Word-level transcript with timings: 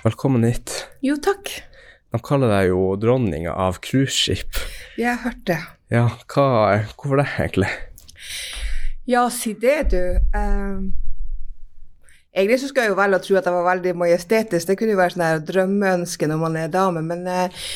Velkommen 0.00 0.46
hit. 0.48 0.70
Jo, 1.04 1.18
takk. 1.20 1.50
De 2.08 2.18
kaller 2.24 2.48
deg 2.48 2.70
jo 2.70 2.94
dronninga 2.96 3.52
av 3.52 3.82
cruiseskip. 3.84 4.56
Jeg 4.96 5.10
har 5.12 5.18
hørt 5.26 5.42
det. 5.50 5.58
Ja, 5.92 6.06
hva, 6.32 6.46
hvorfor 6.94 7.20
det, 7.20 7.26
egentlig? 7.36 7.68
Ja, 9.04 9.26
si 9.28 9.52
det, 9.60 9.90
du. 9.92 10.00
Um, 10.32 10.86
egentlig 12.32 12.62
så 12.62 12.70
skal 12.70 12.86
jeg 12.86 12.94
jo 12.94 12.96
velge 13.02 13.18
å 13.20 13.24
tro 13.26 13.36
at 13.36 13.50
jeg 13.50 13.56
var 13.58 13.66
veldig 13.66 13.92
majestetisk. 14.00 14.70
Det 14.70 14.78
kunne 14.80 14.94
jo 14.96 15.00
være 15.02 15.14
sånn 15.18 15.26
her 15.26 15.42
drømmeønske 15.50 16.30
når 16.30 16.40
man 16.46 16.56
er 16.62 16.72
dame, 16.72 17.02
men 17.04 17.28
uh, 17.28 17.68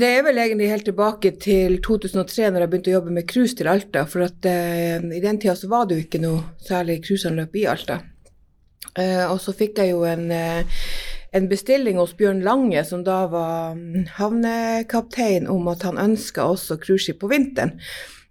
det 0.00 0.08
er 0.08 0.24
vel 0.24 0.40
egentlig 0.40 0.70
helt 0.72 0.88
tilbake 0.88 1.34
til 1.36 1.82
2003, 1.84 2.48
når 2.48 2.64
jeg 2.64 2.72
begynte 2.72 2.94
å 2.94 2.96
jobbe 2.96 3.18
med 3.18 3.28
cruise 3.28 3.60
til 3.60 3.68
Alta. 3.68 4.06
For 4.08 4.24
at 4.24 4.48
uh, 4.48 5.04
i 5.04 5.20
den 5.20 5.42
tida 5.42 5.52
så 5.58 5.68
var 5.68 5.84
det 5.84 6.00
jo 6.00 6.06
ikke 6.08 6.24
noe 6.24 6.64
særlig 6.64 7.02
cruiseanløp 7.04 7.60
i 7.60 7.68
Alta. 7.76 8.00
Uh, 8.96 9.28
og 9.30 9.36
så 9.44 9.52
fikk 9.54 9.84
jeg 9.84 9.92
jo 9.92 10.02
en, 10.08 10.30
uh, 10.32 10.84
en, 11.32 11.48
bestilling 11.50 11.98
hos 12.00 12.14
Bjørn 12.18 12.42
Lange, 12.46 12.84
som 12.84 13.04
da 13.06 13.24
var 13.30 13.74
mm, 13.76 14.06
havnekaptein, 14.18 15.48
om 15.50 15.68
at 15.72 15.84
han 15.86 16.00
ønska 16.00 16.46
også 16.46 16.78
cruiseskip 16.82 17.20
på 17.22 17.30
vinteren. 17.32 17.76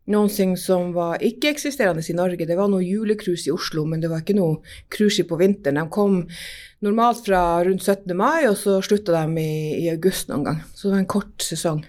Noe 0.09 0.55
som 0.57 0.89
var 0.95 1.21
ikke-eksisterende 1.21 2.01
i 2.01 2.15
Norge. 2.17 2.47
Det 2.49 2.57
var 2.57 2.69
noe 2.71 2.81
julecruise 2.81 3.45
i 3.45 3.53
Oslo, 3.53 3.83
men 3.85 4.01
det 4.01 4.09
var 4.09 4.23
ikke 4.23 4.39
noe 4.39 4.57
cruiseskip 4.89 5.29
på 5.29 5.37
vinteren. 5.37 5.77
De 5.77 5.93
kom 5.93 6.23
normalt 6.81 7.27
fra 7.27 7.61
rundt 7.67 7.85
17. 7.85 8.15
mai, 8.17 8.47
og 8.49 8.57
så 8.57 8.79
slutta 8.81 9.13
de 9.19 9.43
i, 9.43 9.53
i, 9.83 9.85
august 9.93 10.31
noen 10.31 10.47
gang. 10.47 10.63
Så 10.73 10.87
det 10.87 10.95
var 10.95 11.03
en 11.03 11.13
kort 11.13 11.45
sesong. 11.45 11.83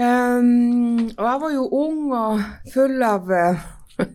Um, 0.00 1.12
og 1.18 1.26
jeg 1.28 1.40
var 1.44 1.52
jo 1.52 1.66
ung 1.76 2.14
og 2.16 2.40
full 2.72 3.04
av 3.04 3.28
uh, 3.28 3.60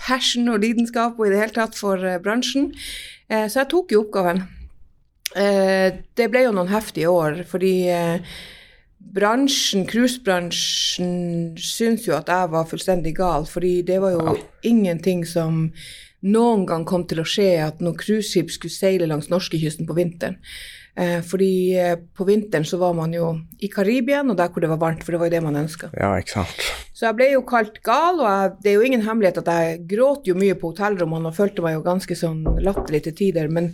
passion 0.00 0.48
og 0.54 0.62
lidenskap 0.64 1.20
og 1.20 1.28
i 1.28 1.34
det 1.34 1.42
hele 1.42 1.56
tatt 1.58 1.76
for 1.78 2.00
uh, 2.00 2.16
bransjen. 2.22 2.70
Uh, 3.28 3.44
så 3.44 3.60
jeg 3.60 3.72
tok 3.74 3.92
jo 3.92 4.06
oppgaven. 4.06 4.46
Uh, 5.32 6.02
det 6.18 6.28
ble 6.32 6.46
jo 6.46 6.56
noen 6.56 6.72
heftige 6.72 7.12
år, 7.12 7.42
fordi 7.48 7.74
bransjen, 9.12 9.86
cruisebransjen, 9.88 11.56
syns 11.58 12.06
jo 12.06 12.14
at 12.16 12.30
jeg 12.30 12.52
var 12.52 12.68
fullstendig 12.70 13.16
gal. 13.18 13.48
Fordi 13.48 13.80
det 13.86 13.98
var 14.02 14.14
jo 14.14 14.22
ja. 14.28 14.36
ingenting 14.68 15.26
som 15.28 15.66
noen 16.22 16.66
gang 16.68 16.86
kom 16.86 17.06
til 17.10 17.22
å 17.22 17.26
skje 17.26 17.56
at 17.64 17.82
noen 17.82 17.98
cruiseskip 17.98 18.52
skulle 18.54 18.74
seile 18.74 19.10
langs 19.10 19.28
norskekysten 19.32 19.88
på 19.88 19.98
vinteren. 19.98 20.38
Eh, 20.92 21.22
fordi 21.24 21.72
eh, 21.80 21.94
på 21.96 22.26
vinteren 22.28 22.66
så 22.68 22.76
var 22.76 22.92
man 22.92 23.14
jo 23.16 23.30
i 23.64 23.70
Karibia, 23.72 24.20
og 24.20 24.36
der 24.36 24.50
hvor 24.52 24.62
det 24.62 24.68
var 24.74 24.80
varmt, 24.80 25.04
for 25.04 25.14
det 25.14 25.22
var 25.22 25.30
jo 25.30 25.34
det 25.34 25.42
man 25.44 25.60
ønska. 25.62 25.88
Ja, 25.96 26.12
ikke 26.20 26.36
sant. 26.36 26.66
Så 26.92 27.08
jeg 27.08 27.18
ble 27.18 27.30
jo 27.32 27.44
kalt 27.48 27.80
gal, 27.84 28.20
og 28.20 28.28
jeg, 28.28 28.56
det 28.62 28.72
er 28.72 28.76
jo 28.76 28.88
ingen 28.90 29.06
hemmelighet 29.06 29.40
at 29.40 29.48
jeg 29.50 29.84
gråt 29.94 30.28
jo 30.28 30.36
mye 30.38 30.58
på 30.58 30.74
hotellrommene 30.74 31.32
og 31.32 31.38
følte 31.38 31.64
meg 31.64 31.78
jo 31.78 31.86
ganske 31.86 32.18
sånn 32.18 32.44
latterlig 32.60 33.06
til 33.08 33.16
tider. 33.18 33.48
Men, 33.52 33.72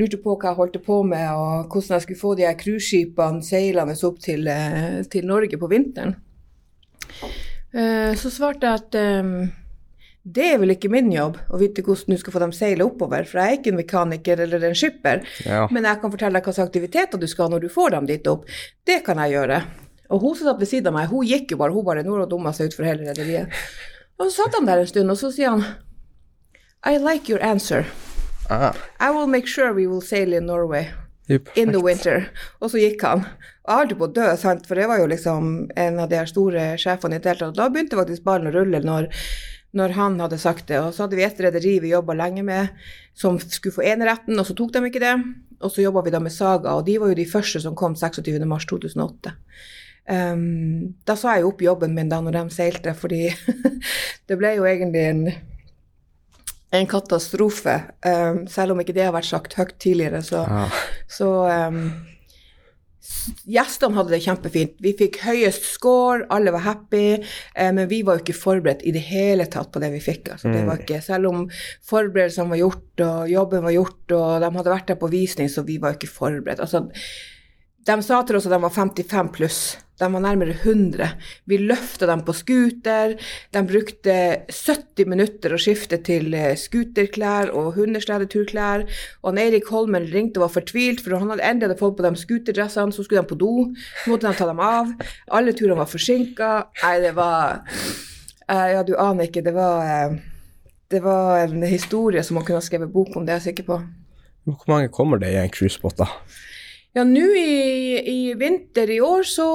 lurte 0.00 0.20
på 0.22 0.36
hva 0.36 0.52
jeg 0.52 0.60
holdt 0.60 0.80
på 0.86 1.02
med, 1.04 1.28
og 1.36 1.68
hvordan 1.68 1.98
jeg 1.98 2.06
skulle 2.06 2.22
få 2.22 2.34
de 2.38 2.48
her 2.48 2.58
cruiseskipene 2.60 3.44
seilende 3.44 3.96
opp 4.08 4.20
til, 4.24 4.48
eh, 4.48 5.02
til, 5.12 5.28
Norge 5.28 5.60
på 5.60 5.68
vinteren. 5.68 6.16
Eh, 7.74 8.16
så 8.16 8.32
svarte 8.32 8.66
jeg 8.66 8.80
at 8.80 9.58
det 10.20 10.46
er 10.52 10.58
vel 10.60 10.74
ikke 10.74 10.90
min 10.92 11.08
jobb 11.12 11.38
å 11.48 11.58
vite 11.60 11.82
hvordan 11.84 12.12
du 12.12 12.20
skal 12.20 12.34
få 12.34 12.42
dem 12.42 12.52
seile 12.52 12.84
oppover, 12.84 13.24
for 13.28 13.40
jeg 13.40 13.48
er 13.48 13.60
ikke 13.60 13.72
en 13.72 13.78
mekaniker 13.80 14.42
eller 14.44 14.66
en 14.68 14.76
skipper. 14.76 15.22
Ja. 15.46 15.62
Men 15.72 15.88
jeg 15.88 16.00
kan 16.02 16.12
fortelle 16.12 16.36
deg 16.36 16.48
hvilke 16.48 16.66
aktiviteter 16.66 17.20
du 17.20 17.28
skal 17.30 17.48
ha 17.48 17.54
når 17.54 17.64
du 17.64 17.70
får 17.72 17.94
dem 17.96 18.10
dit 18.10 18.28
opp. 18.28 18.44
Det 18.84 19.00
kan 19.06 19.20
jeg 19.24 19.38
gjøre. 19.38 19.62
Og 20.10 20.24
hun 20.24 20.36
som 20.36 20.50
satt 20.50 20.60
ved 20.60 20.70
siden 20.70 20.90
av 20.90 20.96
meg, 20.98 21.10
hun 21.12 21.26
gikk 21.26 21.54
jo 21.54 21.60
bare, 21.60 21.74
hun 21.74 21.86
bare 21.86 22.04
har 22.06 22.30
dumma 22.30 22.52
seg 22.56 22.70
utfor 22.70 22.88
hele 22.88 23.06
rederiet. 23.08 23.52
Og 24.18 24.26
så 24.28 24.42
satt 24.42 24.58
han 24.58 24.66
der 24.68 24.82
en 24.82 24.90
stund, 24.90 25.12
og 25.12 25.18
så 25.20 25.30
sier 25.34 25.54
han 25.54 25.64
I 26.86 26.98
like 26.98 27.30
your 27.30 27.42
answer. 27.44 27.86
Ah. 28.50 28.74
I 28.98 29.10
will 29.14 29.30
make 29.30 29.46
sure 29.46 29.72
we 29.72 29.86
will 29.86 30.02
sail 30.02 30.32
in 30.32 30.46
Norway 30.46 30.88
in 31.54 31.70
the 31.70 31.80
winter. 31.82 32.26
Og 32.60 32.72
så 32.72 32.80
gikk 32.80 33.04
han. 33.06 33.22
Og 33.62 33.70
jeg 33.70 33.78
holdt 33.78 33.98
på 34.00 34.08
å 34.08 34.12
dø, 34.16 34.26
sant? 34.40 34.66
for 34.66 34.80
det 34.80 34.88
var 34.90 34.98
jo 34.98 35.06
liksom 35.10 35.70
en 35.78 36.02
av 36.02 36.10
de 36.10 36.24
store 36.26 36.72
sjefene 36.80 37.20
i 37.20 37.22
det 37.22 37.30
hele 37.30 37.46
tatt. 37.46 37.58
Da 37.58 37.68
begynte 37.70 38.00
faktisk 38.00 38.26
ballen 38.26 38.50
å 38.50 38.56
rulle 38.56 38.82
når 38.82 39.10
når 39.76 39.92
han 39.94 40.16
hadde 40.18 40.38
sagt 40.42 40.66
det. 40.66 40.80
Og 40.82 40.94
så 40.94 41.04
hadde 41.04 41.18
vi 41.18 41.26
et 41.26 41.42
rederi 41.44 41.76
vi 41.82 41.92
jobba 41.92 42.16
lenge 42.18 42.42
med, 42.42 42.72
som 43.14 43.38
skulle 43.40 43.76
få 43.76 43.84
eneretten, 43.86 44.38
og 44.38 44.48
så 44.48 44.56
tok 44.58 44.72
de 44.74 44.82
ikke 44.88 45.02
det. 45.02 45.14
Og 45.60 45.70
så 45.70 45.84
jobba 45.84 46.02
vi 46.06 46.14
da 46.14 46.20
med 46.22 46.34
Saga, 46.34 46.74
og 46.74 46.88
de 46.88 46.96
var 46.98 47.12
jo 47.12 47.20
de 47.20 47.28
første 47.28 47.62
som 47.62 47.76
kom 47.78 47.94
26.3.2008. 47.94 49.34
Um, 50.10 50.96
da 51.06 51.14
sa 51.18 51.36
jeg 51.36 51.46
opp 51.46 51.62
jobben 51.62 51.94
min 51.94 52.10
da 52.10 52.20
når 52.24 52.38
de 52.38 52.44
seilte, 52.54 52.94
fordi 52.98 53.28
det 54.28 54.38
ble 54.40 54.56
jo 54.56 54.66
egentlig 54.66 55.04
en, 55.06 55.24
en 56.80 56.88
katastrofe. 56.90 57.76
Um, 58.06 58.46
selv 58.50 58.74
om 58.74 58.82
ikke 58.82 58.96
det 58.96 59.06
har 59.06 59.16
vært 59.16 59.30
sagt 59.30 59.58
høyt 59.58 59.76
tidligere, 59.82 60.22
så, 60.26 60.46
ja. 60.48 60.64
så 61.10 61.30
um, 61.70 61.84
Gjestene 63.48 63.96
hadde 63.96 64.12
det 64.12 64.20
kjempefint. 64.24 64.74
Vi 64.84 64.92
fikk 64.96 65.18
høyest 65.24 65.64
score, 65.66 66.26
alle 66.32 66.52
var 66.54 66.64
happy. 66.66 67.20
Eh, 67.54 67.70
men 67.74 67.88
vi 67.90 68.02
var 68.06 68.18
jo 68.18 68.24
ikke 68.24 68.36
forberedt 68.36 68.84
i 68.86 68.92
det 68.94 69.02
hele 69.08 69.46
tatt 69.50 69.72
på 69.72 69.82
det 69.82 69.90
vi 69.94 70.02
fikk. 70.04 70.30
Altså, 70.34 70.50
det 70.52 70.62
var 70.66 70.78
mm. 70.78 70.84
ikke, 70.84 71.00
selv 71.04 71.30
om 71.30 71.42
forberedelsene 71.90 72.52
var 72.52 72.60
gjort 72.60 73.04
og 73.06 73.32
jobben 73.32 73.66
var 73.66 73.76
gjort, 73.76 74.16
og 74.16 74.44
de 74.44 74.52
hadde 74.58 74.74
vært 74.74 74.92
der 74.92 75.00
på 75.00 75.12
visning, 75.12 75.50
så 75.52 75.64
vi 75.66 75.78
var 75.80 75.94
jo 75.94 76.00
ikke 76.00 76.12
forberedt. 76.12 76.62
Altså, 76.64 76.86
de 77.90 78.02
sa 78.06 78.20
til 78.22 78.38
oss 78.38 78.46
at 78.46 78.54
de 78.54 78.62
var 78.62 78.74
55 78.74 79.32
pluss. 79.34 79.62
De 80.00 80.08
var 80.08 80.22
nærmere 80.24 80.54
100. 80.54 81.08
Vi 81.50 81.58
løfta 81.60 82.06
dem 82.08 82.22
på 82.24 82.32
scooter. 82.32 83.16
De 83.52 83.62
brukte 83.68 84.14
70 84.48 85.10
minutter 85.10 85.52
å 85.52 85.58
skifte 85.60 85.98
til 86.06 86.32
eh, 86.36 86.54
scooterklær 86.56 87.52
og 87.52 87.74
hundesledeturklær. 87.76 88.86
Og 89.26 89.40
Eirik 89.42 89.68
Holmen 89.74 90.08
ringte 90.08 90.40
og 90.40 90.46
var 90.46 90.54
fortvilt, 90.56 91.02
for 91.04 91.18
han 91.18 91.34
hadde 91.34 91.48
endelig 91.50 91.76
fått 91.82 91.98
på 91.98 92.06
dem 92.06 92.16
scooterdressene. 92.16 92.96
Så 92.96 93.04
skulle 93.04 93.24
de 93.24 93.32
på 93.32 93.40
do, 93.42 93.52
så 94.04 94.14
måtte 94.14 94.30
de 94.30 94.40
ta 94.40 94.48
dem 94.48 94.64
av. 94.64 94.94
Alle 95.36 95.56
turene 95.56 95.82
var 95.82 95.90
forsinka. 95.90 96.50
Nei, 96.84 96.96
det 97.04 97.14
var 97.18 97.60
uh, 97.66 98.68
Ja, 98.72 98.84
du 98.86 98.94
aner 98.96 99.28
ikke. 99.28 99.44
Det 99.44 99.52
var, 99.56 99.84
uh, 99.84 100.70
det 100.88 101.02
var 101.04 101.42
en 101.44 101.66
historie 101.68 102.24
som 102.24 102.40
man 102.40 102.48
kunne 102.48 102.62
ha 102.62 102.64
skrevet 102.64 102.92
bok 102.94 103.12
om, 103.18 103.26
det 103.26 103.36
er 103.36 103.42
jeg 103.42 103.50
sikker 103.50 103.68
på. 103.74 103.82
Hvor 104.48 104.72
mange 104.72 104.88
kommer 104.88 105.20
det 105.20 105.34
i 105.34 105.42
en 105.42 105.52
cruisebåt, 105.52 106.00
da? 106.00 106.08
Ja, 106.92 107.04
nå 107.06 107.22
i, 107.38 107.98
i, 108.10 108.34
vinter 108.34 108.90
i 108.90 108.98
år 109.00 109.22
så, 109.22 109.46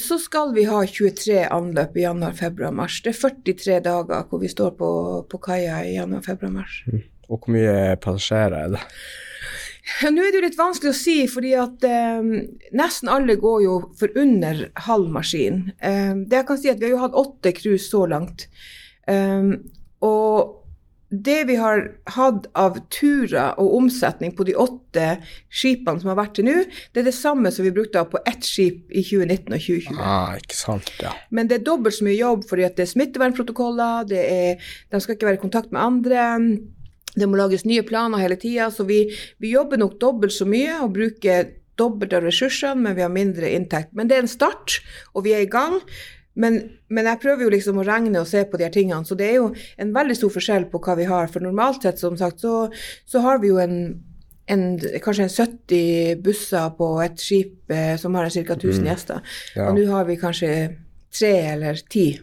så, 0.00 0.16
skal 0.18 0.54
vi 0.56 0.64
ha 0.64 0.78
23 0.88 1.42
anløp 1.52 1.98
i 2.00 2.06
januar, 2.06 2.32
februar, 2.38 2.72
mars. 2.72 3.02
Det 3.04 3.12
er 3.12 3.18
43 3.44 3.80
dager 3.84 4.24
hvor 4.30 4.40
vi 4.40 4.48
står 4.48 4.72
på, 4.78 4.92
på 5.28 5.40
kaia 5.44 5.82
i 5.84 5.98
januar, 5.98 6.24
februar, 6.24 6.54
mars. 6.62 6.78
Mm. 6.88 7.02
Og 7.28 7.36
hvor 7.36 7.52
mye 7.52 7.74
passasjerer 8.00 8.56
er 8.56 8.72
det? 8.76 8.80
Ja, 10.00 10.12
nå 10.14 10.22
er 10.22 10.30
det 10.30 10.40
jo 10.40 10.46
litt 10.46 10.58
vanskelig 10.58 10.94
å 10.94 10.96
si, 10.96 11.16
fordi 11.28 11.52
at 11.58 11.84
eh, 11.84 12.24
nesten 12.78 13.10
alle 13.12 13.36
går 13.40 13.60
jo 13.66 13.76
for 13.98 14.16
under 14.22 14.64
halv 14.86 15.12
maskin. 15.12 15.64
Eh, 15.82 16.14
det 16.24 16.40
jeg 16.40 16.48
kan 16.48 16.60
si 16.62 16.72
at 16.72 16.80
Vi 16.80 16.88
har 16.88 16.94
jo 16.94 17.02
hatt 17.02 17.18
åtte 17.18 17.52
cruise 17.58 17.84
så 17.90 18.06
langt. 18.08 18.46
Eh, 19.10 19.52
og 20.06 20.61
det 21.12 21.44
vi 21.44 21.58
har 21.60 21.84
hatt 22.14 22.46
av 22.56 22.78
turer 22.92 23.58
og 23.60 23.74
omsetning 23.76 24.32
på 24.36 24.46
de 24.48 24.54
åtte 24.56 25.06
skipene 25.52 26.00
som 26.00 26.12
har 26.12 26.18
vært 26.22 26.38
til 26.38 26.48
nå, 26.48 26.54
det 26.92 27.02
er 27.02 27.08
det 27.10 27.16
samme 27.16 27.52
som 27.52 27.66
vi 27.66 27.74
brukte 27.74 28.02
på 28.08 28.20
ett 28.28 28.46
skip 28.48 28.88
i 28.88 29.04
2019 29.04 29.52
og 29.52 29.64
2020. 29.66 30.00
Ah, 30.00 30.36
ikke 30.40 30.56
sant, 30.56 30.92
ja. 31.04 31.12
Men 31.30 31.50
det 31.50 31.60
er 31.60 31.66
dobbelt 31.68 31.98
så 31.98 32.06
mye 32.08 32.16
jobb 32.16 32.46
fordi 32.48 32.68
det 32.78 32.86
er 32.86 32.92
smittevernprotokoller, 32.94 34.06
det 34.08 34.22
er, 34.22 34.70
de 34.92 35.02
skal 35.04 35.18
ikke 35.18 35.28
være 35.28 35.40
i 35.40 35.44
kontakt 35.44 35.74
med 35.74 35.84
andre. 35.84 36.28
Det 37.12 37.28
må 37.28 37.36
lages 37.36 37.66
nye 37.68 37.84
planer 37.84 38.22
hele 38.22 38.40
tida, 38.40 38.70
så 38.72 38.88
vi, 38.88 39.04
vi 39.42 39.52
jobber 39.52 39.82
nok 39.82 39.98
dobbelt 40.00 40.32
så 40.32 40.48
mye 40.48 40.80
og 40.80 40.94
bruker 40.96 41.52
dobbelt 41.80 42.16
av 42.16 42.24
ressursene, 42.24 42.80
men 42.86 42.96
vi 42.96 43.04
har 43.04 43.12
mindre 43.12 43.52
inntekt. 43.52 43.92
Men 43.96 44.08
det 44.08 44.16
er 44.16 44.24
en 44.24 44.32
start, 44.32 44.80
og 45.12 45.26
vi 45.26 45.36
er 45.36 45.44
i 45.44 45.52
gang. 45.52 45.80
Men, 46.34 46.58
men, 46.88 47.08
jeg 47.10 47.20
prøver 47.20 47.44
jo 47.44 47.52
liksom 47.52 47.80
å 47.80 47.84
regne 47.86 48.22
og 48.22 48.28
se 48.28 48.44
på 48.48 48.56
de 48.56 48.64
her 48.64 48.72
tingene, 48.72 49.04
så 49.04 49.16
det 49.18 49.28
er 49.28 49.36
jo 49.36 49.50
en 49.80 49.92
veldig 49.92 50.16
stor 50.16 50.32
forskjell 50.32 50.64
på 50.72 50.80
hva 50.84 50.96
vi 50.96 51.08
har. 51.10 51.28
For 51.32 51.44
normalt 51.44 51.84
sett, 51.84 52.00
som 52.00 52.16
sagt, 52.20 52.40
så, 52.40 52.70
så 53.08 53.22
har 53.24 53.42
vi 53.42 53.52
jo 53.52 53.60
en, 53.60 53.76
en, 54.52 54.64
kanskje 55.04 55.28
en 55.28 55.34
70 55.34 56.22
busser 56.24 56.72
på 56.78 56.90
et 57.04 57.20
skip 57.20 57.72
eh, 57.72 57.94
som 58.00 58.16
har 58.16 58.32
ca. 58.32 58.56
1000 58.56 58.80
mm. 58.80 58.88
gjester. 58.88 59.36
Ja. 59.58 59.68
Og 59.68 59.76
nå 59.76 59.86
har 59.92 60.08
vi 60.08 60.20
kanskje 60.20 60.52
tre 61.12 61.34
eller 61.52 61.84
ti. 61.92 62.14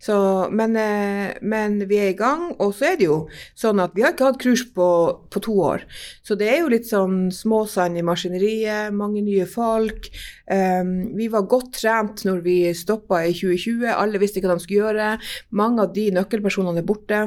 Så, 0.00 0.16
men, 0.54 0.76
eh, 0.76 1.34
men, 1.42 1.78
vi 1.90 1.98
er 2.00 2.12
i 2.12 2.18
gang, 2.18 2.50
og 2.58 2.72
så 2.76 2.92
er 2.92 3.00
det 3.00 3.08
jo 3.08 3.18
sånn 3.58 3.82
at 3.82 3.94
vi 3.96 4.04
har 4.04 4.14
ikke 4.14 4.30
hatt 4.30 4.40
kurs 4.42 4.64
på, 4.74 4.88
på 5.30 5.42
to 5.44 5.56
år. 5.66 5.84
Så 6.26 6.36
det 6.40 6.48
er 6.52 6.62
jo 6.62 6.72
litt 6.72 6.88
sånn 6.88 7.28
småsand 7.34 8.00
i 8.00 8.06
maskineriet, 8.06 8.94
mange 8.96 9.22
nye 9.26 9.48
folk. 9.48 10.10
Um, 10.50 11.12
vi 11.18 11.28
var 11.32 11.48
godt 11.50 11.76
trent 11.80 12.24
når 12.26 12.42
vi 12.46 12.56
stoppa 12.76 13.22
i 13.26 13.34
2020, 13.36 13.86
alle 13.92 14.22
visste 14.22 14.42
hva 14.42 14.54
de 14.54 14.64
skulle 14.64 14.86
gjøre. 14.86 15.12
Mange 15.56 15.86
av 15.86 15.94
de 15.96 16.08
nøkkelpersonene 16.16 16.82
er 16.82 16.88
borte. 16.88 17.22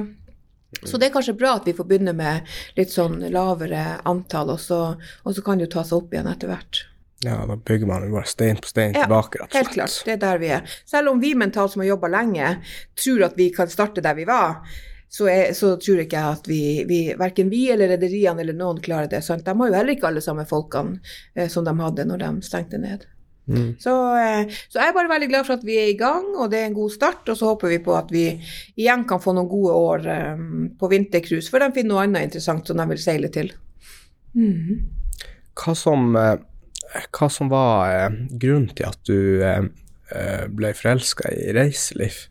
Så 0.82 0.98
det 0.98 1.08
er 1.08 1.14
kanskje 1.14 1.38
bra 1.38 1.58
at 1.60 1.68
vi 1.70 1.76
får 1.78 1.86
begynne 1.88 2.16
med 2.18 2.50
litt 2.78 2.92
sånn 2.94 3.22
lavere 3.34 4.00
antall, 4.10 4.56
og 4.56 4.62
så, 4.62 4.82
og 4.98 5.36
så 5.36 5.46
kan 5.46 5.60
det 5.60 5.70
jo 5.70 5.76
ta 5.78 5.86
seg 5.86 6.02
opp 6.02 6.16
igjen 6.16 6.32
etter 6.32 6.50
hvert. 6.50 6.88
Ja, 7.24 7.46
da 7.48 7.56
bygger 7.56 7.88
man 7.88 8.08
bare 8.12 8.28
stein 8.28 8.58
på 8.60 8.68
stein 8.68 8.96
ja, 8.96 9.06
tilbake, 9.06 9.40
rett 9.40 9.48
og 9.48 9.52
slett. 9.52 9.60
Helt 9.60 9.76
klart, 9.78 10.00
det 10.06 10.16
er 10.16 10.24
der 10.24 10.42
vi 10.42 10.50
er. 10.58 10.74
Selv 10.90 11.14
om 11.14 11.22
vi 11.22 11.34
mentalt 11.40 11.74
som 11.74 11.84
har 11.84 11.94
jobba 11.94 12.10
lenge, 12.12 12.50
tror 13.00 13.30
at 13.30 13.38
vi 13.40 13.48
kan 13.56 13.72
starte 13.72 14.04
der 14.04 14.18
vi 14.18 14.26
var, 14.28 14.60
så, 15.14 15.28
er, 15.30 15.54
så 15.54 15.76
tror 15.78 16.02
ikke 16.04 16.18
jeg 16.20 16.38
at 16.40 16.48
vi, 16.50 16.62
vi 16.90 17.00
verken 17.18 17.52
vi 17.52 17.68
eller 17.72 17.92
rederiene 17.94 18.42
eller 18.42 18.58
noen 18.58 18.82
klarer 18.84 19.12
det. 19.12 19.22
Sant? 19.22 19.46
De 19.46 19.54
har 19.54 19.70
jo 19.70 19.78
heller 19.78 19.94
ikke 19.94 20.10
alle 20.10 20.24
samme 20.26 20.46
folkene 20.50 20.98
eh, 21.36 21.50
som 21.54 21.68
de 21.68 21.74
hadde 21.78 22.08
når 22.10 22.24
de 22.24 22.32
stengte 22.48 22.80
ned. 22.82 23.06
Mm. 23.46 23.76
Så, 23.80 23.94
eh, 24.18 24.50
så, 24.72 24.80
jeg 24.80 24.90
er 24.90 24.96
bare 24.96 25.12
veldig 25.12 25.28
glad 25.30 25.46
for 25.46 25.60
at 25.60 25.68
vi 25.68 25.78
er 25.78 25.92
i 25.92 26.00
gang, 26.00 26.32
og 26.34 26.50
det 26.50 26.64
er 26.64 26.72
en 26.72 26.80
god 26.80 26.96
start. 26.96 27.30
Og 27.30 27.38
så 27.38 27.52
håper 27.52 27.76
vi 27.76 27.82
på 27.86 27.94
at 27.96 28.10
vi 28.12 28.26
igjen 28.74 29.06
kan 29.10 29.22
få 29.22 29.36
noen 29.38 29.52
gode 29.52 29.76
år 29.78 30.10
um, 30.34 30.64
på 30.80 30.90
vintercruise, 30.92 31.52
for 31.52 31.62
de 31.62 31.70
finner 31.76 31.94
noe 31.94 32.08
annet 32.08 32.32
interessant 32.32 32.66
som 32.66 32.82
de 32.82 32.88
vil 32.96 33.04
seile 33.04 33.30
til. 33.36 33.54
Mm. 34.34 34.82
Hva 35.62 35.78
som 35.78 36.10
uh 36.18 36.34
hva 36.94 37.30
som 37.32 37.50
var 37.52 37.90
eh, 37.90 38.20
grunnen 38.30 38.70
til 38.76 38.90
at 38.90 39.02
du 39.10 39.42
eh, 39.44 39.66
eh 40.14 40.46
ble 40.52 40.74
forelska 40.78 41.32
i 41.34 41.54
reiseliv 41.56 42.28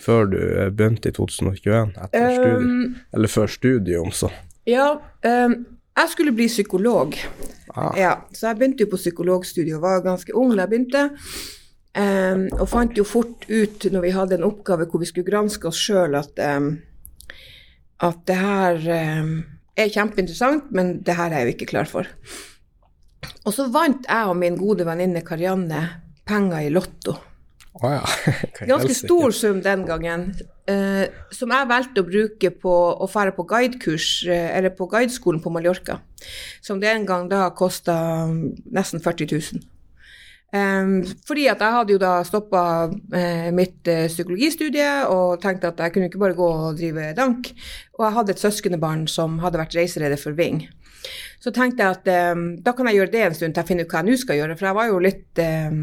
før 0.00 0.28
du 0.30 0.40
begynte 0.76 1.10
i 1.10 1.12
2021, 1.16 1.92
etter 2.04 2.26
um, 2.26 2.34
studiet, 2.36 2.98
eller 3.16 3.32
før 3.32 3.50
studiet 3.50 4.16
så? 4.16 4.30
Ja, 4.68 4.94
um, 5.24 5.56
jeg 6.00 6.12
skulle 6.12 6.34
bli 6.36 6.46
psykolog. 6.48 7.16
Ah. 7.74 7.94
Ja, 7.98 8.12
så 8.32 8.50
jeg 8.50 8.60
begynte 8.60 8.84
jo 8.84 8.92
på 8.92 9.00
psykologstudiet 9.00 9.76
og 9.76 9.84
var 9.84 10.04
ganske 10.04 10.34
ung 10.36 10.54
da 10.54 10.64
jeg 10.64 10.72
begynte. 10.72 11.06
Um, 11.90 12.46
og 12.54 12.68
fant 12.70 12.98
jo 12.98 13.04
fort 13.04 13.48
ut 13.50 13.88
når 13.90 14.04
vi 14.04 14.12
hadde 14.14 14.36
en 14.38 14.46
oppgave 14.46 14.86
hvor 14.86 15.02
vi 15.02 15.08
skulle 15.10 15.26
granske 15.26 15.66
oss 15.68 15.80
sjøl, 15.80 16.14
at, 16.20 16.38
um, 16.56 16.76
at 18.06 18.20
det 18.30 18.38
her 18.38 18.86
um, 19.24 19.34
er 19.76 19.90
kjempeinteressant, 19.90 20.70
men 20.76 21.00
det 21.06 21.18
her 21.18 21.32
er 21.32 21.42
jeg 21.42 21.50
jo 21.50 21.56
ikke 21.56 21.72
klar 21.74 21.90
for. 21.90 22.08
Og 23.44 23.54
så 23.54 23.66
vant 23.72 24.06
jeg 24.06 24.28
og 24.30 24.38
min 24.38 24.58
gode 24.58 24.86
venninne 24.88 25.24
Karianne 25.26 25.82
penger 26.28 26.66
i 26.66 26.70
Lotto. 26.72 27.16
Oh 27.80 27.90
ja. 27.92 28.02
Ganske 28.70 28.94
stor 28.96 29.32
sum 29.36 29.60
den 29.62 29.84
gangen, 29.88 30.30
eh, 30.68 31.06
som 31.32 31.52
jeg 31.54 31.68
valgte 31.70 32.02
å 32.02 32.08
bruke 32.08 32.50
på 32.62 32.76
å 32.98 33.08
fære 33.08 33.34
på 33.36 33.46
guidekurs, 33.48 34.08
eh, 34.28 34.48
eller 34.58 34.74
på 34.74 34.88
guideskolen 34.90 35.42
på 35.42 35.52
Mallorca, 35.54 36.00
som 36.60 36.80
den 36.82 37.06
gang 37.08 37.28
da 37.30 37.46
kosta 37.56 37.94
nesten 38.28 39.02
40 39.04 39.30
000. 39.54 39.68
Um, 40.50 41.04
fordi 41.28 41.44
at 41.46 41.60
jeg 41.62 41.74
hadde 41.76 41.94
jo 41.94 41.98
da 42.02 42.24
stoppa 42.26 42.62
uh, 42.90 43.50
mitt 43.54 43.86
uh, 43.86 44.08
psykologistudie 44.10 44.88
og 45.06 45.36
tenkte 45.38 45.70
at 45.70 45.78
jeg 45.78 45.94
kunne 45.94 46.08
ikke 46.10 46.18
bare 46.18 46.34
gå 46.34 46.48
og 46.50 46.80
drive 46.80 47.12
dank. 47.14 47.52
Og 47.94 48.02
jeg 48.02 48.16
hadde 48.16 48.34
et 48.34 48.42
søskenbarn 48.42 49.04
som 49.06 49.38
hadde 49.44 49.60
vært 49.62 49.76
reiseleder 49.78 50.18
for 50.18 50.34
Ving. 50.34 50.64
Så 51.40 51.50
tenkte 51.56 51.84
jeg 51.84 51.90
at 51.98 52.06
um, 52.36 52.42
da 52.60 52.70
kan 52.76 52.86
jeg 52.90 52.96
gjøre 53.00 53.12
det 53.14 53.22
en 53.24 53.36
stund 53.36 53.52
til 53.54 53.60
jeg 53.62 53.68
finner 53.70 53.84
ut 53.86 53.92
hva 53.92 53.98
jeg 54.02 54.08
nå 54.10 54.14
skal 54.20 54.36
gjøre. 54.40 54.56
For 54.58 54.64
jeg 54.68 54.76
var 54.76 54.86
jo 54.90 54.96
litt 55.06 55.32
um, 55.44 55.78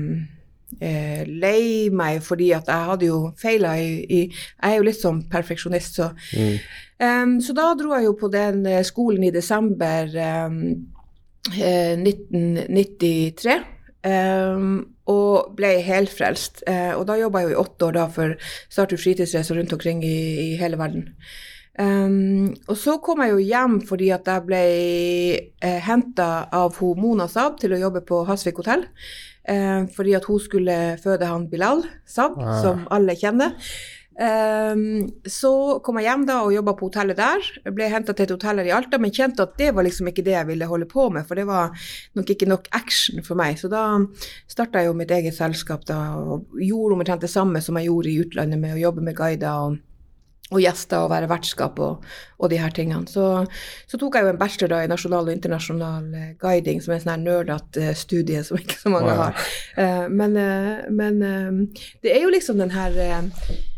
uh, 0.78 1.22
lei 1.46 1.64
meg 1.94 2.16
fordi 2.26 2.48
at 2.58 2.68
jeg 2.70 2.82
hadde 2.92 3.06
jo 3.10 3.18
feila 3.42 3.72
i, 3.82 3.84
i, 4.04 4.06
Jeg 4.30 4.68
er 4.70 4.76
jo 4.78 4.88
litt 4.90 5.02
sånn 5.02 5.22
perfeksjonist, 5.32 5.92
så 5.98 6.06
mm. 6.14 6.56
um, 7.02 7.32
Så 7.42 7.52
da 7.58 7.66
dro 7.80 7.90
jeg 7.96 8.04
jo 8.10 8.14
på 8.20 8.28
den 8.34 8.58
uh, 8.70 8.84
skolen 8.86 9.24
i 9.26 9.34
desember 9.34 10.02
uh, 10.14 10.52
1993. 11.48 13.58
og 15.08 15.56
ble 15.56 15.82
helfrelst. 15.84 16.64
og 16.68 17.08
da 17.08 17.16
jobba 17.16 17.40
jeg 17.40 17.48
jo 17.48 17.56
i 17.56 17.62
åtte 17.62 17.86
år 17.88 17.94
da 17.96 18.08
for 18.12 18.36
Startup 18.68 19.00
fritidsreiser 19.00 19.56
rundt 19.56 19.74
omkring 19.74 20.04
i, 20.04 20.20
i 20.44 20.58
hele 20.60 20.78
verden. 20.80 21.04
Um, 21.78 22.56
og 22.66 22.78
så 22.82 22.96
kom 23.06 23.22
jeg 23.22 23.36
jo 23.36 23.44
hjem 23.46 23.76
fordi 23.86 24.08
at 24.16 24.26
jeg 24.26 24.46
ble 24.48 24.62
eh, 25.38 25.82
henta 25.86 26.48
av 26.50 26.80
hun 26.82 26.98
Mona 26.98 27.28
Saab 27.30 27.60
til 27.62 27.76
å 27.76 27.82
jobbe 27.84 28.02
på 28.08 28.24
Hasvik 28.26 28.64
hotell. 28.64 28.88
Eh, 29.48 29.86
fordi 29.96 30.16
at 30.18 30.26
hun 30.28 30.42
skulle 30.44 30.98
føde 31.04 31.30
han 31.30 31.46
Bilal 31.52 31.86
Saab, 32.10 32.42
ah. 32.42 32.58
som 32.64 32.84
alle 32.92 33.16
kjenner. 33.20 33.56
Um, 34.18 35.12
så 35.30 35.78
kom 35.86 36.00
jeg 36.02 36.08
hjem 36.08 36.24
da 36.26 36.40
og 36.42 36.56
jobba 36.56 36.74
på 36.74 36.88
hotellet 36.90 37.20
der. 37.20 37.44
Jeg 37.62 37.76
ble 37.78 37.90
henta 37.92 38.16
til 38.18 38.26
et 38.26 38.34
hotell 38.34 38.62
her 38.64 38.70
i 38.72 38.74
Alta, 38.74 38.98
men 38.98 39.14
kjente 39.14 39.46
at 39.46 39.54
det 39.62 39.70
var 39.78 39.86
liksom 39.86 40.10
ikke 40.10 40.26
det 40.26 40.34
jeg 40.34 40.48
ville 40.50 40.70
holde 40.70 40.88
på 40.90 41.06
med, 41.14 41.28
for 41.30 41.38
det 41.38 41.46
var 41.46 41.76
nok 42.18 42.32
ikke 42.34 42.50
nok 42.50 42.66
action 42.74 43.22
for 43.24 43.38
meg. 43.38 43.60
Så 43.62 43.70
da 43.70 43.84
starta 44.50 44.82
jeg 44.82 44.90
jo 44.90 44.98
mitt 44.98 45.14
eget 45.14 45.38
selskap 45.38 45.86
da, 45.86 46.00
og 46.18 46.58
gjorde 46.58 46.98
omtrent 46.98 47.28
det 47.28 47.30
samme 47.32 47.62
som 47.62 47.78
jeg 47.78 47.92
gjorde 47.92 48.10
i 48.10 48.18
utlandet 48.26 48.64
med 48.64 48.74
å 48.74 48.82
jobbe 48.88 49.06
med 49.06 49.20
guider 49.22 49.68
og 49.68 49.78
og 50.48 50.62
gjester 50.64 51.04
og 51.04 51.12
være 51.12 51.28
vertskap 51.28 51.80
og, 51.84 52.04
og 52.40 52.52
de 52.52 52.60
her 52.62 52.72
tingene. 52.76 53.08
Så, 53.12 53.46
så, 53.88 54.00
tok 54.00 54.16
jeg 54.16 54.28
jo 54.28 54.34
en 54.34 54.40
bachelor 54.40 54.72
da 54.72 54.84
i 54.84 54.92
nasjonal 54.92 55.28
og 55.28 55.36
internasjonal 55.36 56.12
eh, 56.16 56.34
guiding, 56.40 56.80
som 56.84 56.94
er 56.94 57.02
en 57.02 57.06
sånn 57.08 57.26
nerdete 57.28 57.90
uh, 57.90 57.96
studie 57.98 58.44
som 58.48 58.60
ikke 58.60 58.80
så 58.80 58.94
mange 58.94 59.16
har. 59.18 59.48
Uh, 59.76 60.06
men, 60.08 60.38
uh, 60.40 60.86
men 60.88 61.20
det 62.04 62.14
er 62.14 62.24
jo 62.24 62.32
liksom 62.32 62.62
den 62.62 62.72
her 62.72 62.96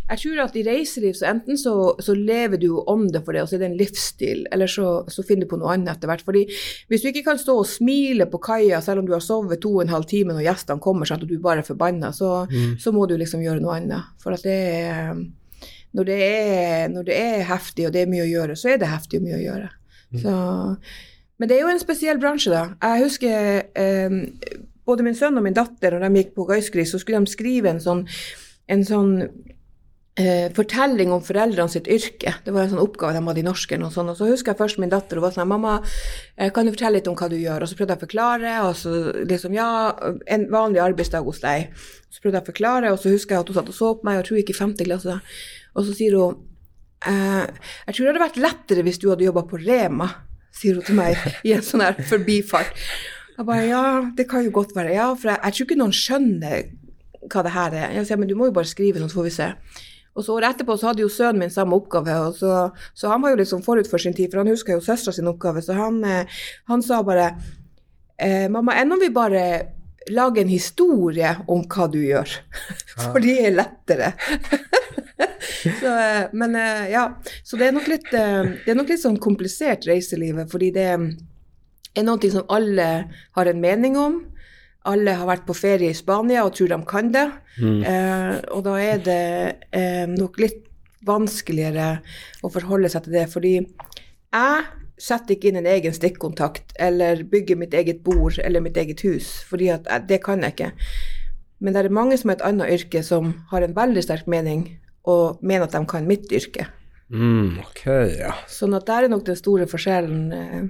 jeg 0.09 0.21
tror 0.23 0.39
at 0.47 0.55
i 0.57 0.63
reiseliv 0.65 1.13
så 1.13 1.27
enten 1.29 1.57
så, 1.59 1.73
så 2.01 2.15
lever 2.17 2.57
du 2.57 2.69
om 2.79 3.03
det 3.13 3.21
for 3.25 3.35
det, 3.35 3.43
og 3.43 3.49
så 3.49 3.57
er 3.57 3.61
det 3.61 3.67
en 3.69 3.77
livsstil, 3.77 4.45
eller 4.49 4.71
så, 4.71 5.03
så 5.11 5.25
finner 5.25 5.45
du 5.45 5.51
på 5.51 5.59
noe 5.61 5.75
annet 5.75 5.91
etter 5.93 6.09
hvert. 6.09 6.23
Fordi 6.25 6.47
hvis 6.89 7.03
du 7.03 7.11
ikke 7.11 7.27
kan 7.27 7.41
stå 7.41 7.59
og 7.61 7.69
smile 7.69 8.25
på 8.31 8.41
kaia 8.41 8.81
selv 8.81 9.03
om 9.03 9.09
du 9.09 9.13
har 9.13 9.21
sovet 9.21 9.61
to 9.61 9.75
og 9.75 9.83
en 9.83 9.93
halv 9.93 10.09
time 10.09 10.33
når 10.33 10.47
gjestene 10.47 10.81
kommer, 10.81 11.05
sånn 11.05 11.21
at 11.21 11.29
du 11.29 11.35
bare 11.43 11.61
er 11.61 11.67
forbanna, 11.67 12.09
så, 12.15 12.47
mm. 12.49 12.79
så 12.81 12.93
må 12.95 13.05
du 13.05 13.19
liksom 13.21 13.45
gjøre 13.45 13.61
noe 13.61 13.77
annet. 13.77 14.09
For 14.23 14.33
at 14.33 14.45
det 14.47 14.57
er 14.79 15.13
når 15.97 16.09
det, 16.09 16.17
er, 16.21 16.89
når 16.93 17.05
det, 17.07 17.17
er, 17.17 17.45
heftig 17.49 17.87
og 17.87 17.93
det 17.95 18.03
er 18.03 18.11
mye 18.11 18.25
å 18.25 18.29
gjøre, 18.29 18.57
så 18.59 18.73
er 18.73 18.81
det 18.81 18.91
heftig 18.91 19.19
og 19.19 19.25
mye 19.25 19.37
å 19.39 19.43
gjøre. 19.43 19.69
Mm. 20.09 20.19
Så, 20.23 20.33
men 21.39 21.49
det 21.49 21.57
er 21.57 21.63
jo 21.63 21.71
en 21.73 21.81
spesiell 21.81 22.19
bransje, 22.21 22.53
da. 22.53 22.65
Jeg 22.83 23.05
husker 23.07 23.61
eh, 23.73 24.19
både 24.89 25.05
min 25.05 25.17
sønn 25.17 25.37
og 25.39 25.45
min 25.45 25.57
datter, 25.57 25.95
når 25.95 26.07
de 26.07 26.23
gikk 26.23 26.35
på 26.37 26.47
Gaiskri, 26.49 26.85
så 26.85 27.01
skulle 27.01 27.21
de 27.23 27.31
skrive 27.31 27.73
en 27.73 27.81
sånn, 27.83 28.03
en 28.69 28.85
sånn 28.85 29.13
eh, 30.19 30.47
fortelling 30.55 31.13
om 31.13 31.23
foreldrene 31.23 31.71
sitt 31.71 31.87
yrke. 31.91 32.33
Det 32.45 32.53
var 32.53 32.65
en 32.65 32.73
sånn 32.73 32.83
oppgave 32.83 33.15
de 33.15 33.23
hadde 33.27 33.43
i 33.43 33.45
norsken. 33.47 33.85
Og 33.85 33.93
sånn, 33.95 34.11
og 34.11 34.17
så 34.19 34.29
husker 34.29 34.53
jeg 34.53 34.61
først 34.61 34.81
min 34.81 34.91
datter 34.91 35.19
hun 35.19 35.25
var 35.25 35.35
sånn 35.35 35.47
'Mamma, 35.47 35.79
eh, 36.37 36.51
kan 36.51 36.65
du 36.65 36.73
fortelle 36.73 36.99
litt 36.99 37.07
om 37.07 37.15
hva 37.15 37.29
du 37.29 37.37
gjør?' 37.37 37.63
Og 37.63 37.69
så 37.69 37.77
prøvde 37.77 37.95
jeg 37.95 38.01
å 38.01 38.05
forklare, 38.07 38.53
og 38.67 38.75
så 38.75 38.91
liksom 39.25 39.53
'Ja, 39.53 39.69
en 40.27 40.49
vanlig 40.51 40.81
arbeidsdag 40.81 41.23
hos 41.23 41.39
deg'. 41.39 41.69
Så 42.09 42.21
prøvde 42.21 42.37
jeg 42.37 42.43
å 42.43 42.51
forklare, 42.51 42.91
og 42.91 42.99
så 42.99 43.09
husker 43.13 43.35
jeg 43.35 43.39
at 43.39 43.47
hun 43.47 43.55
satt 43.55 43.69
og 43.69 43.75
så 43.75 43.93
på 43.95 44.03
meg, 44.03 44.17
og 44.19 44.25
tror 44.25 44.37
jeg 44.37 44.45
gikk 44.45 44.55
i 44.55 44.63
femte 44.63 44.83
klasse. 44.83 45.21
Og 45.75 45.85
så 45.85 45.95
sier 45.97 46.17
hun 46.17 46.39
eh, 47.05 47.45
Jeg 47.87 47.95
tror 47.95 48.03
det 48.05 48.11
hadde 48.11 48.25
vært 48.25 48.41
lettere 48.43 48.85
hvis 48.87 48.99
du 49.01 49.09
hadde 49.11 49.27
jobba 49.27 49.45
på 49.49 49.61
Rema, 49.61 50.09
sier 50.55 50.79
hun 50.79 50.87
til 50.87 50.97
meg 50.99 51.19
i 51.47 51.53
en 51.55 51.65
sånn 51.65 51.85
her 51.85 51.99
forbifart. 52.09 52.73
Jeg 53.37 53.47
bare 53.47 53.67
ja, 53.69 53.83
det 54.17 54.27
kan 54.31 54.43
jo 54.43 54.51
godt 54.55 54.73
være. 54.75 54.95
Ja, 54.97 55.11
for 55.15 55.31
jeg, 55.31 55.39
jeg 55.45 55.55
tror 55.55 55.69
ikke 55.69 55.79
noen 55.79 55.95
skjønner 55.95 56.67
hva 57.29 57.45
det 57.45 57.53
her 57.53 57.77
er. 57.77 57.93
Jeg 57.95 58.09
sier, 58.09 58.19
men 58.19 58.29
du 58.29 58.35
må 58.39 58.49
jo 58.49 58.55
bare 58.55 58.67
skrive 58.67 58.99
noe, 58.99 59.11
så 59.11 59.21
får 59.21 59.29
vi 59.29 59.37
se. 59.37 59.47
Og 60.17 60.25
så 60.25 60.35
Året 60.35 60.55
etterpå 60.55 60.75
så 60.75 60.89
hadde 60.89 61.03
jo 61.05 61.11
sønnen 61.11 61.45
min 61.45 61.53
samme 61.53 61.77
oppgave, 61.77 62.15
og 62.27 62.35
så, 62.35 62.53
så 62.97 63.11
han 63.11 63.21
var 63.23 63.31
jo 63.31 63.39
liksom 63.39 63.61
forut 63.63 63.87
for 63.87 64.01
sin 64.01 64.15
tid, 64.17 64.31
for 64.31 64.41
han 64.41 64.51
huska 64.51 64.75
jo 64.75 64.83
søstera 64.83 65.15
sin 65.15 65.29
oppgave, 65.31 65.61
så 65.63 65.77
han, 65.77 66.01
eh, 66.03 66.39
han 66.67 66.83
sa 66.83 66.99
bare 67.07 67.29
eh, 68.17 68.49
Mamma, 68.51 68.75
enn 68.81 68.91
om 68.91 68.99
vi 68.99 69.11
bare 69.15 69.43
lager 70.09 70.43
en 70.43 70.51
historie 70.51 71.31
om 71.47 71.63
hva 71.69 71.87
du 71.91 71.99
gjør? 72.01 72.33
For 72.99 73.21
det 73.23 73.35
er 73.45 73.55
lettere. 73.55 74.11
så, 75.81 75.91
eh, 75.91 76.29
men 76.33 76.55
eh, 76.55 76.89
ja, 76.93 77.05
så 77.43 77.59
det 77.59 77.69
er 77.69 77.75
nok 77.75 77.89
litt, 77.91 78.07
eh, 78.15 78.53
det 78.63 78.73
er 78.73 78.79
nok 78.79 78.91
litt 78.93 79.03
sånn 79.03 79.19
komplisert 79.21 79.87
reiselivet, 79.89 80.49
fordi 80.51 80.71
det 80.75 80.87
er 80.89 82.05
noe 82.05 82.31
som 82.31 82.47
alle 82.53 82.89
har 83.35 83.51
en 83.51 83.61
mening 83.61 83.97
om. 83.99 84.19
Alle 84.87 85.13
har 85.19 85.27
vært 85.27 85.45
på 85.47 85.57
ferie 85.57 85.91
i 85.91 85.97
Spania 85.97 86.45
og 86.47 86.55
tror 86.55 86.71
de 86.71 86.79
kan 86.87 87.11
det. 87.13 87.27
Mm. 87.59 87.79
Eh, 87.83 88.35
og 88.55 88.63
da 88.67 88.77
er 88.79 89.03
det 89.03 89.23
eh, 89.75 90.05
nok 90.09 90.39
litt 90.39 90.65
vanskeligere 91.05 91.99
å 92.43 92.51
forholde 92.51 92.91
seg 92.91 93.05
til 93.05 93.17
det. 93.19 93.25
Fordi 93.31 93.53
jeg 93.59 94.65
setter 94.99 95.35
ikke 95.35 95.51
inn 95.51 95.61
en 95.61 95.69
egen 95.69 95.95
stikkontakt 95.95 96.73
eller 96.79 97.23
bygger 97.27 97.59
mitt 97.59 97.75
eget 97.75 98.03
bord 98.03 98.39
eller 98.43 98.63
mitt 98.63 98.77
eget 98.77 99.03
hus, 99.07 99.39
fordi 99.47 99.69
at 99.71 99.87
jeg, 99.87 100.07
det 100.09 100.19
kan 100.25 100.43
jeg 100.43 100.55
ikke. 100.55 100.71
Men 101.59 101.75
det 101.75 101.83
er 101.83 101.95
mange 101.95 102.17
som 102.19 102.31
har 102.31 102.39
et 102.39 102.45
annet 102.47 102.73
yrke, 102.75 103.03
som 103.03 103.33
har 103.51 103.63
en 103.63 103.75
veldig 103.75 104.03
sterk 104.03 104.27
mening 104.31 104.65
og 105.09 105.41
mener 105.41 105.67
at 105.67 105.77
de 105.77 105.81
kan 105.89 106.07
mitt 106.07 106.29
yrke. 106.35 106.67
Mm, 107.09 107.57
ok, 107.63 107.85
ja. 108.19 108.35
Sånn 108.51 108.77
at 108.77 108.85
der 108.89 109.07
er 109.07 109.13
nok 109.13 109.25
den 109.27 109.39
store 109.39 109.65
forskjellen 109.69 110.21
eh, 110.35 110.67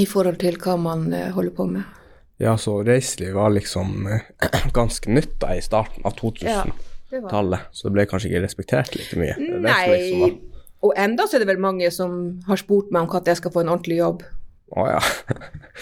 i 0.00 0.06
forhold 0.08 0.40
til 0.42 0.60
hva 0.60 0.76
man 0.80 1.08
eh, 1.16 1.30
holder 1.32 1.56
på 1.56 1.66
med. 1.70 1.96
Ja, 2.40 2.54
så 2.60 2.78
reiseliv 2.84 3.34
var 3.36 3.52
liksom 3.56 4.06
eh, 4.08 4.28
ganske 4.78 5.12
nytt 5.12 5.38
da 5.40 5.56
i 5.56 5.64
starten 5.64 6.04
av 6.08 6.16
2000-tallet, 6.20 7.64
ja, 7.64 7.72
så 7.72 7.88
det 7.88 7.96
ble 7.96 8.06
kanskje 8.08 8.30
ikke 8.30 8.44
respektert 8.44 8.96
like 8.96 9.20
mye. 9.20 9.36
Nei, 9.40 9.82
liksom 9.94 10.38
og 10.80 10.94
enda 10.96 11.26
så 11.28 11.36
er 11.36 11.44
det 11.44 11.50
vel 11.50 11.60
mange 11.60 11.88
som 11.92 12.12
har 12.46 12.60
spurt 12.60 12.92
meg 12.92 13.04
om 13.04 13.10
når 13.12 13.28
jeg 13.28 13.40
skal 13.42 13.52
få 13.52 13.64
en 13.64 13.72
ordentlig 13.72 13.98
jobb. 13.98 14.24
Å 14.70 14.86
ja. 14.86 15.00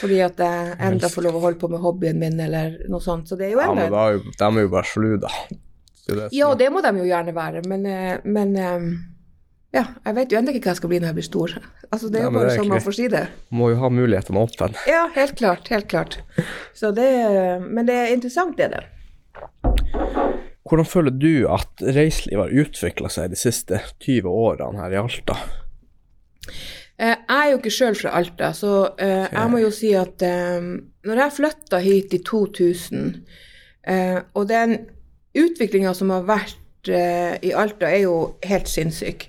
Fordi 0.01 0.19
at 0.25 0.41
jeg 0.43 0.75
enda 0.89 1.11
får 1.13 1.27
lov 1.29 1.39
å 1.39 1.43
holde 1.45 1.61
på 1.61 1.71
med 1.71 1.83
hobbyen 1.85 2.19
min, 2.19 2.39
eller 2.43 2.79
noe 2.91 3.05
sånt. 3.05 3.29
Så 3.31 3.39
det 3.39 3.49
er 3.49 3.55
jo 3.55 3.63
ja 3.63 3.69
enda 3.71 3.87
men 3.87 3.95
da 3.95 4.05
er 4.09 4.17
jo, 4.17 4.25
de 4.33 4.49
er 4.49 4.65
jo 4.67 4.73
bare 4.73 4.91
slu, 4.91 5.11
da. 5.23 5.33
Er 6.09 6.29
som 6.29 6.37
Ja, 6.37 6.49
det 6.59 6.71
må 6.73 6.83
de 6.85 6.93
jo 6.97 7.07
gjerne 7.09 7.35
være, 7.37 7.63
men, 7.69 7.87
eh, 7.87 8.19
men 8.25 8.55
eh, 8.57 8.87
ja, 9.77 9.85
jeg 10.07 10.17
vet 10.17 10.33
jo 10.33 10.39
ennå 10.41 10.55
ikke 10.55 10.65
hva 10.69 10.73
jeg 10.73 10.81
skal 10.81 10.93
bli 10.93 11.01
når 11.03 11.11
jeg 11.11 11.19
blir 11.21 11.29
stor. 11.29 11.57
Altså, 11.89 12.11
det 12.13 12.21
er 12.21 12.27
jo 12.27 12.33
bare 12.35 12.53
sånn 12.53 12.69
man 12.69 12.83
får 12.85 12.95
si 12.99 13.07
det. 13.09 13.23
Må 13.57 13.71
jo 13.73 13.79
ha 13.81 13.89
mulighetene 13.89 14.41
åpne. 14.45 14.75
Ja, 14.95 15.07
helt 15.15 15.37
klart, 15.41 15.69
helt 15.73 15.89
klart. 15.89 16.19
Så 16.77 16.91
det, 16.93 17.07
men 17.65 17.89
det 17.89 17.95
er 17.97 18.13
interessant, 18.13 18.59
det 18.59 18.67
er 18.67 18.75
det. 18.75 18.83
Hvordan 20.69 20.85
føler 20.85 21.15
du 21.17 21.47
at 21.49 21.81
reiselivet 21.81 22.43
har 22.45 22.67
utvikla 22.67 23.09
seg 23.13 23.33
de 23.33 23.39
siste 23.41 23.81
20 24.05 24.29
årene 24.29 24.83
her 24.83 24.99
i 24.99 25.01
Alta? 25.01 25.39
Eh, 27.01 27.15
Jeg 27.15 27.39
er 27.39 27.49
jo 27.55 27.61
ikke 27.63 27.73
sjøl 27.73 27.97
fra 27.97 28.13
Alta, 28.21 28.53
så 28.53 28.75
jeg 29.01 29.49
må 29.49 29.63
jo 29.63 29.73
si 29.73 29.95
at 29.97 30.21
når 31.09 31.23
jeg 31.23 31.37
flytta 31.39 31.81
hit 31.81 32.15
i 32.19 32.21
2000, 32.27 33.09
eh, 33.89 34.19
og 34.37 34.49
den 34.51 34.75
utviklinga 35.39 35.95
som 35.97 36.13
har 36.15 36.27
vært 36.29 36.91
eh, 36.93 37.39
i 37.45 37.55
Alta, 37.57 37.91
er 37.91 38.05
jo 38.07 38.19
helt 38.49 38.71
sinnssyk. 38.71 39.29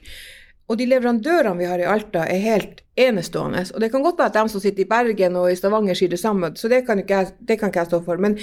Og 0.70 0.78
de 0.78 0.86
leverandørene 0.86 1.58
vi 1.58 1.70
har 1.70 1.82
i 1.82 1.88
Alta, 1.90 2.26
er 2.30 2.44
helt 2.44 2.84
enestående. 3.00 3.64
Og 3.74 3.82
det 3.82 3.90
kan 3.94 4.04
godt 4.06 4.20
være 4.20 4.32
at 4.34 4.38
de 4.38 4.54
som 4.54 4.62
sitter 4.62 4.86
i 4.86 4.90
Bergen 4.90 5.40
og 5.40 5.50
i 5.50 5.58
Stavanger 5.58 5.98
sier 5.98 6.12
det 6.12 6.22
samme, 6.22 6.52
så 6.56 6.70
det 6.70 6.84
kan 6.88 7.02
ikke 7.02 7.24
jeg, 7.24 7.58
kan 7.58 7.72
ikke 7.72 7.84
jeg 7.84 7.90
stå 7.90 8.02
for. 8.06 8.22
Men, 8.22 8.36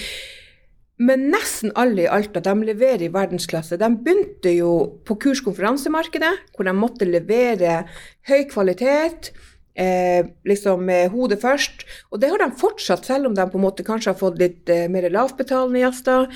men 0.98 1.28
nesten 1.30 1.74
alle 1.78 2.06
i 2.06 2.10
Alta 2.10 2.42
de 2.42 2.54
leverer 2.66 3.06
i 3.06 3.12
verdensklasse. 3.14 3.78
De 3.78 3.90
begynte 3.94 4.54
jo 4.56 4.72
på 5.06 5.18
kurskonferansemarkedet, 5.22 6.32
hvor 6.56 6.66
de 6.66 6.74
måtte 6.74 7.08
levere 7.08 7.84
høy 8.26 8.48
kvalitet. 8.50 9.30
Eh, 9.76 10.24
liksom 10.48 10.86
med 10.88 11.10
hodet 11.12 11.36
først. 11.42 11.84
Og 12.10 12.20
det 12.20 12.30
har 12.32 12.40
de 12.40 12.58
fortsatt, 12.58 13.04
selv 13.04 13.28
om 13.28 13.34
de 13.36 13.44
på 13.44 13.58
en 13.58 13.66
måte 13.66 13.84
kanskje 13.84 14.14
har 14.14 14.18
fått 14.18 14.38
litt 14.40 14.72
eh, 14.72 14.86
mer 14.88 15.04
lavbetalende 15.12 15.82
gjester. 15.82 16.30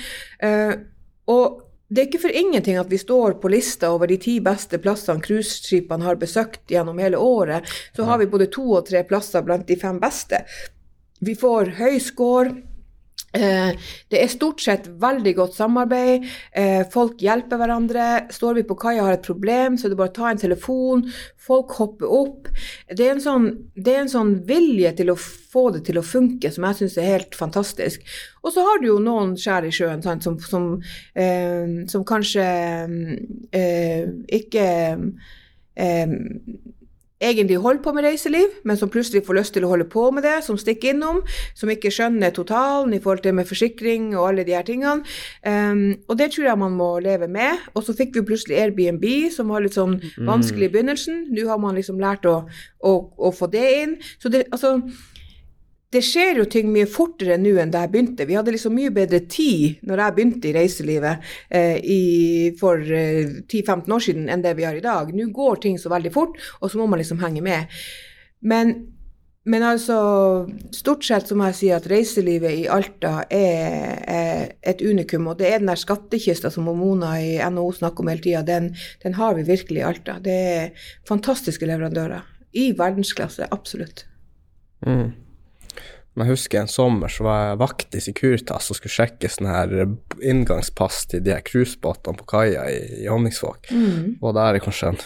Eh, 0.45 0.75
og 1.29 1.61
det 1.91 1.99
er 1.99 2.07
ikke 2.07 2.21
for 2.23 2.35
ingenting 2.39 2.77
at 2.79 2.87
vi 2.87 2.97
står 3.01 3.33
på 3.43 3.49
lista 3.51 3.89
over 3.91 4.07
de 4.07 4.15
ti 4.21 4.37
beste 4.43 4.79
plassene 4.79 5.19
cruiseskipene 5.25 6.05
har 6.07 6.19
besøkt 6.21 6.71
gjennom 6.71 7.01
hele 7.03 7.19
året. 7.19 7.67
Så 7.91 8.05
har 8.07 8.21
vi 8.21 8.29
både 8.31 8.47
to 8.47 8.63
og 8.77 8.85
tre 8.87 9.01
plasser 9.03 9.43
blant 9.43 9.67
de 9.67 9.75
fem 9.75 9.99
beste. 9.99 10.39
Vi 11.19 11.35
får 11.35 11.73
høy 11.81 11.99
score. 11.99 12.53
Eh, 13.31 13.71
det 14.11 14.19
er 14.19 14.31
stort 14.31 14.59
sett 14.63 14.87
veldig 15.01 15.33
godt 15.37 15.55
samarbeid. 15.55 16.25
Eh, 16.51 16.81
folk 16.91 17.21
hjelper 17.23 17.61
hverandre. 17.61 18.07
Står 18.33 18.57
vi 18.59 18.65
på 18.67 18.75
kaia 18.79 19.03
og 19.03 19.07
har 19.07 19.19
et 19.19 19.27
problem, 19.27 19.77
så 19.77 19.87
er 19.87 19.93
det 19.93 19.99
bare 20.01 20.11
å 20.11 20.17
ta 20.17 20.31
en 20.31 20.41
telefon. 20.41 21.05
Folk 21.39 21.71
hopper 21.79 22.11
opp. 22.11 22.49
Det 22.91 23.07
er 23.07 23.15
en 23.15 23.23
sånn, 23.23 23.47
er 23.79 24.01
en 24.01 24.11
sånn 24.11 24.33
vilje 24.49 24.91
til 24.99 25.13
å 25.13 25.19
få 25.19 25.69
det 25.75 25.85
til 25.87 25.99
å 25.99 26.05
funke 26.05 26.51
som 26.51 26.67
jeg 26.67 26.81
syns 26.81 26.97
er 26.99 27.09
helt 27.13 27.39
fantastisk. 27.39 28.03
Og 28.43 28.51
så 28.55 28.65
har 28.67 28.81
du 28.81 28.89
jo 28.89 28.99
noen 29.03 29.37
skjær 29.39 29.67
i 29.67 29.73
sjøen 29.75 30.03
sant, 30.03 30.27
som, 30.27 30.35
som, 30.43 30.67
eh, 31.15 31.87
som 31.91 32.05
kanskje 32.07 32.45
eh, 33.55 34.05
ikke 34.41 34.67
eh, 35.75 36.19
egentlig 37.21 37.59
holder 37.61 37.83
på 37.85 37.93
med 37.93 38.05
reiseliv, 38.05 38.55
men 38.63 38.77
som 38.77 38.89
plutselig 38.89 39.23
får 39.27 39.37
lyst 39.37 39.53
til 39.55 39.65
å 39.65 39.71
holde 39.71 39.87
på 39.89 40.07
med 40.15 40.25
det, 40.25 40.39
som 40.45 40.57
stikker 40.59 40.95
innom, 40.95 41.21
som 41.57 41.69
ikke 41.71 41.91
skjønner 41.93 42.33
totalen 42.35 42.95
i 42.95 43.01
forhold 43.03 43.23
til 43.25 43.37
med 43.37 43.49
forsikring 43.49 44.11
og 44.15 44.31
alle 44.31 44.45
de 44.47 44.55
her 44.57 44.65
tingene. 44.67 45.05
Um, 45.45 45.83
og 46.09 46.17
det 46.19 46.31
tror 46.33 46.49
jeg 46.49 46.61
man 46.63 46.75
må 46.79 46.91
leve 47.03 47.29
med. 47.31 47.61
Og 47.75 47.85
så 47.85 47.95
fikk 47.97 48.17
vi 48.17 48.25
plutselig 48.31 48.59
Airbnb, 48.59 49.05
som 49.35 49.53
var 49.53 49.63
litt 49.65 49.77
sånn 49.77 49.99
vanskelig 50.27 50.69
i 50.69 50.73
begynnelsen. 50.73 51.25
Nå 51.31 51.47
har 51.49 51.61
man 51.61 51.77
liksom 51.77 52.01
lært 52.01 52.25
å, 52.29 52.41
å, 52.81 52.97
å 53.17 53.33
få 53.35 53.49
det 53.53 53.67
inn. 53.83 53.97
Så 54.21 54.33
det, 54.33 54.47
altså 54.51 54.79
det 55.91 55.99
skjer 56.07 56.39
jo 56.39 56.45
ting 56.47 56.69
mye 56.71 56.87
fortere 56.87 57.35
nå 57.39 57.51
enn 57.59 57.71
da 57.73 57.83
jeg 57.83 57.91
begynte. 57.91 58.27
Vi 58.27 58.37
hadde 58.37 58.53
liksom 58.55 58.77
mye 58.77 58.93
bedre 58.95 59.19
tid 59.31 59.81
når 59.87 60.03
jeg 60.03 60.15
begynte 60.15 60.47
i 60.47 60.53
reiselivet 60.55 61.31
eh, 61.51 61.77
i, 61.83 62.01
for 62.59 62.79
eh, 62.79 63.41
10-15 63.43 63.91
år 63.91 64.05
siden 64.05 64.29
enn 64.31 64.43
det 64.45 64.55
vi 64.55 64.63
har 64.67 64.77
i 64.77 64.83
dag. 64.83 65.11
Nå 65.11 65.27
går 65.35 65.59
ting 65.65 65.75
så 65.81 65.91
veldig 65.91 66.13
fort, 66.15 66.39
og 66.61 66.71
så 66.71 66.79
må 66.79 66.87
man 66.87 67.01
liksom 67.01 67.19
henge 67.19 67.43
med. 67.43 67.81
Men, 68.47 68.71
men 69.43 69.65
altså, 69.67 69.97
stort 70.71 71.03
sett 71.03 71.27
så 71.27 71.35
må 71.35 71.49
jeg 71.49 71.57
si 71.59 71.71
at 71.75 71.89
reiselivet 71.91 72.61
i 72.61 72.69
Alta 72.71 73.25
er, 73.27 73.97
er 74.07 74.45
et 74.71 74.83
unikum. 74.85 75.27
Og 75.27 75.41
det 75.41 75.49
er 75.49 75.59
den 75.59 75.73
der 75.73 75.81
skattkista 75.81 76.53
som 76.55 76.69
Mona 76.69 77.17
i 77.19 77.33
NHO 77.51 77.65
snakker 77.81 78.05
om 78.05 78.13
hele 78.13 78.23
tida, 78.23 78.45
den, 78.47 78.71
den 79.03 79.17
har 79.19 79.35
vi 79.35 79.43
virkelig 79.49 79.83
i 79.83 79.89
Alta. 79.89 80.15
Det 80.23 80.37
er 80.53 80.87
fantastiske 81.09 81.67
leverandører. 81.67 82.23
I 82.55 82.69
verdensklasse, 82.79 83.51
absolutt. 83.51 84.05
Mm. 84.87 85.11
Men 86.13 86.27
jeg 86.27 86.35
husker 86.35 86.59
en 86.59 86.67
sommer 86.67 87.07
så 87.07 87.23
var 87.23 87.37
jeg 87.49 87.59
vakt 87.61 87.95
i 87.95 88.01
Securitas 88.03 88.67
og 88.73 88.75
skulle 88.75 88.91
sjekke 88.97 89.29
sånn 89.31 89.47
her 89.47 89.71
inngangspass 90.27 91.05
til 91.11 91.23
de 91.23 91.31
her 91.35 91.43
cruisebåtene 91.47 92.17
på 92.19 92.27
kaia 92.33 92.65
i, 92.71 92.81
i 93.05 93.07
Honningsvåg. 93.07 93.69
Mm. 93.71 94.17
Og 94.21 94.35
der 94.35 94.57
i 94.59 94.63
kanskje 94.63 94.91
en 94.93 94.99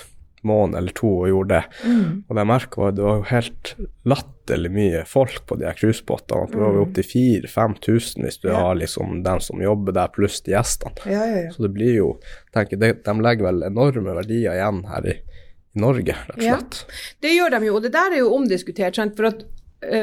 måned 0.45 0.77
eller 0.77 0.93
to 0.97 1.09
og 1.23 1.29
gjorde 1.31 1.55
det. 1.59 1.85
Mm. 1.89 2.09
Og 2.27 2.35
det 2.37 2.41
jeg 2.43 2.49
merka, 2.51 2.81
var 2.81 2.91
at 2.91 2.97
det 2.99 3.05
var 3.05 3.15
jo 3.21 3.27
helt 3.31 3.71
latterlig 4.11 4.71
mye 4.75 4.99
folk 5.09 5.39
på 5.49 5.57
de 5.57 5.65
her 5.65 5.77
cruisebåtene. 5.79 6.49
Det 6.51 6.59
var 6.61 6.75
jo 6.77 6.83
opptil 6.85 7.07
4000-5000 7.11 8.25
hvis 8.27 8.37
du 8.43 8.47
Ja. 8.51 8.59
har 8.59 8.75
liksom 8.77 9.23
den 9.25 9.41
som 9.41 9.61
jobber 9.61 9.95
der, 9.97 10.07
pluss 10.13 10.41
de 10.45 10.53
gjestene. 10.53 10.93
Ja, 11.09 11.25
ja, 11.25 11.39
ja. 11.47 11.51
Så 11.53 11.65
det 11.65 11.71
blir 11.73 11.95
jo 11.97 12.11
tenker, 12.53 12.77
de, 12.81 12.93
de 12.93 13.15
legger 13.25 13.45
vel 13.49 13.63
enorme 13.69 14.13
verdier 14.19 14.53
igjen 14.57 14.83
her 14.89 15.05
i, 15.09 15.15
i 15.17 15.81
Norge, 15.81 16.13
rett 16.29 16.37
og 16.37 16.43
Ja. 16.45 16.57
slett. 16.59 16.85
Det 17.21 17.33
gjør 17.33 17.55
de 17.57 17.65
jo, 17.65 17.75
og 17.79 17.83
det 17.87 17.93
der 17.97 18.13
er 18.13 18.21
jo 18.21 18.33
omdiskutert. 18.37 18.95
Sant? 19.01 19.17
For 19.17 19.29
at 19.33 19.45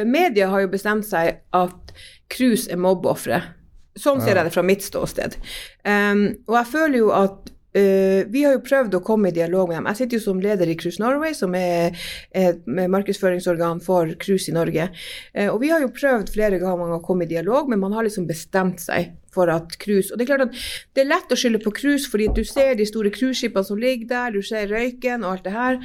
media 0.09 0.49
har 0.53 0.65
jo 0.65 0.73
bestemt 0.73 1.07
seg 1.09 1.43
at 1.57 1.93
cruise 2.33 2.71
er 2.71 2.81
mobbeofre. 2.81 3.41
Sånn 3.99 4.23
ser 4.25 4.39
jeg 4.39 4.49
det 4.49 4.55
fra 4.55 4.65
mitt 4.65 4.85
ståsted. 4.85 5.35
Um, 5.85 6.31
og 6.49 6.57
jeg 6.61 6.73
føler 6.77 7.03
jo 7.03 7.11
at 7.17 7.51
Uh, 7.73 8.29
vi 8.29 8.43
har 8.45 8.53
jo 8.53 8.61
prøvd 8.61 8.99
å 8.99 9.01
komme 9.01 9.31
i 9.31 9.33
dialog 9.33 9.71
med 9.71 9.79
dem. 9.79 9.87
Jeg 9.89 10.03
sitter 10.03 10.19
jo 10.19 10.25
som 10.27 10.41
leder 10.45 10.69
i 10.69 10.75
Cruise 10.77 11.01
Norway, 11.01 11.33
som 11.33 11.55
er 11.57 11.97
et 12.37 12.59
markedsføringsorgan 12.69 13.81
for 13.81 14.13
cruise 14.21 14.53
i 14.53 14.53
Norge. 14.53 14.91
Uh, 15.33 15.47
og 15.47 15.57
vi 15.63 15.71
har 15.73 15.81
jo 15.81 15.89
prøvd 15.97 16.35
flere 16.35 16.59
ganger 16.61 16.93
å 16.93 17.01
komme 17.01 17.25
i 17.25 17.31
dialog, 17.31 17.73
men 17.73 17.81
man 17.81 17.97
har 17.97 18.05
liksom 18.05 18.27
bestemt 18.29 18.85
seg 18.85 19.15
for 19.33 19.49
at 19.49 19.79
cruise 19.81 20.13
Og 20.13 20.21
det 20.21 20.27
er 20.27 20.35
klart 20.35 20.51
at 20.51 20.67
det 20.93 21.07
er 21.07 21.13
lett 21.15 21.33
å 21.33 21.39
skylde 21.41 21.63
på 21.65 21.73
cruise, 21.79 22.11
fordi 22.13 22.29
du 22.37 22.43
ser 22.45 22.77
de 22.77 22.85
store 22.85 23.15
cruiseskipene 23.15 23.65
som 23.65 23.81
ligger 23.81 24.11
der, 24.11 24.37
du 24.37 24.45
ser 24.45 24.69
røyken 24.69 25.25
og 25.25 25.39
alt 25.39 25.49
det 25.49 25.57
her. 25.57 25.81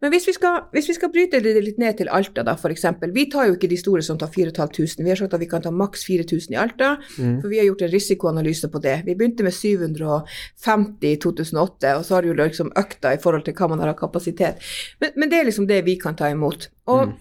Men 0.00 0.14
hvis 0.14 0.24
vi, 0.30 0.32
skal, 0.32 0.62
hvis 0.72 0.88
vi 0.88 0.94
skal 0.96 1.10
bryte 1.12 1.42
det 1.44 1.52
litt 1.60 1.80
ned 1.80 1.98
til 1.98 2.08
Alta, 2.08 2.40
da, 2.46 2.54
f.eks. 2.56 2.86
Vi 3.12 3.26
tar 3.32 3.50
jo 3.50 3.56
ikke 3.58 3.68
de 3.68 3.76
store 3.76 4.04
som 4.04 4.16
tar 4.20 4.30
4500. 4.32 5.04
Vi 5.04 5.12
har 5.12 5.20
sagt 5.20 5.36
at 5.36 5.42
vi 5.42 5.48
kan 5.50 5.64
ta 5.64 5.72
maks 5.74 6.06
4000 6.08 6.56
i 6.56 6.60
Alta, 6.60 6.94
for 7.18 7.48
vi 7.52 7.60
har 7.60 7.68
gjort 7.68 7.84
en 7.84 7.92
risikoanalyse 7.92 8.70
på 8.72 8.80
det. 8.80 8.96
Vi 9.04 9.16
begynte 9.18 9.44
med 9.44 9.52
750 9.56 11.10
i 11.10 11.16
2008, 11.20 11.96
og 11.98 12.06
så 12.06 12.16
har 12.16 12.24
det 12.24 12.32
jo 12.32 12.36
liksom 12.40 12.72
økta 12.80 13.12
i 13.12 13.20
forhold 13.20 13.44
til 13.44 13.56
hva 13.58 13.68
man 13.74 13.84
har 13.84 13.92
av 13.92 13.98
kapasitet. 14.00 14.62
Men, 15.04 15.12
men 15.20 15.32
det 15.32 15.40
er 15.40 15.50
liksom 15.50 15.68
det 15.68 15.82
vi 15.84 15.98
kan 16.00 16.16
ta 16.16 16.30
imot. 16.32 16.70
Og 16.94 17.12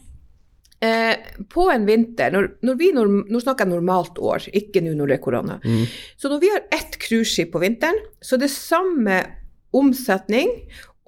eh, 0.85 1.15
på 1.51 1.65
en 1.73 1.87
vinter, 1.89 2.31
når, 2.31 2.47
når 2.63 2.79
vi, 2.79 2.93
norm, 2.95 3.19
nå 3.27 3.43
snakker 3.43 3.67
jeg 3.67 3.75
normalt 3.75 4.23
år, 4.23 4.47
ikke 4.55 4.85
nå 4.85 4.95
når 4.95 5.11
det 5.11 5.19
er 5.19 5.25
korona, 5.27 5.59
så 6.15 6.31
når 6.31 6.45
vi 6.45 6.53
har 6.55 6.63
ett 6.79 6.95
cruiseskip 7.01 7.51
på 7.57 7.63
vinteren, 7.65 7.99
så 8.23 8.37
er 8.37 8.45
det 8.45 8.53
samme 8.55 9.19
omsetning 9.75 10.49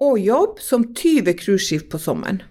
og 0.02 0.18
jobb 0.20 0.58
som 0.62 0.88
20 0.90 1.36
cruiseskip 1.38 1.90
på 1.92 2.00
sommeren. 2.02 2.42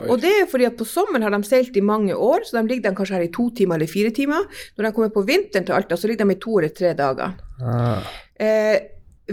Oi. 0.00 0.08
Og 0.12 0.20
det 0.22 0.30
er 0.30 0.48
fordi 0.50 0.66
at 0.68 0.76
på 0.78 0.86
sommeren 0.88 1.26
har 1.26 1.34
de 1.34 1.40
seilt 1.46 1.76
i 1.76 1.84
mange 1.84 2.14
år, 2.14 2.44
så 2.46 2.58
de 2.58 2.68
ligger 2.70 2.90
de 2.90 2.98
kanskje 2.98 3.16
her 3.18 3.26
i 3.26 3.32
to 3.34 3.48
timer 3.56 3.78
eller 3.78 3.90
fire 3.90 4.12
timer. 4.14 4.46
Når 4.76 4.86
de 4.86 4.92
kommer 4.96 5.14
på 5.14 5.24
vinteren 5.26 5.66
til 5.66 5.76
Alta, 5.76 5.98
så 5.98 6.10
ligger 6.10 6.24
de 6.24 6.36
i 6.36 6.42
to 6.42 6.58
eller 6.60 6.74
tre 6.76 6.92
dager. 6.98 7.34
Ah. 7.60 8.12
Eh, 8.38 8.76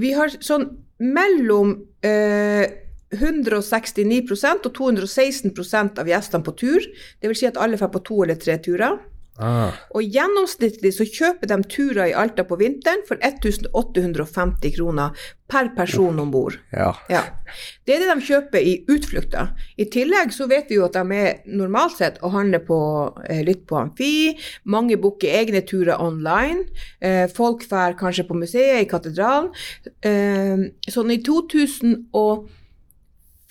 vi 0.01 0.13
har 0.17 0.33
sånn 0.41 0.65
mellom 1.03 1.75
eh, 2.05 2.65
169% 3.13 4.67
og 4.67 4.73
216% 4.73 6.01
av 6.01 6.09
gjestene 6.09 6.45
på 6.45 6.55
tur. 6.57 6.85
Det 7.21 7.29
vil 7.29 7.37
si 7.37 7.49
at 7.49 7.59
alle 7.61 7.77
får 7.77 7.91
på 7.93 8.05
to 8.07 8.23
eller 8.25 8.39
tre 8.41 8.57
turer. 8.63 8.97
Ah, 9.39 9.71
Og 9.97 10.03
gjennomsnittlig 10.05 10.91
så 10.93 11.07
kjøper 11.09 11.49
de 11.49 11.55
turer 11.65 12.11
i 12.11 12.13
Alta 12.13 12.43
på 12.45 12.57
vinteren 12.59 13.01
for 13.07 13.17
1850 13.17 14.75
kroner 14.75 15.15
per 15.49 15.71
person 15.75 16.19
om 16.21 16.29
bord. 16.31 16.59
ja. 16.71 16.91
Ja. 17.09 17.23
Det 17.85 17.95
er 17.95 17.99
det 17.99 18.09
de 18.13 18.25
kjøper 18.25 18.61
i 18.61 18.85
utflukter. 18.89 19.49
I 19.77 19.85
tillegg 19.85 20.31
så 20.33 20.47
vet 20.49 20.69
vi 20.69 20.75
jo 20.79 20.85
at 20.85 20.93
de 20.93 21.17
er 21.17 21.41
normalt 21.45 21.97
sett 21.97 22.19
å 22.21 22.31
handle 22.33 22.59
på, 22.65 22.77
eh, 23.29 23.43
litt 23.45 23.65
på 23.67 23.75
amfi. 23.77 24.37
Mange 24.65 24.97
booker 24.97 25.27
egne 25.27 25.61
turer 25.61 25.99
online. 26.01 26.65
Eh, 27.01 27.27
folk 27.27 27.67
drar 27.69 27.93
kanskje 27.93 28.27
på 28.27 28.37
museet, 28.37 28.81
i 28.81 28.89
katedralen. 28.89 29.51
Eh, 30.01 30.71
sånn 30.89 31.11
i 31.11 31.17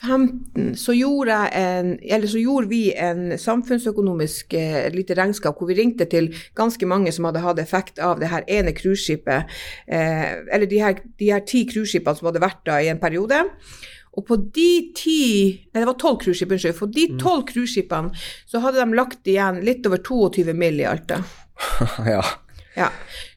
2015 0.02 0.76
så 0.76 0.94
gjorde, 0.94 1.36
en, 1.54 1.98
eller 2.02 2.26
så 2.26 2.40
gjorde 2.42 2.68
vi 2.68 2.82
en 2.98 3.38
samfunnsøkonomisk 3.38 4.54
eh, 4.58 4.88
lite 4.94 5.14
regnskap 5.18 5.58
hvor 5.58 5.70
vi 5.70 5.78
ringte 5.78 6.08
til 6.10 6.32
ganske 6.58 6.86
mange 6.86 7.12
som 7.14 7.28
hadde 7.28 7.44
hatt 7.44 7.62
effekt 7.62 8.02
av 8.02 8.20
det 8.20 8.32
her 8.32 8.44
ene 8.50 8.74
cruiseskipet, 8.74 9.50
eh, 9.86 10.26
eller 10.52 10.66
de 10.66 10.82
her, 10.82 10.98
de 11.18 11.32
her 11.32 11.46
ti 11.46 11.64
cruiseskipene 11.70 12.18
som 12.18 12.30
hadde 12.30 12.42
vært 12.42 12.64
da 12.66 12.80
i 12.82 12.90
en 12.92 13.02
periode. 13.02 13.44
Og 14.12 14.26
på 14.28 14.36
de 14.52 14.70
ti 14.96 15.20
Nei, 15.72 15.80
det 15.80 15.88
var 15.88 15.96
tolv 16.00 16.18
cruiseskip, 16.20 16.50
unnskyld. 16.52 16.76
For 16.76 16.92
de 16.92 17.06
tolv 17.20 17.46
cruiseskipene 17.48 18.12
så 18.50 18.60
hadde 18.60 18.82
de 18.82 18.98
lagt 18.98 19.28
igjen 19.28 19.62
litt 19.64 19.86
over 19.88 20.02
22 20.04 20.52
mill. 20.52 20.82
i 20.82 20.88
Alta. 20.88 21.22
ja. 22.14 22.20
Ja. 22.76 22.88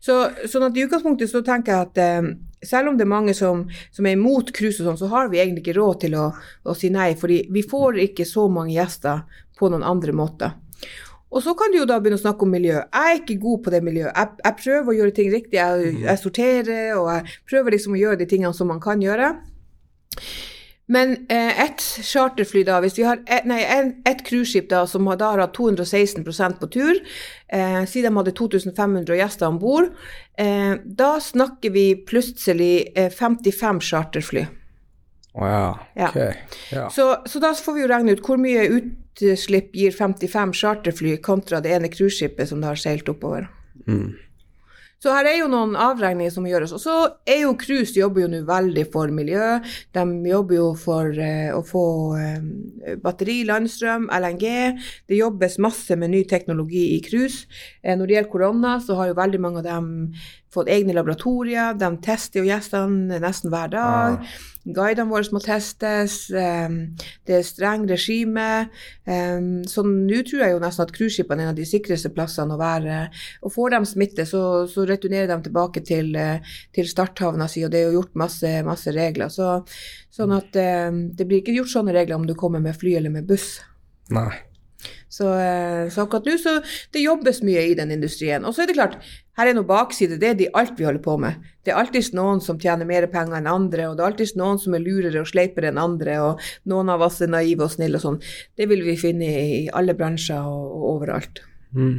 Så, 0.04 0.18
sånn 0.48 0.68
at 0.68 0.78
i 0.78 0.84
utgangspunktet 0.86 1.32
så 1.32 1.42
tenker 1.46 1.76
jeg 1.76 1.88
at 1.90 2.02
eh, 2.02 2.28
selv 2.68 2.92
om 2.92 3.00
det 3.00 3.06
er 3.06 3.14
mange 3.14 3.36
som, 3.38 3.66
som 3.96 4.06
er 4.06 4.18
imot 4.18 4.52
cruise 4.56 4.82
og 4.82 4.90
sånn, 4.90 5.02
så 5.04 5.10
har 5.14 5.32
vi 5.32 5.42
egentlig 5.42 5.66
ikke 5.66 5.80
råd 5.80 6.04
til 6.06 6.20
å, 6.20 6.28
å 6.66 6.78
si 6.78 6.92
nei, 6.94 7.14
fordi 7.20 7.46
vi 7.54 7.66
får 7.66 8.02
ikke 8.10 8.28
så 8.28 8.48
mange 8.52 8.76
gjester 8.76 9.26
på 9.60 9.72
noen 9.72 9.86
andre 9.88 10.16
måter. 10.16 10.56
Og 11.36 11.44
så 11.44 11.52
kan 11.58 11.74
du 11.74 11.82
jo 11.82 11.88
da 11.90 11.98
begynne 12.00 12.20
å 12.20 12.24
snakke 12.24 12.46
om 12.46 12.54
miljø. 12.54 12.78
Jeg 12.80 13.12
er 13.12 13.18
ikke 13.20 13.36
god 13.44 13.64
på 13.66 13.72
det 13.74 13.82
miljøet. 13.84 14.12
Jeg, 14.16 14.42
jeg 14.46 14.58
prøver 14.62 14.92
å 14.92 14.98
gjøre 15.00 15.16
ting 15.18 15.32
riktig. 15.34 15.58
Jeg, 15.60 15.96
jeg 16.06 16.22
sorterer, 16.22 16.92
og 16.96 17.10
jeg 17.12 17.40
prøver 17.50 17.76
liksom 17.76 17.98
å 17.98 18.00
gjøre 18.00 18.20
de 18.22 18.28
tingene 18.32 18.56
som 18.56 18.70
man 18.72 18.80
kan 18.84 19.04
gjøre. 19.04 19.34
Men 20.86 21.16
eh, 21.30 21.62
ett 21.64 21.82
charterfly, 21.82 22.62
da, 22.64 22.78
hvis 22.84 22.98
vi 23.00 23.06
har 23.08 23.22
et, 23.26 23.46
nei, 23.50 23.62
ett 24.06 24.22
cruiseskip 24.28 24.68
da, 24.70 24.84
som 24.90 25.08
har, 25.10 25.18
da 25.18 25.32
har 25.34 25.42
hatt 25.48 25.58
216% 25.58 26.60
på 26.62 26.70
tur, 26.76 27.00
eh, 27.48 27.82
siden 27.90 28.12
de 28.12 28.20
hadde 28.20 28.36
2500 28.38 29.18
gjester 29.18 29.50
om 29.50 29.58
bord, 29.62 29.90
eh, 30.38 30.76
da 30.86 31.16
snakker 31.22 31.74
vi 31.74 31.88
plutselig 32.06 32.92
eh, 32.94 33.10
55 33.10 33.82
charterfly. 33.82 34.46
Å 35.36 35.48
ja. 35.50 35.66
Ja. 35.98 36.12
Ok. 36.12 36.52
Ja. 36.72 36.86
Så, 36.94 37.10
så 37.26 37.42
da 37.44 37.52
får 37.58 37.76
vi 37.76 37.84
jo 37.84 37.90
regne 37.92 38.14
ut 38.16 38.22
hvor 38.24 38.40
mye 38.40 38.68
utslipp 38.78 39.74
gir 39.76 39.92
55 39.96 40.54
charterfly 40.62 41.18
kontra 41.26 41.60
det 41.66 41.74
ene 41.76 41.90
cruiseskipet 41.92 42.52
som 42.52 42.62
det 42.62 42.70
har 42.72 42.80
seilt 42.80 43.10
oppover. 43.12 43.50
Mm. 43.90 44.14
Så 45.06 45.12
her 45.14 45.28
er 45.30 45.36
jo 45.38 45.50
noen 45.52 45.76
avregninger 45.78 46.34
som 46.34 46.42
må 46.42 46.50
gjøres. 46.50 46.72
Og 46.74 46.82
så 46.82 46.94
er 47.30 47.44
jo 47.44 47.52
Cruise 47.62 47.94
jobber 47.94 48.24
jo 48.24 48.30
nå 48.32 48.40
veldig 48.48 48.88
for 48.90 49.12
miljø. 49.14 49.60
De 49.94 50.06
jobber 50.32 50.58
jo 50.58 50.70
for 50.82 51.20
eh, 51.22 51.52
å 51.54 51.60
få 51.62 51.84
eh, 52.18 52.96
batteri, 53.04 53.44
landstrøm, 53.46 54.08
LNG. 54.10 54.48
Det 55.06 55.20
jobbes 55.20 55.60
masse 55.62 55.94
med 56.02 56.10
ny 56.16 56.24
teknologi 56.26 56.88
i 56.96 57.04
cruise. 57.06 57.46
Eh, 57.84 57.94
når 57.94 58.10
det 58.10 58.18
gjelder 58.18 58.32
korona, 58.34 58.74
så 58.82 58.98
har 58.98 59.12
jo 59.12 59.20
veldig 59.22 59.44
mange 59.46 59.62
av 59.62 59.70
dem 59.70 59.94
fått 60.56 60.72
egne 60.72 60.96
laboratorier. 60.96 61.76
De 61.80 61.90
tester 62.04 62.42
jo 62.42 62.50
gjestene 62.50 63.20
nesten 63.24 63.52
hver 63.54 63.72
dag. 63.74 64.22
Guidene 64.66 65.12
våre 65.12 65.30
må 65.36 65.42
testes. 65.44 66.30
eh, 66.32 66.70
det 67.26 67.36
er 67.36 67.44
streng 67.46 67.86
regime. 67.90 68.70
eh, 69.06 69.42
så 69.70 69.84
nå 69.86 70.24
tror 70.26 70.42
jeg 70.42 70.56
jo 70.56 70.64
nesten 70.64 70.86
at 70.86 70.96
cruiseskipene 70.96 71.44
er 71.44 71.46
en 71.46 71.54
av 71.54 71.60
de 71.60 71.68
sikreste 71.70 72.10
plassene 72.16 72.56
å 72.56 72.62
være. 72.62 73.12
Og 73.44 73.54
får 73.54 73.76
de 73.76 73.82
smitte, 73.86 74.26
så, 74.26 74.66
så 74.72 74.88
returnerer 74.90 75.28
de 75.28 75.40
tilbake 75.44 75.86
til, 75.86 76.16
eh, 76.16 76.42
til 76.74 76.90
starthavna 76.90 77.48
si, 77.48 77.64
og 77.66 77.72
det 77.72 77.84
er 77.84 77.92
jo 77.92 78.02
gjort 78.02 78.16
masse, 78.16 78.56
masse 78.66 78.96
regler. 78.96 79.30
Så, 79.30 79.62
sånn 80.16 80.34
at 80.34 80.52
det 80.56 81.26
blir 81.28 81.42
ikke 81.42 81.56
gjort 81.58 81.74
sånne 81.74 81.94
regler 81.94 82.16
om 82.16 82.26
du 82.26 82.34
kommer 82.40 82.62
med 82.64 82.78
fly 82.80 82.96
eller 82.96 83.12
med 83.12 83.28
buss. 83.28 83.60
Nei. 84.10 84.55
Så, 85.16 85.30
eh, 85.40 85.86
så 85.94 86.04
akkurat 86.04 86.26
nå 86.28 86.34
så 86.42 86.58
det 86.92 87.04
jobbes 87.06 87.38
mye 87.48 87.62
i 87.70 87.76
den 87.78 87.94
industrien. 87.96 88.44
Og 88.44 88.56
så 88.56 88.64
er 88.64 88.68
det 88.72 88.76
klart, 88.76 88.98
her 89.40 89.48
er 89.48 89.56
noe 89.56 89.68
bakside. 89.68 90.18
Det 90.20 90.28
er 90.30 90.40
de 90.40 90.48
alt 90.60 90.74
vi 90.80 90.84
holder 90.88 91.04
på 91.06 91.14
med. 91.22 91.38
Det 91.64 91.72
er 91.72 91.80
alltid 91.80 92.10
noen 92.18 92.42
som 92.44 92.60
tjener 92.60 92.88
mer 92.90 93.08
penger 93.12 93.38
enn 93.40 93.48
andre, 93.48 93.86
og 93.90 93.96
det 93.96 94.04
er 94.04 94.10
alltid 94.12 94.36
noen 94.42 94.60
som 94.60 94.76
er 94.76 94.84
lurere 94.84 95.22
og 95.22 95.30
sleipere 95.32 95.72
enn 95.72 95.80
andre, 95.80 96.18
og 96.24 96.44
noen 96.72 96.92
av 96.92 97.06
oss 97.08 97.22
er 97.24 97.32
naive 97.32 97.64
og 97.68 97.72
snille 97.78 98.02
og 98.02 98.04
sånn. 98.04 98.20
Det 98.60 98.68
vil 98.72 98.84
vi 98.84 98.98
finne 99.00 99.30
i 99.30 99.64
alle 99.72 99.96
bransjer 99.96 100.44
og, 100.52 100.68
og 100.76 100.86
overalt. 100.98 101.42
Mm. 101.76 101.96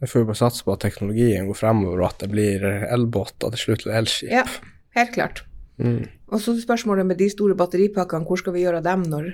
Vi 0.00 0.08
får 0.10 0.20
jo 0.24 0.30
bare 0.32 0.40
satse 0.40 0.64
på 0.64 0.72
at 0.74 0.82
teknologien 0.84 1.46
går 1.48 1.60
fremover, 1.60 2.00
og 2.02 2.08
at 2.10 2.24
det 2.24 2.32
blir 2.32 2.64
elbåter 2.88 3.52
til 3.54 3.62
slutt, 3.66 3.84
eller 3.86 4.00
elskip. 4.02 4.32
Ja, 4.32 4.44
helt 4.96 5.12
klart. 5.16 5.44
Mm. 5.76 6.04
Og 6.32 6.40
så 6.40 6.56
spørsmålet 6.60 7.06
med 7.08 7.20
de 7.20 7.28
store 7.32 7.56
batteripakkene, 7.58 8.24
hvor 8.28 8.40
skal 8.40 8.56
vi 8.56 8.64
gjøre 8.64 8.80
av 8.80 8.88
dem 8.88 9.04
når, 9.12 9.32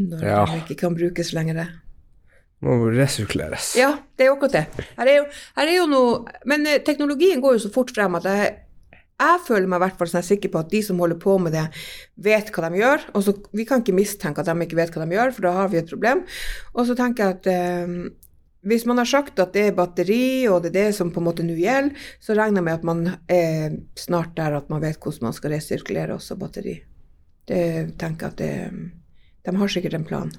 når 0.00 0.22
Ja. 0.28 0.44
de 0.50 0.60
ikke 0.64 0.80
kan 0.86 0.96
brukes 0.96 1.32
lenger? 1.36 1.66
Må 2.64 2.78
resirkuleres. 2.94 3.74
Ja, 3.76 3.92
det 4.16 4.26
er 4.26 4.30
jo 4.30 4.36
akkurat 4.38 4.56
det. 4.56 4.86
Her 4.96 5.10
er 5.10 5.18
jo, 5.18 5.24
her 5.58 5.70
er 5.70 5.76
jo 5.76 5.88
noe 5.90 6.38
Men 6.48 6.64
eh, 6.68 6.80
teknologien 6.84 7.42
går 7.44 7.58
jo 7.58 7.64
så 7.66 7.72
fort 7.74 7.92
frem 7.92 8.16
at 8.16 8.28
jeg, 8.28 8.50
jeg 9.20 9.42
føler 9.46 9.68
meg 9.68 9.82
i 9.82 9.84
hvert 9.84 10.00
fall 10.00 10.10
sånn 10.10 10.26
sikker 10.26 10.52
på 10.54 10.62
at 10.64 10.72
de 10.72 10.80
som 10.86 11.00
holder 11.02 11.20
på 11.20 11.36
med 11.42 11.54
det, 11.54 11.68
vet 12.24 12.50
hva 12.54 12.70
de 12.70 12.80
gjør. 12.80 13.08
Og 13.14 13.26
så, 13.26 13.36
vi 13.54 13.66
kan 13.68 13.84
ikke 13.84 13.96
mistenke 13.96 14.42
at 14.42 14.48
de 14.48 14.66
ikke 14.66 14.80
vet 14.80 14.94
hva 14.94 15.04
de 15.04 15.18
gjør, 15.18 15.34
for 15.36 15.46
da 15.46 15.56
har 15.60 15.72
vi 15.72 15.80
et 15.82 15.90
problem. 15.92 16.24
Og 16.74 16.88
så 16.88 16.96
tenker 16.98 17.28
jeg 17.28 17.38
at 17.38 17.50
eh, 17.52 17.98
hvis 18.64 18.86
man 18.88 18.98
har 19.00 19.08
sagt 19.08 19.38
at 19.42 19.52
det 19.52 19.66
er 19.68 19.76
batteri, 19.76 20.48
og 20.48 20.64
det 20.64 20.72
er 20.72 20.78
det 20.78 20.96
som 20.96 21.12
på 21.12 21.20
en 21.20 21.28
måte 21.28 21.44
nå 21.44 21.56
gjelder, 21.58 21.92
så 22.22 22.36
regner 22.36 22.62
jeg 22.62 22.68
med 22.70 22.78
at 22.78 22.88
man 22.88 23.04
er 23.28 23.76
snart 24.00 24.32
der 24.38 24.56
at 24.56 24.72
man 24.72 24.82
vet 24.84 24.96
hvordan 24.96 25.28
man 25.28 25.36
skal 25.36 25.52
resirkulere 25.52 26.16
også 26.16 26.38
batteri. 26.40 26.78
Det 27.44 27.64
tenker 28.00 28.26
jeg 28.26 28.32
at 28.32 28.40
det, 28.40 28.90
De 29.44 29.56
har 29.60 29.68
sikkert 29.68 29.94
en 29.94 30.08
plan. 30.08 30.30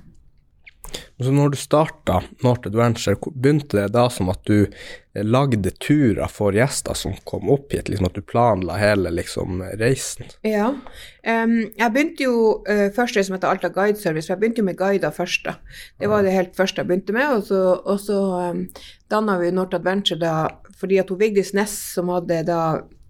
Så 1.23 1.31
når 1.31 1.53
du 1.53 1.57
starta 1.57 2.19
North 2.43 2.67
Adventure, 2.67 3.15
begynte 3.31 3.77
det 3.77 3.93
da 3.95 4.09
som 4.11 4.27
at 4.33 4.41
du 4.49 4.65
eh, 4.65 5.23
lagde 5.23 5.71
turer 5.79 6.27
for 6.31 6.55
gjester 6.55 6.97
som 6.97 7.15
kom 7.23 7.47
opp 7.53 7.71
hit, 7.71 7.87
liksom 7.87 8.09
at 8.09 8.17
du 8.17 8.25
planla 8.25 8.75
hele 8.81 9.13
liksom 9.15 9.63
reisen? 9.79 10.27
Ja. 10.43 10.73
um, 10.75 11.55
jeg 11.71 11.93
begynte 11.95 12.27
jo 12.27 12.35
uh, 12.67 12.89
først 12.95 13.15
det 13.15 13.23
som 13.29 13.37
heter 13.37 13.53
Alta 13.53 13.71
Guide 13.71 14.01
Service, 14.01 14.27
for 14.27 14.35
jeg 14.35 14.43
begynte 14.43 14.63
jo 14.63 14.67
med 14.67 14.79
guider 14.81 15.15
først. 15.15 15.47
da. 15.47 15.55
Det 16.03 16.11
var 16.11 16.27
det 16.27 16.35
helt 16.35 16.57
første 16.57 16.83
jeg 16.83 16.91
begynte 16.91 17.15
med. 17.15 17.37
Og 17.37 17.47
så, 17.47 17.61
og 17.79 17.99
så 18.03 18.19
um, 18.51 18.65
danna 19.11 19.39
vi 19.39 19.55
North 19.55 19.79
Adventure 19.79 20.19
da, 20.19 20.35
fordi 20.75 20.99
at 20.99 21.09
hun 21.09 21.21
Vigdis 21.23 21.55
Næss, 21.55 21.77
som 21.95 22.11
hadde 22.11 22.43
da 22.49 22.61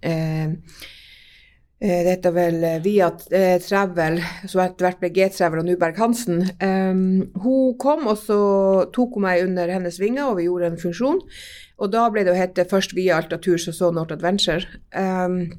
eh, 0.06 0.54
det 1.84 2.08
heter 2.08 2.32
vel 2.32 2.62
eh, 2.64 2.78
Via 2.80 3.10
eh, 3.36 3.58
Travel, 3.60 4.22
som 4.48 4.62
etter 4.64 4.86
hvert 4.86 5.02
ble 5.02 5.10
G-Travel 5.12 5.60
og 5.60 5.68
Nuberg 5.68 5.98
Hansen. 6.00 6.40
Um, 6.62 7.26
hun 7.42 7.76
kom, 7.82 8.06
og 8.08 8.16
så 8.22 8.38
tok 8.96 9.18
hun 9.18 9.26
meg 9.26 9.44
under 9.44 9.68
hennes 9.74 10.00
vinger, 10.00 10.30
og 10.30 10.38
vi 10.40 10.46
gjorde 10.48 10.72
en 10.72 10.80
funksjon. 10.80 11.20
Og 11.76 11.92
da 11.92 12.06
ble 12.08 12.24
det 12.24 12.32
å 12.32 12.38
hete 12.38 12.64
først 12.70 12.96
Via 12.96 13.18
Alta 13.20 13.36
Tours 13.36 13.68
og 13.68 13.76
så 13.76 13.92
North 13.92 14.16
Adventure. 14.16 14.64
Um, 14.96 15.52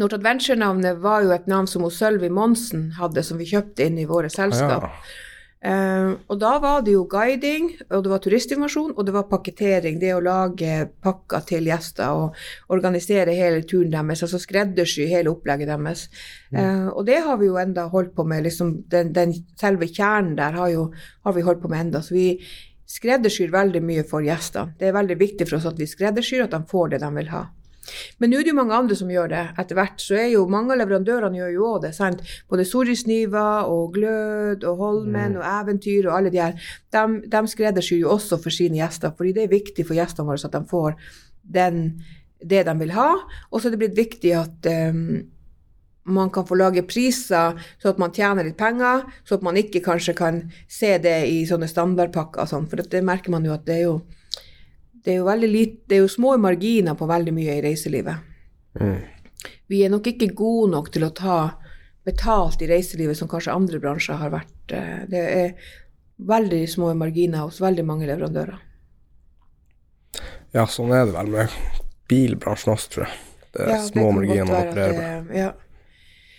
North 0.00 0.16
Adventure-navnet 0.16 1.02
var 1.04 1.26
jo 1.26 1.34
et 1.36 1.50
navn 1.52 1.68
som 1.68 1.84
hun 1.84 1.92
Sølvi 1.92 2.32
Monsen 2.32 2.94
hadde, 2.96 3.20
som 3.26 3.36
vi 3.36 3.50
kjøpte 3.50 3.90
inn 3.90 4.00
i 4.00 4.08
våre 4.08 4.32
selskap. 4.32 4.88
Ja. 4.88 5.28
Eh, 5.60 6.10
og 6.32 6.38
da 6.40 6.54
var 6.56 6.80
det 6.86 6.94
jo 6.94 7.02
guiding, 7.10 7.66
og 7.90 8.04
det 8.04 8.12
var 8.12 8.22
turistinformasjon, 8.24 8.94
og 8.96 9.04
det 9.06 9.12
var 9.12 9.26
pakketering. 9.28 9.98
Det 10.00 10.14
å 10.16 10.22
lage 10.24 10.86
pakker 11.04 11.44
til 11.50 11.68
gjester 11.68 12.16
og 12.16 12.38
organisere 12.72 13.36
hele 13.36 13.60
turen 13.68 13.92
deres, 13.92 14.24
altså 14.24 14.40
skreddersy 14.40 15.04
hele 15.10 15.32
opplegget 15.34 15.68
deres. 15.68 16.06
Eh, 16.54 16.88
og 16.88 17.04
det 17.08 17.20
har 17.26 17.36
vi 17.40 17.50
jo 17.50 17.60
enda 17.60 17.90
holdt 17.92 18.14
på 18.16 18.24
med. 18.24 18.44
liksom 18.48 18.74
den, 18.88 19.12
den 19.12 19.36
Selve 19.60 19.86
kjernen 19.86 20.36
der 20.38 20.56
har, 20.56 20.68
jo, 20.72 20.90
har 21.24 21.36
vi 21.36 21.44
holdt 21.44 21.60
på 21.62 21.68
med 21.68 21.86
enda. 21.86 22.00
Så 22.02 22.16
vi 22.16 22.40
skreddersyr 22.90 23.52
veldig 23.52 23.82
mye 23.84 24.04
for 24.08 24.24
gjestene. 24.24 24.74
Det 24.78 24.88
er 24.88 24.96
veldig 24.96 25.18
viktig 25.20 25.46
for 25.46 25.60
oss 25.60 25.68
at 25.68 25.78
vi 25.78 25.86
skreddersyr, 25.86 26.46
at 26.46 26.56
de 26.56 26.64
får 26.70 26.94
det 26.94 27.04
de 27.04 27.10
vil 27.20 27.34
ha. 27.34 27.44
Men 28.18 28.32
nå 28.32 28.40
er 28.40 28.46
det 28.46 28.52
jo 28.52 28.58
mange 28.58 28.76
andre 28.76 28.98
som 28.98 29.10
gjør 29.12 29.32
det. 29.32 29.44
Etter 29.60 29.78
hvert 29.78 30.02
så 30.02 30.18
er 30.20 30.28
jo 30.34 30.44
mange 30.50 30.74
av 30.74 30.80
leverandørene 30.82 31.40
gjør 31.40 31.54
jo 31.54 31.66
òg 31.72 31.80
det. 31.86 31.94
sant? 31.96 32.22
Både 32.50 32.66
Sorisniva 32.68 33.48
og 33.70 33.96
Glød 33.96 34.66
og 34.68 34.84
Holmen 34.84 35.38
og 35.40 35.46
Eventyr 35.46 36.08
og 36.08 36.16
alle 36.18 36.32
de 36.34 36.42
her. 36.42 36.70
De, 36.92 37.04
de 37.26 37.42
skreddersyr 37.54 38.04
jo 38.04 38.14
også 38.14 38.40
for 38.42 38.54
sine 38.54 38.80
gjester, 38.80 39.14
fordi 39.16 39.34
det 39.36 39.46
er 39.46 39.56
viktig 39.56 39.86
for 39.86 39.98
gjestene 39.98 40.28
våre 40.28 40.46
at 40.46 40.56
de 40.56 40.62
får 40.70 40.96
den, 41.42 41.84
det 42.40 42.64
de 42.66 42.78
vil 42.80 42.94
ha. 42.96 43.10
Og 43.50 43.60
så 43.60 43.68
er 43.68 43.76
det 43.76 43.82
blitt 43.82 43.98
viktig 43.98 44.34
at 44.38 44.70
um, 44.90 45.20
man 46.10 46.30
kan 46.30 46.46
få 46.46 46.56
lage 46.58 46.82
priser 46.88 47.58
så 47.82 47.92
at 47.92 48.00
man 48.00 48.14
tjener 48.14 48.46
litt 48.46 48.58
penger, 48.58 49.04
så 49.24 49.36
at 49.36 49.44
man 49.46 49.58
ikke 49.60 49.82
kanskje 49.84 50.16
kan 50.18 50.42
se 50.68 50.96
det 51.02 51.18
i 51.28 51.42
sånne 51.48 51.68
standardpakker 51.70 52.44
og 52.44 52.50
sånn, 52.50 52.68
for 52.70 52.82
det 52.82 53.04
merker 53.06 53.34
man 53.34 53.46
jo 53.46 53.54
at 53.54 53.66
det 53.68 53.76
er 53.80 53.86
jo 53.88 54.00
det 55.04 55.14
er 55.14 55.18
jo 55.20 55.24
veldig 55.28 55.48
lite, 55.50 55.76
det 55.88 55.96
er 55.96 56.02
jo 56.04 56.08
små 56.12 56.34
marginer 56.40 56.94
på 56.98 57.06
veldig 57.08 57.32
mye 57.34 57.56
i 57.58 57.62
reiselivet. 57.64 58.16
Mm. 58.80 58.98
Vi 59.70 59.82
er 59.84 59.92
nok 59.92 60.06
ikke 60.10 60.34
gode 60.36 60.70
nok 60.72 60.90
til 60.92 61.06
å 61.06 61.14
ta 61.14 61.36
betalt 62.04 62.62
i 62.62 62.68
reiselivet 62.70 63.16
som 63.16 63.28
kanskje 63.28 63.54
andre 63.54 63.80
bransjer 63.80 64.18
har 64.20 64.30
vært. 64.30 64.72
Eh, 64.72 65.06
Det 65.08 65.22
er 65.36 65.54
veldig 66.20 66.68
små 66.68 66.94
marginer 66.96 67.46
hos 67.46 67.60
veldig 67.60 67.84
mange 67.86 68.06
leverandører. 68.06 68.58
Ja, 70.52 70.64
sånn 70.66 70.92
er 70.92 71.06
det 71.06 71.14
vel 71.14 71.30
med 71.30 71.48
bilbransjen 72.10 72.72
også, 72.74 72.90
tror 72.90 73.06
jeg. 73.06 73.18
Det 73.52 73.60
er 73.62 73.68
Ja, 73.70 73.76
det 73.76 73.92
små 73.92 74.06
kan 74.06 74.14
marginer 74.18 74.44
man 74.46 74.66
opererer 74.68 74.96
med. 74.98 75.28
det- 75.28 75.36
Ja. 75.36 75.52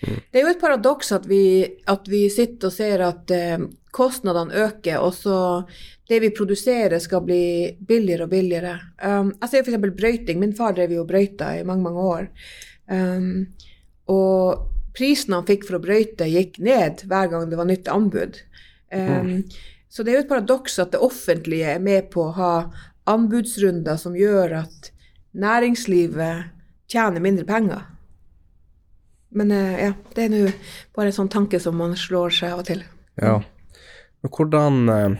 Det 0.02 0.40
er 0.40 0.46
jo 0.46 0.52
et 0.52 0.62
paradoks 0.62 1.12
at 1.16 1.28
vi, 1.30 1.44
at 1.90 2.08
vi 2.10 2.26
sitter 2.34 2.72
og 2.72 2.74
ser 2.76 3.04
at 3.06 3.34
eh, 3.36 3.64
kostnadene 3.94 4.64
øker, 4.66 5.00
og 5.04 5.14
så 5.14 5.38
det 6.10 6.22
vi 6.24 6.32
produserer 6.36 7.00
skal 7.00 7.24
bli 7.24 7.44
billigere 7.88 8.26
og 8.26 8.32
billigere. 8.34 8.74
Um, 9.04 9.34
jeg 9.44 9.52
ser 9.52 9.66
f.eks. 9.66 9.84
brøyting. 9.96 10.40
Min 10.42 10.56
far 10.58 10.76
drev 10.76 10.96
jo 10.96 11.04
og 11.06 11.12
brøyta 11.12 11.54
i 11.60 11.66
mange, 11.68 11.86
mange 11.86 12.06
år. 12.14 12.26
Um, 12.92 13.46
og 14.12 14.66
prisen 14.98 15.38
han 15.38 15.48
fikk 15.48 15.68
for 15.68 15.78
å 15.78 15.84
brøyte, 15.84 16.28
gikk 16.28 16.60
ned 16.64 17.06
hver 17.08 17.30
gang 17.32 17.48
det 17.52 17.60
var 17.60 17.70
nytt 17.70 17.92
anbud. 17.92 18.42
Um, 18.92 19.38
Så 19.92 20.04
det 20.04 20.14
er 20.14 20.22
jo 20.22 20.24
et 20.24 20.32
paradoks 20.32 20.78
at 20.80 20.94
det 20.94 21.04
offentlige 21.04 21.74
er 21.74 21.82
med 21.84 22.08
på 22.14 22.30
å 22.30 22.36
ha 22.38 22.54
anbudsrunder 23.12 23.98
som 24.00 24.16
gjør 24.16 24.62
at 24.62 24.92
næringslivet 25.36 26.52
tjener 26.92 27.24
mindre 27.24 27.44
penger. 27.48 27.82
Men 29.32 29.52
eh, 29.56 29.84
ja, 29.88 29.94
det 30.16 30.26
er 30.26 30.32
nå 30.34 30.46
bare 30.96 31.12
en 31.12 31.18
sånn 31.22 31.32
tanke 31.32 31.60
som 31.64 31.78
man 31.80 31.96
slår 32.00 32.34
seg 32.36 32.56
av 32.56 32.64
og 32.64 32.68
til. 32.68 32.84
Ja. 33.22 33.38
Men 34.22 34.34
hvordan 34.36 34.82
eh, 34.92 35.20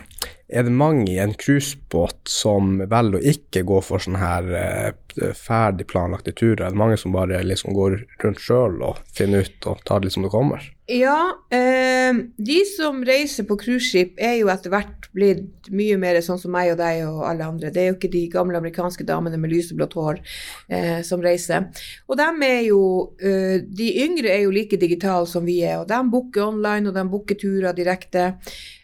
Er 0.52 0.66
det 0.68 0.74
mange 0.76 1.06
i 1.14 1.20
en 1.24 1.34
cruisebåt 1.40 2.28
som 2.28 2.82
velger 2.92 3.22
å 3.22 3.30
ikke 3.32 3.64
gå 3.70 3.78
for 3.88 4.04
sånne 4.04 4.20
her 4.20 4.50
eh, 4.60 5.32
ferdig 5.38 5.88
planlagte 5.88 6.34
turer? 6.36 6.66
Er 6.66 6.76
det 6.76 6.82
mange 6.82 6.98
som 7.00 7.16
bare 7.16 7.40
liksom 7.46 7.72
går 7.78 8.02
rundt 8.24 8.44
sjøl 8.44 8.82
og 8.84 9.00
finner 9.16 9.48
ut 9.48 9.70
og 9.72 9.84
tar 9.88 10.02
det 10.02 10.10
litt 10.10 10.18
som 10.18 10.28
det 10.28 10.34
kommer? 10.34 10.66
Ja, 10.92 11.32
eh, 11.56 12.12
de 12.36 12.58
som 12.68 13.00
reiser 13.08 13.48
på 13.48 13.56
cruiseskip 13.62 14.20
er 14.20 14.36
jo 14.42 14.50
etter 14.52 14.74
hvert 14.74 15.08
blitt 15.16 15.70
mye 15.72 15.96
mer 16.00 16.20
sånn 16.24 16.40
som 16.42 16.52
meg 16.52 16.74
og 16.74 16.82
deg 16.82 17.06
og 17.06 17.22
alle 17.30 17.48
andre. 17.48 17.72
Det 17.72 17.84
er 17.84 17.90
jo 17.92 17.96
ikke 17.96 18.12
de 18.12 18.26
gamle 18.34 18.60
amerikanske 18.60 19.06
damene 19.08 19.40
med 19.40 19.54
lyseblått 19.54 19.96
hår 19.96 20.20
eh, 20.68 21.00
som 21.08 21.24
reiser. 21.24 21.70
Og 22.12 22.20
dem 22.20 22.44
er 22.48 22.60
jo, 22.68 22.82
eh, 23.24 23.64
de 23.64 23.90
yngre 24.04 24.34
er 24.34 24.44
jo 24.46 24.54
like 24.56 24.80
digitale 24.82 25.30
som 25.32 25.48
vi 25.48 25.62
er, 25.64 25.80
og 25.80 25.88
de 25.92 26.04
booker 26.12 26.50
online 26.50 26.92
og 26.92 27.00
de 27.00 27.08
booker 27.16 27.40
turer 27.40 27.78
direkte. 27.78 28.34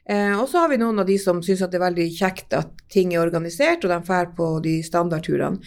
Eh, 0.09 0.33
og 0.39 0.47
så 0.47 0.63
har 0.63 0.71
vi 0.71 0.79
noen 0.79 1.03
av 1.03 1.07
de 1.09 1.17
som 1.19 1.41
syns 1.43 1.65
det 1.65 1.79
er 1.79 1.87
veldig 1.89 2.09
kjekt 2.15 2.55
at 2.55 2.71
ting 2.91 3.13
er 3.13 3.25
organisert, 3.25 3.83
og 3.83 3.91
de 3.91 4.01
drar 4.07 4.33
på 4.37 4.51
de 4.63 4.79
standardturene. 4.85 5.59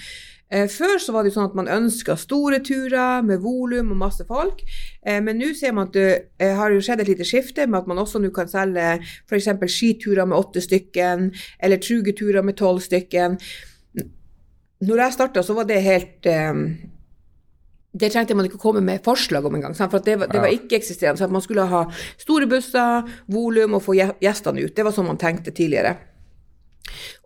Eh, 0.51 0.67
Før 0.67 0.99
så 0.99 1.13
var 1.15 1.23
det 1.23 1.31
jo 1.31 1.37
sånn 1.37 1.51
at 1.51 1.59
man 1.59 1.71
ønska 1.71 2.17
store 2.19 2.59
turer 2.67 3.23
med 3.23 3.43
volum 3.45 3.93
og 3.95 4.01
masse 4.01 4.25
folk, 4.27 4.65
eh, 5.07 5.21
men 5.23 5.39
nå 5.39 5.53
ser 5.55 5.77
man 5.77 5.87
at 5.87 5.95
det 5.95 6.09
eh, 6.43 6.57
har 6.59 6.75
jo 6.75 6.81
skjedd 6.83 7.05
et 7.05 7.13
lite 7.13 7.27
skifte 7.29 7.69
med 7.69 7.83
at 7.83 7.91
man 7.91 8.01
også 8.03 8.19
nå 8.19 8.33
kan 8.35 8.51
selge 8.51 8.97
f.eks. 9.29 9.51
skiturer 9.71 10.27
med 10.27 10.39
åtte 10.41 10.65
stykken, 10.65 11.29
eller 11.61 11.83
trugeturer 11.85 12.43
med 12.43 12.59
tolv 12.59 12.83
stykken. 12.83 13.39
Når 14.81 15.05
jeg 15.05 15.15
starta, 15.19 15.45
så 15.45 15.55
var 15.55 15.69
det 15.69 15.85
helt 15.85 16.27
eh, 16.27 16.65
det 17.97 18.13
trengte 18.13 18.35
man 18.37 18.47
ikke 18.47 18.59
komme 18.63 18.81
med 18.81 19.03
forslag 19.03 19.45
om 19.45 19.55
engang, 19.55 19.75
for 19.75 19.99
det, 19.99 20.19
var- 20.21 20.27
det 20.31 20.41
var 20.41 20.47
ikke-eksisterende. 20.49 21.19
så 21.19 21.25
at 21.25 21.31
Man 21.33 21.43
skulle 21.43 21.67
ha 21.67 21.85
store 22.19 22.47
busser, 22.47 23.03
volum 23.29 23.75
og 23.75 23.83
få 23.83 23.95
gje- 23.97 24.15
gjestene 24.21 24.63
ut. 24.65 24.75
Det 24.77 24.85
var 24.85 24.93
sånn 24.93 25.07
man 25.07 25.17
tenkte 25.19 25.51
tidligere. 25.51 25.97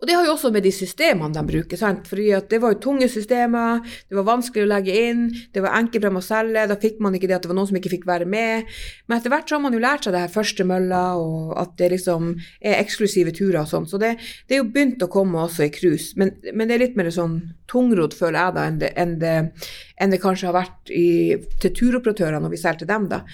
Og 0.05 0.09
det 0.11 0.19
har 0.19 0.27
jo 0.27 0.35
også 0.35 0.51
med 0.53 0.67
de 0.67 0.69
systemene 0.69 1.33
de 1.33 1.43
bruker. 1.49 1.79
sant? 1.81 2.05
Fordi 2.05 2.29
Det 2.51 2.59
var 2.61 2.75
jo 2.75 2.79
tunge 2.79 3.09
systemer, 3.09 3.81
det 3.81 4.17
var 4.19 4.27
vanskelig 4.29 4.67
å 4.67 4.69
legge 4.69 4.93
inn, 4.93 5.33
det 5.55 5.62
var 5.62 5.79
enkelt 5.79 6.03
dem 6.03 6.19
å 6.21 6.21
selge. 6.21 6.67
Da 6.69 6.77
fikk 6.77 7.01
man 7.01 7.14
ikke 7.14 7.27
det 7.27 7.37
at 7.37 7.43
det 7.43 7.49
var 7.49 7.57
noen 7.57 7.69
som 7.69 7.79
ikke 7.79 7.95
fikk 7.95 8.05
være 8.05 8.27
med. 8.29 8.69
Men 9.09 9.17
etter 9.17 9.33
hvert 9.33 9.49
så 9.49 9.57
har 9.57 9.62
man 9.64 9.73
jo 9.73 9.81
lært 9.81 10.05
seg 10.05 10.12
det 10.12 10.21
her 10.21 10.35
første 10.35 10.64
mølla, 10.69 11.17
og 11.17 11.57
at 11.57 11.73
det 11.81 11.90
liksom 11.95 12.35
er 12.61 12.83
eksklusive 12.83 13.33
turer 13.33 13.62
og 13.62 13.71
sånn. 13.73 13.88
Så 13.88 13.97
det, 13.97 14.19
det 14.45 14.59
er 14.59 14.61
jo 14.61 14.69
begynt 14.75 15.01
å 15.01 15.09
komme 15.09 15.40
også 15.40 15.64
i 15.64 15.73
cruise. 15.73 16.12
Men, 16.21 16.37
men 16.53 16.69
det 16.69 16.77
er 16.77 16.85
litt 16.85 17.01
mer 17.01 17.09
sånn 17.09 17.40
tungrodd, 17.73 18.12
føler 18.12 18.43
jeg, 18.43 18.57
da, 18.59 18.69
enn 18.69 18.81
det, 18.85 18.93
enn 19.01 19.19
det, 19.25 19.37
enn 19.97 20.12
det 20.12 20.21
kanskje 20.21 20.51
har 20.51 20.59
vært 20.61 20.93
i, 20.93 21.40
til 21.64 21.73
turoperatørene 21.81 22.45
når 22.45 22.53
vi 22.53 22.61
selger 22.61 22.85
til 22.85 22.93
dem, 22.93 23.09
da. 23.09 23.25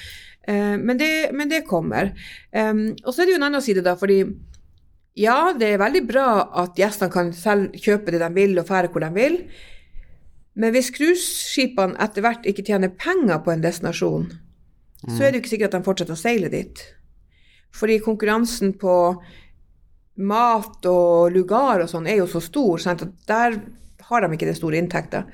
Eh, 0.46 0.78
men, 0.78 0.94
det, 1.02 1.32
men 1.34 1.50
det 1.50 1.64
kommer. 1.66 2.14
Um, 2.54 2.92
og 3.04 3.10
så 3.10 3.24
er 3.24 3.26
det 3.26 3.34
jo 3.34 3.40
en 3.40 3.48
annen 3.50 3.64
side, 3.64 3.82
da, 3.82 3.98
fordi 3.98 4.22
ja, 5.18 5.52
det 5.58 5.72
er 5.72 5.82
veldig 5.82 6.04
bra 6.06 6.28
at 6.62 6.78
gjestene 6.78 7.12
kan 7.12 7.32
selv 7.34 7.74
kjøpe 7.74 8.14
det 8.14 8.22
de 8.22 8.30
vil 8.36 8.58
og 8.60 8.68
fære 8.68 8.92
hvor 8.92 9.02
de 9.02 9.10
vil. 9.14 9.40
Men 10.60 10.74
hvis 10.74 10.92
cruiseskipene 10.94 11.98
etter 12.02 12.24
hvert 12.24 12.46
ikke 12.46 12.64
tjener 12.66 12.92
penger 12.94 13.42
på 13.42 13.52
en 13.52 13.62
destinasjon, 13.64 14.30
så 15.08 15.24
er 15.24 15.30
det 15.30 15.38
jo 15.38 15.42
ikke 15.44 15.52
sikkert 15.54 15.74
at 15.74 15.80
de 15.80 15.86
fortsetter 15.86 16.16
å 16.16 16.20
seile 16.20 16.50
dit. 16.52 16.82
Fordi 17.72 18.00
konkurransen 18.04 18.74
på 18.78 18.94
mat 20.20 20.88
og 20.90 21.30
lugar 21.32 21.80
og 21.80 21.88
sånn 21.88 22.08
er 22.10 22.20
jo 22.20 22.28
så 22.28 22.42
stor, 22.44 22.82
sant? 22.82 23.06
at 23.06 23.30
der 23.30 23.56
har 24.10 24.24
de 24.24 24.34
ikke 24.34 24.48
den 24.50 24.58
store 24.58 24.80
inntekta. 24.80 25.24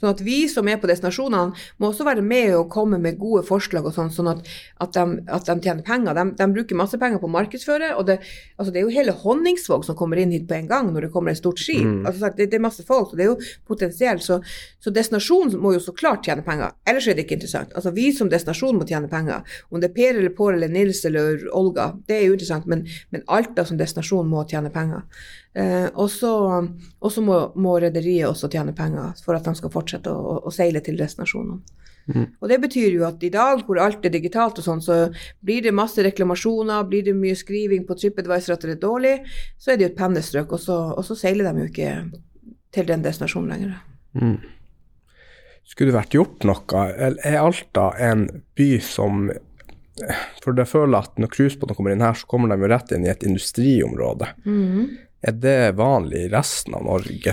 Sånn 0.00 0.10
at 0.10 0.22
vi 0.26 0.36
som 0.50 0.68
er 0.68 0.80
på 0.82 0.88
destinasjonene, 0.90 1.54
må 1.78 1.88
også 1.90 2.06
være 2.06 2.22
med 2.24 2.54
og 2.58 2.70
komme 2.72 2.98
med 3.00 3.18
gode 3.20 3.44
forslag, 3.46 3.86
og 3.86 3.94
sånn, 3.94 4.10
sånn 4.12 4.32
at, 4.32 4.48
at, 4.82 4.96
de, 4.96 5.22
at 5.32 5.46
de 5.48 5.54
tjener 5.62 5.86
penger. 5.86 6.16
De, 6.18 6.24
de 6.40 6.48
bruker 6.56 6.78
masse 6.78 6.98
penger 7.00 7.22
på 7.22 7.28
å 7.30 7.34
markedsføre, 7.34 7.92
og 7.98 8.08
det, 8.10 8.18
altså 8.58 8.74
det 8.74 8.82
er 8.82 8.88
jo 8.88 8.94
hele 8.94 9.14
Honningsvåg 9.22 9.86
som 9.86 9.98
kommer 9.98 10.20
inn 10.20 10.34
hit 10.34 10.48
på 10.50 10.58
en 10.58 10.70
gang 10.70 10.90
når 10.92 11.06
det 11.06 11.12
kommer 11.14 11.32
et 11.32 11.40
stort 11.40 11.62
skip. 11.62 11.86
Mm. 11.86 12.02
Altså, 12.10 12.32
det, 12.36 12.48
det 12.52 12.58
er 12.58 12.64
masse 12.66 12.86
folk, 12.86 13.12
så 13.12 13.20
det 13.20 13.26
er 13.26 13.30
jo 13.32 13.52
potensielt. 13.70 14.24
Så, 14.26 14.40
så 14.82 14.92
destinasjonen 14.94 15.54
må 15.62 15.76
jo 15.76 15.84
så 15.84 15.94
klart 15.96 16.26
tjene 16.26 16.44
penger, 16.46 16.74
ellers 16.90 17.08
er 17.08 17.16
det 17.16 17.26
ikke 17.28 17.38
interessant. 17.38 17.72
Altså 17.78 17.94
Vi 17.94 18.10
som 18.16 18.32
destinasjon 18.32 18.80
må 18.80 18.88
tjene 18.88 19.10
penger. 19.12 19.46
Om 19.70 19.80
det 19.80 19.92
er 19.92 19.96
Per 19.96 20.18
eller 20.18 20.34
Pål 20.34 20.58
eller 20.58 20.74
Nils 20.74 21.04
eller 21.08 21.46
Olga, 21.54 21.92
det 22.08 22.18
er 22.18 22.28
jo 22.28 22.36
interessant, 22.36 22.68
men, 22.70 22.84
men 23.14 23.24
Alta 23.32 23.64
som 23.68 23.78
destinasjon 23.80 24.28
må 24.28 24.44
tjene 24.50 24.72
penger. 24.74 25.06
Eh, 25.54 25.86
og 25.94 26.10
så 26.10 27.22
må, 27.22 27.38
må 27.54 27.76
rederiet 27.82 28.26
også 28.26 28.50
tjene 28.50 28.74
penger 28.74 29.14
for 29.22 29.38
at 29.38 29.46
de 29.46 29.54
skal 29.54 29.70
fortsette 29.70 30.10
å, 30.10 30.18
å, 30.18 30.36
å 30.48 30.54
seile 30.54 30.82
til 30.84 30.98
destinasjonene. 30.98 31.60
Mm. 32.04 32.24
Og 32.42 32.50
det 32.50 32.58
betyr 32.60 32.98
jo 32.98 33.04
at 33.08 33.22
i 33.24 33.30
dag 33.32 33.62
hvor 33.64 33.78
alt 33.80 34.04
er 34.04 34.12
digitalt 34.12 34.58
og 34.60 34.66
sånn, 34.66 34.82
så 34.84 34.96
blir 35.44 35.62
det 35.64 35.72
masse 35.72 36.02
reklamasjoner, 36.04 36.84
blir 36.90 37.06
det 37.06 37.14
mye 37.16 37.36
skriving 37.38 37.86
på 37.88 37.96
TripAdvisor 37.96 38.56
at 38.56 38.66
det 38.66 38.74
er 38.76 38.82
dårlig, 38.82 39.14
så 39.56 39.72
er 39.72 39.78
det 39.78 39.86
jo 39.86 39.92
et 39.92 40.00
pennestrøk, 40.02 40.52
og 40.52 40.60
så, 40.60 40.76
og 40.92 41.06
så 41.06 41.16
seiler 41.16 41.48
de 41.48 41.64
jo 41.64 41.70
ikke 41.70 41.94
til 42.74 42.90
den 42.90 43.06
destinasjonen 43.06 43.54
lenger. 43.54 43.78
Mm. 44.20 44.36
Skulle 45.64 45.94
det 45.94 45.96
vært 45.96 46.18
gjort 46.18 46.44
noe? 46.44 46.84
Eller 46.92 47.24
Er 47.24 47.40
Alta 47.40 47.88
en 48.02 48.28
by 48.58 48.70
som 48.84 49.30
For 50.42 50.58
jeg 50.58 50.66
føler 50.66 51.06
at 51.06 51.20
når 51.22 51.30
cruisebåtene 51.30 51.76
kommer 51.78 51.92
inn 51.94 52.02
her, 52.02 52.16
så 52.18 52.26
kommer 52.26 52.50
de 52.50 52.58
jo 52.58 52.68
rett 52.68 52.90
inn 52.92 53.04
i 53.06 53.10
et 53.12 53.22
industriområde. 53.22 54.26
Er 55.24 55.36
det 55.40 55.76
vanlig 55.78 56.26
i 56.26 56.32
resten 56.32 56.74
av 56.76 56.84
Norge? 56.84 57.32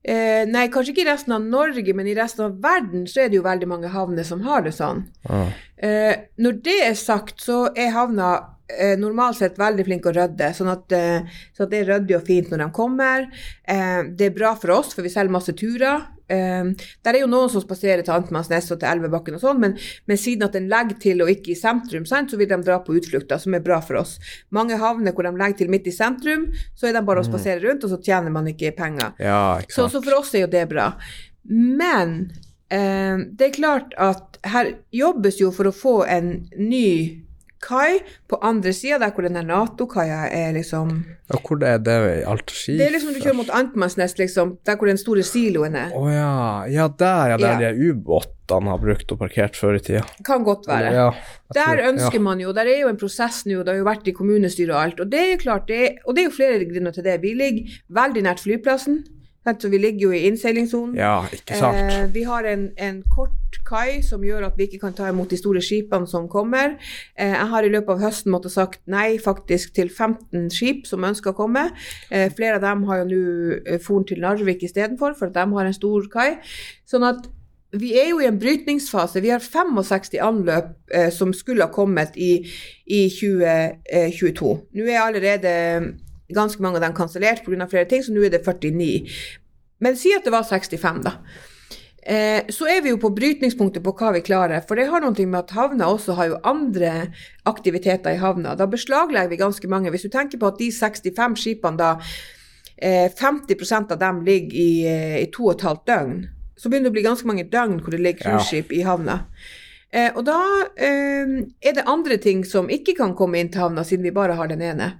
Eh, 0.00 0.42
nei, 0.48 0.66
kanskje 0.72 0.94
ikke 0.94 1.04
i 1.04 1.10
resten 1.10 1.34
av 1.36 1.44
Norge, 1.44 1.92
men 1.96 2.08
i 2.08 2.16
resten 2.16 2.46
av 2.46 2.56
verden 2.62 3.06
så 3.08 3.24
er 3.24 3.30
det 3.30 3.38
jo 3.38 3.44
veldig 3.44 3.68
mange 3.68 3.92
havner 3.92 4.24
som 4.28 4.42
har 4.44 4.64
det 4.64 4.72
sånn. 4.76 5.06
Ah. 5.28 5.52
Eh, 5.76 6.26
når 6.40 6.58
det 6.64 6.78
er 6.86 6.96
sagt, 7.00 7.40
så 7.44 7.66
er 7.76 7.92
havna 7.96 8.30
eh, 8.78 8.94
normalt 9.00 9.40
sett 9.40 9.58
veldig 9.60 9.86
flinke 9.88 10.10
å 10.10 10.14
rydde, 10.16 10.52
sånn 10.56 10.70
at, 10.72 10.92
eh, 10.96 11.42
så 11.56 11.66
at 11.66 11.72
det 11.72 11.82
er 11.82 11.92
ryddig 11.94 12.16
og 12.18 12.24
fint 12.26 12.50
når 12.52 12.64
de 12.64 12.70
kommer. 12.76 13.28
Eh, 13.64 14.00
det 14.16 14.30
er 14.30 14.36
bra 14.36 14.54
for 14.58 14.78
oss, 14.78 14.94
for 14.94 15.06
vi 15.06 15.12
selger 15.12 15.34
masse 15.34 15.54
turer. 15.58 16.06
Eh, 16.30 16.70
der 17.02 17.16
er 17.16 17.24
jo 17.24 17.30
noen 17.30 17.50
som 17.50 17.62
spaserer 17.64 18.04
til 18.06 18.14
Antmannsnes 18.14 18.70
og 18.70 18.78
til 18.78 18.90
Elvebakken 18.90 19.38
og 19.38 19.42
sånn, 19.42 19.62
men, 19.62 19.76
men 20.06 20.20
siden 20.20 20.46
at 20.46 20.54
den 20.54 20.68
legger 20.70 21.00
til 21.02 21.24
og 21.24 21.32
ikke 21.32 21.54
i 21.54 21.58
sentrum, 21.58 22.06
sant, 22.06 22.30
så 22.30 22.38
vil 22.38 22.50
de 22.50 22.60
dra 22.66 22.78
på 22.84 22.94
utflukter, 22.98 23.40
som 23.42 23.56
er 23.56 23.64
bra 23.64 23.80
for 23.84 23.98
oss. 24.02 24.18
Mange 24.54 24.78
havner 24.80 25.16
hvor 25.16 25.26
de 25.26 25.34
legger 25.40 25.64
til 25.64 25.72
midt 25.74 25.90
i 25.90 25.96
sentrum, 25.96 26.50
så 26.78 26.90
er 26.90 26.94
de 26.96 27.02
bare 27.06 27.24
å 27.24 27.26
spasere 27.26 27.64
rundt, 27.64 27.86
og 27.86 27.94
så 27.94 27.98
tjener 28.04 28.34
man 28.34 28.50
ikke 28.52 28.74
penger. 28.78 29.16
Ja, 29.18 29.58
ikke 29.58 29.74
Så, 29.74 29.88
så 29.90 30.04
for 30.04 30.20
oss 30.20 30.34
er 30.36 30.46
jo 30.46 30.52
det 30.52 30.68
bra. 30.70 30.92
Men 31.50 32.30
eh, 32.70 33.26
det 33.34 33.48
er 33.48 33.56
klart 33.56 33.96
at 33.98 34.38
her 34.46 34.74
jobbes 34.94 35.40
jo 35.40 35.50
for 35.54 35.68
å 35.68 35.74
få 35.74 35.96
en 36.08 36.32
ny 36.56 37.26
kai 37.60 37.98
på 38.30 38.38
andre 38.42 38.72
sida, 38.72 38.98
der 39.02 39.10
hvor 39.12 39.26
den 39.26 39.36
her 39.36 39.44
Nato-kaia 39.44 40.26
er 40.32 40.52
liksom 40.56 40.92
Ja, 41.30 41.38
hvor 41.44 41.60
er 41.66 41.78
det 41.78 41.96
i 42.18 42.22
Alta-ski? 42.26 42.76
Det 42.78 42.86
er 42.88 42.94
liksom 42.94 43.12
du 43.14 43.20
kjører 43.20 43.36
mot 43.38 43.52
Antmannsnes, 43.54 44.16
liksom, 44.18 44.56
der 44.66 44.78
hvor 44.80 44.88
den 44.90 44.98
store 44.98 45.22
siloen 45.26 45.76
er. 45.78 45.92
Å 45.94 46.02
ja. 46.10 46.30
ja, 46.72 46.88
der 46.88 47.34
ja, 47.34 47.36
der 47.36 47.60
Ja. 47.60 47.70
de 47.74 47.90
ubåtene 47.92 48.72
har 48.72 48.80
brukt 48.82 49.12
og 49.12 49.20
parkert 49.20 49.54
før 49.60 49.76
i 49.78 49.84
tida. 49.84 50.02
Kan 50.26 50.42
godt 50.48 50.66
være. 50.66 50.90
Ja, 50.96 51.10
Der 51.54 51.84
ønsker 51.90 52.18
man 52.20 52.40
jo, 52.40 52.52
der 52.56 52.66
er 52.66 52.80
jo 52.82 52.88
en 52.90 52.98
prosess 52.98 53.44
nå, 53.46 53.60
det 53.62 53.74
har 53.74 53.78
jo 53.78 53.86
vært 53.86 54.08
i 54.08 54.16
kommunestyret 54.16 54.74
og 54.74 54.80
alt. 54.82 55.00
Og 55.04 55.12
det 55.12 55.20
er 55.20 55.30
jo 55.36 55.40
klart, 55.44 55.68
det, 55.68 55.98
og 56.06 56.16
det 56.16 56.24
er 56.24 56.30
jo 56.30 56.36
flere 56.40 56.64
grunner 56.72 56.90
til 56.96 57.04
det. 57.06 57.20
Vi 57.22 57.34
ligger 57.38 57.78
veldig 58.00 58.22
nært 58.26 58.40
flyplassen, 58.42 59.04
så 59.44 59.68
vi 59.72 59.78
ligger 59.78 60.00
jo 60.00 60.10
i 60.12 60.26
innseilingssonen. 60.28 60.96
Ja, 60.98 61.14
ja 61.24 61.36
ikke 61.38 61.56
sant? 61.56 61.78
Eh, 61.80 62.06
vi 62.14 62.22
har 62.28 62.44
en, 62.44 62.66
en 62.76 63.00
kort 63.08 63.56
kai 63.66 64.02
som 64.04 64.24
gjør 64.24 64.44
at 64.50 64.58
vi 64.58 64.66
ikke 64.68 64.82
kan 64.82 64.96
ta 64.96 65.08
imot 65.08 65.32
de 65.32 65.38
store 65.40 65.62
skipene 65.64 66.08
som 66.10 66.28
kommer. 66.28 66.76
Eh, 67.16 67.32
jeg 67.32 67.48
har 67.54 67.64
i 67.64 67.72
løpet 67.72 67.94
av 67.94 68.04
høsten 68.04 68.34
måttet 68.34 68.52
sagt 68.52 68.82
nei 68.90 69.16
faktisk 69.22 69.74
til 69.78 69.88
15 69.88 70.50
skip 70.52 70.84
som 70.90 71.08
ønsker 71.08 71.32
å 71.32 71.38
komme. 71.40 71.70
Eh, 72.10 72.28
flere 72.36 72.60
av 72.60 72.66
dem 72.66 72.84
har 72.90 73.02
jo 73.02 73.08
nå 73.10 73.24
eh, 73.64 73.80
foren 73.80 74.06
til 74.10 74.20
Narvik 74.20 74.66
istedenfor, 74.68 75.16
for 75.18 75.32
at 75.32 75.38
de 75.38 75.46
har 75.56 75.70
en 75.70 75.78
stor 75.80 76.10
kai. 76.12 76.30
Sånn 76.88 77.08
at 77.08 77.24
vi 77.80 77.94
er 77.96 78.10
jo 78.10 78.20
i 78.20 78.26
en 78.26 78.38
brytningsfase. 78.38 79.22
Vi 79.22 79.30
har 79.30 79.40
65 79.40 80.18
anløp 80.26 80.76
eh, 80.92 81.08
som 81.14 81.32
skulle 81.32 81.64
ha 81.64 81.72
kommet 81.72 82.16
i, 82.18 82.42
i 82.90 83.02
2022. 83.08 84.54
Nå 84.76 84.88
er 84.90 85.00
allerede 85.04 85.52
ganske 86.34 86.62
mange 86.62 86.80
av 86.80 86.86
dem 86.86 86.96
kansellert 86.96 87.44
pga. 87.44 87.68
flere 87.70 87.88
ting, 87.88 88.02
så 88.02 88.12
nå 88.12 88.24
er 88.24 88.34
det 88.34 88.44
49. 88.44 89.06
Men 89.80 89.96
si 89.96 90.12
at 90.16 90.24
det 90.24 90.32
var 90.34 90.44
65, 90.44 91.02
da. 91.02 91.16
Eh, 92.02 92.46
så 92.48 92.64
er 92.68 92.80
vi 92.82 92.90
jo 92.94 92.98
på 93.00 93.12
brytningspunktet 93.12 93.84
på 93.84 93.92
hva 93.96 94.12
vi 94.16 94.24
klarer. 94.24 94.64
For 94.66 94.76
det 94.76 94.88
har 94.88 95.04
noe 95.04 95.26
med 95.26 95.38
at 95.38 95.54
havna 95.56 95.90
også 95.92 96.16
har 96.16 96.30
jo 96.30 96.40
andre 96.48 97.12
aktiviteter 97.48 98.16
i 98.16 98.20
havna. 98.20 98.56
Da 98.56 98.66
beslaglegger 98.66 99.30
vi 99.30 99.40
ganske 99.40 99.68
mange. 99.68 99.92
Hvis 99.92 100.08
du 100.08 100.12
tenker 100.12 100.40
på 100.40 100.48
at 100.48 100.58
de 100.58 100.70
65 100.72 101.36
skipene 101.36 101.76
da, 101.76 101.92
eh, 102.78 103.08
50% 103.12 103.92
av 103.92 103.98
dem 103.98 104.24
ligger 104.24 104.56
i, 104.56 104.84
eh, 104.86 105.22
i 105.22 105.30
to 105.32 105.48
og 105.48 105.58
et 105.58 105.66
halvt 105.68 105.86
døgn, 105.86 106.28
så 106.56 106.68
begynner 106.68 106.90
det 106.90 106.92
å 106.92 106.98
bli 106.98 107.08
ganske 107.08 107.26
mange 107.26 107.48
døgn 107.48 107.80
hvor 107.80 107.90
det 107.90 108.00
ligger 108.00 108.24
cruiseskip 108.24 108.72
i 108.72 108.82
havna. 108.82 109.26
Eh, 109.92 110.10
og 110.14 110.24
da 110.24 110.38
eh, 110.76 111.26
er 111.62 111.74
det 111.74 111.86
andre 111.86 112.16
ting 112.22 112.44
som 112.46 112.70
ikke 112.70 112.94
kan 112.98 113.14
komme 113.18 113.40
inn 113.40 113.50
til 113.50 113.64
havna, 113.64 113.84
siden 113.84 114.06
vi 114.06 114.14
bare 114.14 114.36
har 114.38 114.50
den 114.50 114.62
ene. 114.62 114.92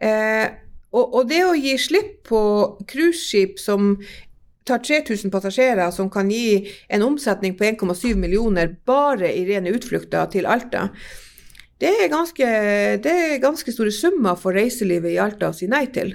Eh, 0.00 0.48
og, 0.90 1.04
og, 1.14 1.22
det 1.30 1.42
å 1.46 1.54
gi 1.54 1.76
slipp 1.78 2.24
på 2.30 2.42
cruiseskip 2.88 3.60
som 3.62 3.94
tar 4.66 4.82
3000 4.84 5.32
passasjerer, 5.32 5.90
som 5.94 6.10
kan 6.12 6.30
gi 6.30 6.64
en 6.92 7.04
omsetning 7.06 7.56
på 7.58 7.66
1,7 7.68 8.16
millioner 8.18 8.72
bare 8.86 9.30
i 9.34 9.44
rene 9.48 9.72
utflukter 9.74 10.30
til 10.32 10.48
Alta, 10.50 10.88
det 11.80 11.92
er, 11.94 12.10
ganske, 12.12 12.48
det 13.00 13.12
er 13.12 13.38
ganske 13.40 13.72
store 13.72 13.92
summer 13.94 14.36
for 14.36 14.52
reiselivet 14.52 15.14
i 15.14 15.20
Alta 15.22 15.48
å 15.48 15.56
si 15.56 15.68
nei 15.70 15.86
til. 15.94 16.12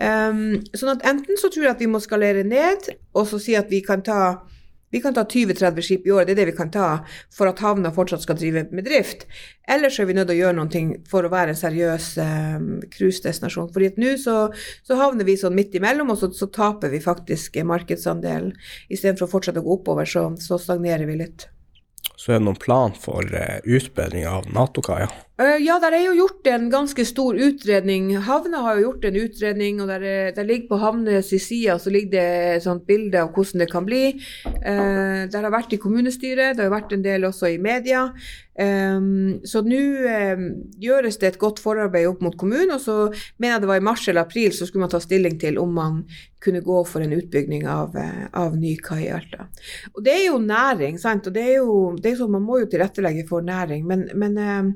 Um, 0.00 0.58
sånn 0.74 0.94
at 0.96 1.04
enten 1.06 1.38
så 1.38 1.50
tror 1.52 1.68
jeg 1.68 1.74
at 1.76 1.82
vi 1.82 1.90
må 1.90 2.00
skalere 2.02 2.42
ned, 2.46 2.88
og 3.14 3.28
så 3.30 3.38
si 3.42 3.54
at 3.58 3.70
vi 3.70 3.82
kan 3.86 4.02
ta 4.02 4.40
vi 4.90 5.00
kan 5.00 5.14
ta 5.14 5.24
20-30 5.24 5.86
skip 5.86 6.06
i 6.06 6.12
året, 6.12 6.26
det 6.26 6.34
er 6.34 6.40
det 6.42 6.48
vi 6.50 6.56
kan 6.58 6.70
ta 6.74 6.88
for 7.34 7.50
at 7.50 7.62
havna 7.62 7.92
fortsatt 7.94 8.24
skal 8.24 8.38
drive 8.40 8.66
med 8.74 8.88
drift. 8.88 9.26
Ellers 9.70 10.00
er 10.00 10.08
vi 10.08 10.16
nødt 10.18 10.30
til 10.30 10.38
å 10.38 10.40
gjøre 10.40 10.58
noe 10.58 10.82
for 11.10 11.26
å 11.26 11.30
være 11.30 11.54
en 11.54 11.60
seriøs 11.60 12.08
eh, 12.24 12.56
cruisedestinasjon. 12.96 13.70
Eh, 13.70 13.74
fordi 13.76 13.92
nå 14.02 14.16
så, 14.18 14.36
så, 14.82 14.98
havner 14.98 15.28
vi 15.28 15.38
sånn 15.38 15.54
midt 15.54 15.78
imellom, 15.78 16.10
og 16.10 16.18
så, 16.18 16.32
så 16.34 16.50
taper 16.50 16.90
vi 16.90 17.02
faktisk 17.04 17.60
markedsandelen. 17.70 18.52
Istedenfor 18.90 19.28
å 19.28 19.34
fortsette 19.38 19.62
å 19.62 19.68
gå 19.68 19.78
oppover, 19.78 20.10
så, 20.10 20.26
så 20.42 20.58
stagnerer 20.58 21.06
vi 21.06 21.20
litt. 21.22 21.46
Så 22.20 22.34
er 22.34 22.40
det 22.40 22.44
noen 22.50 22.60
plan 22.60 22.92
for 23.00 23.24
uh, 23.24 23.60
utbedring 23.64 24.26
av 24.28 24.48
Nato-kaia? 24.52 25.06
Uh, 25.40 25.56
ja, 25.64 25.78
der 25.80 25.94
er 25.96 26.02
jo 26.04 26.18
gjort 26.18 26.50
en 26.52 26.66
ganske 26.68 27.06
stor 27.08 27.38
utredning. 27.40 28.10
Havna 28.26 28.60
har 28.66 28.76
jo 28.76 28.90
gjort 28.90 29.06
en 29.08 29.16
utredning, 29.22 29.80
og 29.80 29.88
der, 29.88 30.04
der 30.36 30.48
ligger 30.48 30.74
på 30.74 30.80
havnes 30.82 31.32
side 31.32 31.78
så 31.80 31.92
ligger 31.94 32.12
det 32.18 32.26
et 32.58 32.66
sånt 32.66 32.84
bilde 32.84 33.22
av 33.22 33.32
hvordan 33.32 33.64
det 33.64 33.70
kan 33.72 33.88
bli. 33.88 34.02
Uh, 34.44 35.24
der 35.32 35.46
har 35.46 35.54
vært 35.54 35.72
i 35.72 35.80
kommunestyret, 35.80 36.58
det 36.58 36.66
har 36.66 36.74
vært 36.76 36.92
en 36.92 37.06
del 37.08 37.24
også 37.30 37.54
i 37.54 37.60
media. 37.62 38.10
Um, 38.60 39.40
så 39.48 39.62
nå 39.64 39.78
um, 40.04 40.42
gjøres 40.82 41.16
det 41.20 41.30
et 41.30 41.38
godt 41.40 41.62
forarbeid 41.64 42.08
opp 42.10 42.24
mot 42.24 42.34
kommunen, 42.36 42.74
og 42.74 42.82
så 42.82 42.96
mener 43.40 43.54
jeg 43.54 43.62
det 43.62 43.70
var 43.70 43.80
i 43.80 43.86
mars 43.88 44.04
eller 44.10 44.26
april 44.26 44.52
så 44.52 44.68
skulle 44.68 44.84
man 44.84 44.92
ta 44.92 45.00
stilling 45.00 45.38
til 45.40 45.56
om 45.62 45.72
man 45.72 46.02
kunne 46.44 46.60
gå 46.64 46.82
for 46.88 47.04
en 47.04 47.14
utbygging 47.16 47.64
av, 47.68 47.96
av 48.36 48.58
ny 48.60 48.74
kai 48.84 49.06
i 49.06 49.14
Alta. 49.16 49.46
Og 49.94 50.04
det 50.04 50.16
er 50.16 50.26
jo 50.26 50.42
næring, 50.44 51.00
sant. 51.00 51.30
Og 51.30 51.36
det 51.36 51.46
er 51.46 51.56
jo, 51.60 51.78
det 51.96 52.12
er 52.12 52.20
sånn, 52.20 52.36
man 52.36 52.44
må 52.44 52.60
jo 52.60 52.68
tilrettelegge 52.72 53.24
for 53.28 53.44
næring. 53.44 53.86
men, 53.88 54.06
men 54.20 54.38
um, 54.40 54.70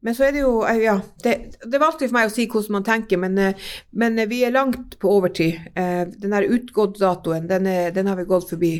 men 0.00 0.14
så 0.14 0.28
er 0.28 0.34
det 0.34 0.42
jo 0.44 0.52
eh, 0.62 0.78
Ja, 0.84 0.94
det, 1.24 1.34
det, 1.64 1.74
er 1.74 1.82
vanskelig 1.82 2.10
for 2.10 2.18
meg 2.18 2.30
å 2.30 2.34
si 2.34 2.46
hvordan 2.50 2.76
man 2.78 2.86
tenker, 2.86 3.20
men, 3.20 3.38
eh, 3.42 3.68
men 3.98 4.20
vi 4.30 4.44
er 4.46 4.54
langt 4.54 4.94
på 5.02 5.10
overtid. 5.16 5.58
Eh, 5.74 6.04
den 6.12 6.34
der 6.34 6.46
utgått-datoen, 6.46 7.48
den, 7.50 7.66
den, 7.94 8.10
har 8.10 8.20
vi 8.20 8.28
gått 8.28 8.48
forbi 8.50 8.72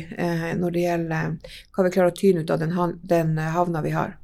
når 0.59 0.75
det 0.75 0.85
gjelder 0.85 1.35
hva 1.75 1.85
vi 1.85 1.91
klarer 1.93 2.13
å 2.13 2.17
tyne 2.17 2.43
ut 2.43 2.53
av 2.53 2.63
den, 2.63 2.75
den 3.03 3.37
havna 3.37 3.83
vi 3.85 3.93
har. 3.95 4.15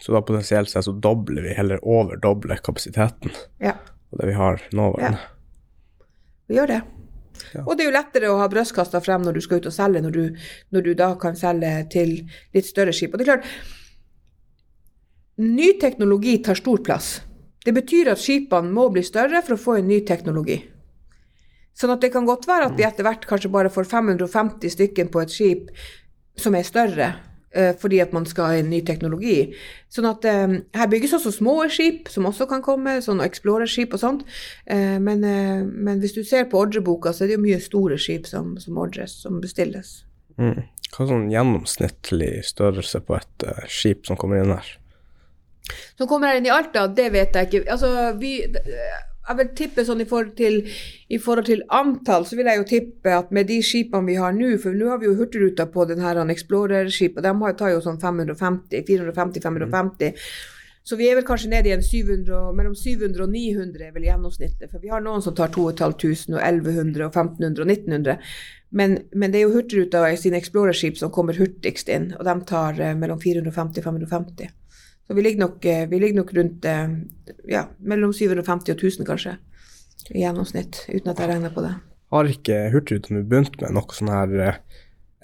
Så 0.00 0.14
da 0.14 0.22
potensielt 0.24 0.70
sett 0.70 0.86
så 0.86 0.94
dobler 0.96 1.44
vi, 1.44 1.54
heller 1.54 1.82
overdobler 1.84 2.62
kapasiteten 2.64 3.34
ja. 3.62 3.74
av 4.10 4.22
det 4.22 4.30
vi 4.30 4.36
har 4.38 4.62
nå? 4.72 4.92
Ja. 5.02 5.12
Vi 6.48 6.56
gjør 6.56 6.72
det. 6.72 6.82
Ja. 7.52 7.62
Og 7.64 7.76
det 7.76 7.84
er 7.84 7.90
jo 7.90 7.94
lettere 7.94 8.30
å 8.32 8.38
ha 8.40 8.48
brystkassa 8.50 9.00
frem 9.04 9.22
når 9.22 9.38
du 9.38 9.42
skal 9.44 9.60
ut 9.60 9.68
og 9.70 9.74
selge, 9.74 10.02
når 10.02 10.14
du, 10.16 10.46
når 10.74 10.86
du 10.86 10.94
da 10.98 11.12
kan 11.20 11.36
selge 11.38 11.72
til 11.92 12.14
litt 12.56 12.66
større 12.66 12.94
skip. 12.96 13.12
Og 13.12 13.20
det 13.20 13.26
er 13.26 13.36
klart, 13.36 13.76
Ny 15.38 15.72
teknologi 15.78 16.38
tar 16.42 16.58
stor 16.58 16.80
plass. 16.82 17.20
Det 17.64 17.70
betyr 17.76 18.08
at 18.10 18.18
skipene 18.18 18.72
må 18.74 18.88
bli 18.90 19.04
større 19.06 19.38
for 19.46 19.54
å 19.54 19.60
få 19.62 19.76
en 19.78 19.86
ny 19.86 20.00
teknologi. 20.06 20.56
Sånn 21.78 21.92
at 21.94 22.02
det 22.02 22.10
kan 22.10 22.26
godt 22.26 22.48
være 22.48 22.72
at 22.72 22.74
vi 22.74 22.82
etter 22.82 23.06
hvert 23.06 23.26
kanskje 23.28 23.50
bare 23.54 23.70
får 23.70 23.86
550 23.86 24.72
stykker 24.74 25.10
på 25.14 25.22
et 25.22 25.30
skip 25.30 25.68
som 26.38 26.56
er 26.58 26.66
større, 26.66 27.12
eh, 27.54 27.70
fordi 27.78 28.00
at 28.02 28.16
man 28.16 28.26
skal 28.26 28.50
ha 28.50 28.56
en 28.58 28.70
ny 28.72 28.80
teknologi. 28.82 29.52
Sånn 29.94 30.08
at 30.10 30.26
eh, 30.26 30.56
her 30.74 30.90
bygges 30.90 31.14
også 31.20 31.30
små 31.36 31.54
skip 31.70 32.10
som 32.10 32.26
også 32.26 32.48
kan 32.50 32.66
komme, 32.66 32.96
sånn 33.04 33.22
Explorer-skip 33.22 33.94
og 33.94 34.02
sånt. 34.02 34.26
Eh, 34.66 34.98
men, 34.98 35.22
eh, 35.22 35.62
men, 35.62 36.02
hvis 36.02 36.18
du 36.18 36.24
ser 36.26 36.50
på 36.50 36.64
ordreboka, 36.64 37.14
så 37.14 37.24
er 37.24 37.30
det 37.30 37.38
jo 37.38 37.46
mye 37.46 37.60
store 37.62 38.00
skip 38.02 38.26
som, 38.26 38.56
som 38.58 38.82
ordres, 38.82 39.20
som 39.22 39.38
bestilles. 39.44 40.00
Mm. 40.34 40.66
Hva 40.90 41.04
er 41.04 41.14
sånn 41.14 41.30
gjennomsnittlig 41.30 42.34
størrelse 42.48 43.04
på 43.06 43.20
et 43.20 43.46
uh, 43.46 43.64
skip 43.70 44.06
som 44.08 44.18
kommer 44.18 44.42
inn 44.42 44.56
her? 44.56 44.74
Som 45.98 46.08
kommer 46.10 46.32
her 46.32 46.40
inn 46.40 46.48
i 46.48 46.54
Alta, 46.54 46.86
det 46.88 47.10
vet 47.14 47.36
jeg 47.36 47.48
ikke. 47.48 47.62
Altså, 47.74 47.92
vi, 48.20 48.32
jeg 49.28 49.38
vil 49.40 49.48
tippe 49.60 49.84
sånn 49.84 50.02
i 50.02 50.08
forhold, 50.08 50.34
til, 50.38 50.60
i 51.12 51.20
forhold 51.20 51.48
til 51.48 51.64
antall, 51.76 52.26
så 52.28 52.38
vil 52.38 52.48
jeg 52.48 52.62
jo 52.62 52.68
tippe 52.68 53.16
at 53.16 53.32
med 53.34 53.50
de 53.50 53.58
skipene 53.64 54.08
vi 54.08 54.20
har 54.20 54.36
nå, 54.36 54.54
for 54.62 54.76
nå 54.76 54.92
har 54.92 55.02
vi 55.02 55.10
jo 55.10 55.16
Hurtigruta 55.18 55.68
på 55.72 55.88
den 55.90 56.04
her 56.04 56.20
Explorer-skipet, 56.24 57.24
de 57.24 57.56
tar 57.58 57.74
jo 57.74 57.82
sånn 57.84 58.00
550, 58.00 58.86
450-550. 58.88 60.30
Så 60.88 60.96
vi 60.96 61.10
er 61.10 61.18
vel 61.18 61.26
kanskje 61.28 61.50
nede 61.52 61.68
i 61.68 61.74
en 61.74 61.82
700, 61.84 62.54
mellom 62.56 62.72
700 62.72 63.20
og 63.20 63.32
900 63.34 63.82
er 63.84 63.90
vel 63.92 64.06
gjennomsnittet. 64.06 64.70
For 64.70 64.80
vi 64.80 64.88
har 64.88 65.02
noen 65.04 65.20
som 65.20 65.34
tar 65.36 65.50
2500 65.52 66.38
og 66.38 66.40
1100 66.40 67.04
og 67.04 67.10
1500 67.10 67.60
og 67.60 67.72
1900. 67.74 68.30
Men, 68.80 68.94
men 69.12 69.34
det 69.34 69.42
er 69.42 69.44
jo 69.44 69.52
Hurtigruta 69.58 70.06
i 70.08 70.16
sine 70.16 70.40
Explorer-skip 70.40 70.96
som 70.96 71.12
kommer 71.12 71.36
hurtigst 71.36 71.92
inn, 71.92 72.14
og 72.16 72.24
de 72.24 72.34
tar 72.48 72.80
eh, 72.80 72.96
mellom 72.96 73.20
450 73.20 73.82
og 73.82 73.90
550. 73.90 74.54
Så 75.08 75.14
vi 75.16 75.22
ligger 75.24 75.46
nok, 75.46 75.64
eh, 75.64 75.86
vi 75.88 75.98
ligger 76.00 76.20
nok 76.20 76.32
rundt 76.36 76.64
eh, 76.68 76.88
ja, 77.48 77.64
mellom 77.80 78.12
750 78.12 78.74
og 78.74 78.82
1000, 78.82 79.06
kanskje, 79.08 79.38
i 80.12 80.20
gjennomsnitt, 80.20 80.82
uten 80.90 81.14
at 81.14 81.22
jeg 81.22 81.30
regner 81.30 81.54
på 81.54 81.64
det. 81.64 81.72
Har 82.12 82.28
ikke 82.28 82.58
Hurtigruten 82.74 83.22
begynt 83.28 83.56
med 83.62 83.72
noe 83.76 83.96
sånn 83.96 84.12
her 84.12 84.34
eh, 84.44 84.60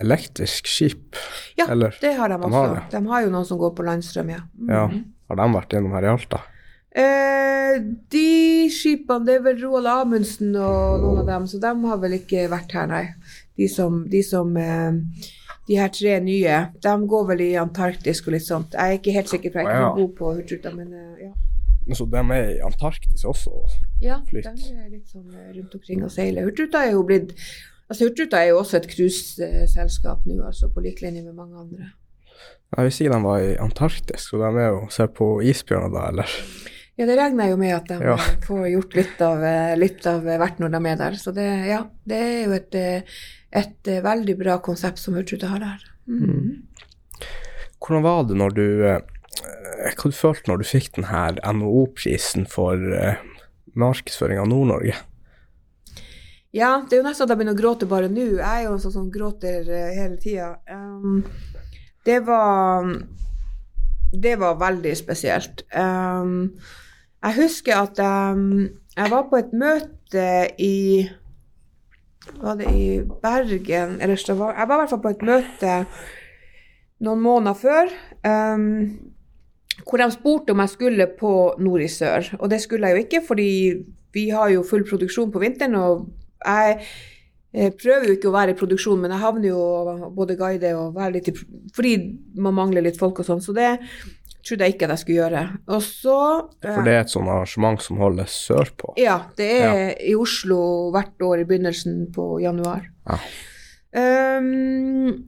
elektrisk 0.00 0.70
skip? 0.72 1.20
Ja, 1.60 1.68
Eller? 1.68 1.96
det 2.00 2.14
har 2.16 2.32
de, 2.32 2.40
de 2.40 2.48
også. 2.48 2.64
Har 2.64 2.88
de 2.96 3.02
har 3.12 3.26
jo 3.26 3.34
noen 3.36 3.46
som 3.48 3.60
går 3.60 3.76
på 3.76 3.84
landstrøm, 3.84 4.32
ja. 4.32 4.40
Mm. 4.56 4.72
ja. 4.72 4.88
Har 5.28 5.40
de 5.40 5.52
vært 5.58 5.76
gjennom 5.76 5.96
her 5.98 6.08
i 6.08 6.12
Alta? 6.14 6.40
Eh, 6.94 7.76
de 8.14 8.26
skipene, 8.72 9.28
det 9.28 9.36
er 9.36 9.46
vel 9.50 9.60
Roald 9.66 9.90
Amundsen 9.90 10.56
og 10.56 11.04
noen 11.04 11.22
av 11.26 11.28
dem, 11.28 11.48
så 11.50 11.60
de 11.60 11.72
har 11.84 12.00
vel 12.00 12.16
ikke 12.22 12.48
vært 12.52 12.72
her, 12.76 12.88
nei. 12.88 13.04
De 13.60 13.68
som, 13.68 14.00
de 14.08 14.24
som 14.24 14.56
eh, 14.56 14.96
de 15.68 15.78
her 15.80 15.90
tre 15.92 16.18
nye, 16.20 16.60
de 16.84 16.94
går 17.08 17.26
vel 17.32 17.42
i 17.46 17.50
Antarktis 17.60 18.20
og 18.26 18.34
litt 18.34 18.46
sånt. 18.46 18.76
Jeg 18.76 18.84
er 18.84 18.98
ikke 18.98 19.14
helt 19.16 19.32
sikker, 19.32 19.52
for 19.52 19.62
jeg 19.62 19.70
er 19.70 19.84
ikke 19.86 20.00
god 20.02 20.14
på 20.18 20.32
Hurtigruta, 20.38 20.72
men 20.76 20.92
uh, 20.92 21.20
ja. 21.22 21.32
Så 21.94 22.06
de 22.08 22.20
er 22.20 22.50
i 22.54 22.60
Antarktis 22.64 23.24
også? 23.28 23.52
Ja, 24.02 24.20
flytt. 24.28 24.48
de 24.48 24.72
er 24.72 24.88
litt 24.88 25.08
sånn 25.12 25.28
eh, 25.36 25.50
rundt 25.52 25.74
omkring 25.76 26.04
og 26.04 26.12
seiler. 26.12 26.46
Hurtigruta 26.48 26.84
er 26.86 26.96
jo 26.96 27.04
blitt 27.06 27.34
Altså, 27.84 28.06
Hurtigruta 28.06 28.38
er 28.40 28.48
jo 28.48 28.60
også 28.62 28.78
et 28.78 28.86
cruiseselskap 28.88 30.22
nå, 30.24 30.38
altså, 30.48 30.70
på 30.72 30.80
lik 30.80 31.02
linje 31.04 31.20
med 31.20 31.34
mange 31.36 31.58
andre. 31.60 31.90
Jeg 32.74 32.86
vil 32.86 32.94
ikke 32.94 33.12
de 33.12 33.18
var 33.26 33.42
i 33.44 33.50
Antarktis, 33.60 34.24
så 34.30 34.40
de 34.40 34.48
er 34.48 34.70
jo 34.72 34.78
ser 34.90 35.10
på 35.12 35.28
isbjørner 35.44 35.92
da, 35.92 36.06
eller? 36.08 36.38
Ja, 36.94 37.08
det 37.08 37.16
regner 37.18 37.48
jeg 37.48 37.54
jo 37.54 37.58
med 37.58 37.72
at 37.74 37.88
de 37.90 37.96
ja. 38.06 38.14
får 38.46 38.66
gjort 38.70 38.92
litt 38.94 39.22
av, 39.26 39.40
eh, 39.42 39.72
litt 39.78 40.04
av 40.06 40.20
hvert 40.22 40.60
når 40.62 40.76
de 40.76 40.80
er 40.92 41.00
der. 41.00 41.16
Så 41.18 41.32
det, 41.34 41.46
ja, 41.66 41.80
det 42.06 42.20
er 42.22 42.36
jo 42.44 42.54
et 42.54 42.76
et 43.54 43.90
uh, 43.90 44.02
veldig 44.02 44.34
bra 44.38 44.58
konsept 44.62 44.98
som 44.98 45.14
Hurtigruten 45.14 45.52
har 45.52 45.62
der. 45.62 45.82
Mm. 46.10 46.22
Mm. 46.22 47.26
Hvordan 47.78 48.02
var 48.02 48.24
det 48.26 48.36
når 48.38 48.54
du 48.54 48.66
Hva 48.84 50.10
du 50.10 50.14
følte 50.16 50.50
når 50.50 50.62
du 50.62 50.66
fikk 50.66 50.94
denne 50.96 51.24
NHO-prisen 51.58 52.46
for 52.50 52.80
markedsføring 53.78 54.40
av 54.40 54.48
Nord-Norge? 54.48 54.94
Ja, 56.54 56.70
det 56.86 56.96
er 56.96 57.02
jo 57.02 57.06
nesten 57.06 57.26
at 57.26 57.32
jeg 57.32 57.40
begynner 57.40 57.56
å 57.56 57.60
gråte 57.60 57.88
bare 57.90 58.08
nå. 58.08 58.26
Jeg 58.38 58.46
er 58.46 58.64
jo 58.68 58.76
en 58.76 58.82
sånn 58.82 58.94
som 58.94 59.10
gråter 59.12 59.66
hele 59.68 60.16
tida. 60.22 60.54
Um, 60.70 61.24
det 62.06 62.20
var 62.26 62.88
Det 64.14 64.36
var 64.38 64.60
veldig 64.62 64.96
spesielt. 64.96 65.66
Um, 65.74 66.54
jeg 67.24 67.36
husker 67.38 67.76
at 67.80 68.00
um, 68.04 68.68
jeg 68.96 69.10
var 69.10 69.28
på 69.30 69.40
et 69.40 69.52
møte 69.56 70.26
i 70.60 71.08
var 72.40 72.56
det 72.56 72.70
i 72.72 73.00
Bergen 73.22 73.98
eller 74.00 74.16
Stavanger 74.16 74.58
Jeg 74.58 74.68
var 74.68 74.74
i 74.74 74.80
hvert 74.80 74.92
fall 74.92 75.02
på 75.02 75.12
et 75.12 75.24
møte 75.28 75.72
noen 77.04 77.20
måneder 77.20 77.58
før. 77.58 77.90
Um, 78.24 79.12
hvor 79.82 80.00
de 80.00 80.10
spurte 80.12 80.54
om 80.54 80.62
jeg 80.62 80.72
skulle 80.72 81.08
på 81.18 81.32
Nord 81.58 81.82
i 81.82 81.88
sør. 81.90 82.30
Og 82.38 82.50
det 82.50 82.60
skulle 82.62 82.88
jeg 82.88 82.96
jo 82.96 83.04
ikke, 83.04 83.22
fordi 83.26 83.50
vi 84.14 84.28
har 84.30 84.52
jo 84.54 84.62
full 84.62 84.84
produksjon 84.88 85.32
på 85.32 85.42
vinteren. 85.42 85.74
Og 85.74 86.06
jeg, 86.46 86.78
jeg 87.52 87.74
prøver 87.82 88.08
jo 88.08 88.16
ikke 88.16 88.30
å 88.30 88.36
være 88.36 88.54
i 88.54 88.58
produksjon, 88.58 89.00
men 89.02 89.12
jeg 89.12 89.24
havner 89.24 89.48
jo 89.50 90.10
både 90.16 90.38
guide 90.38 90.74
og 90.78 90.94
være 90.96 91.16
litt 91.18 91.32
i 91.32 91.36
Fordi 91.74 91.94
man 92.38 92.56
mangler 92.56 92.86
litt 92.86 93.00
folk 93.00 93.20
og 93.20 93.28
sånn. 93.28 93.42
Så 93.42 93.56
det 93.56 93.74
trodde 94.44 94.66
jeg 94.66 94.74
ikke 94.74 94.86
at 94.88 94.94
jeg 94.94 95.02
skulle 95.02 95.22
gjøre. 95.22 95.42
Og 95.72 95.80
så 95.84 96.18
eh, 96.60 96.68
For 96.68 96.84
det 96.86 96.94
er 96.94 97.02
et 97.04 97.12
sånt 97.12 97.30
arrangement 97.32 97.82
som 97.82 98.00
holdes 98.02 98.36
sørpå. 98.44 98.94
Ja, 99.00 99.18
det 99.38 99.50
er 99.64 99.94
i 100.04 100.14
Oslo 100.18 100.58
hvert 100.94 101.24
år 101.24 101.42
i 101.42 101.48
begynnelsen 101.48 102.06
på 102.14 102.34
januar. 102.42 102.84
Ja. 103.08 103.18
Um, 103.94 105.24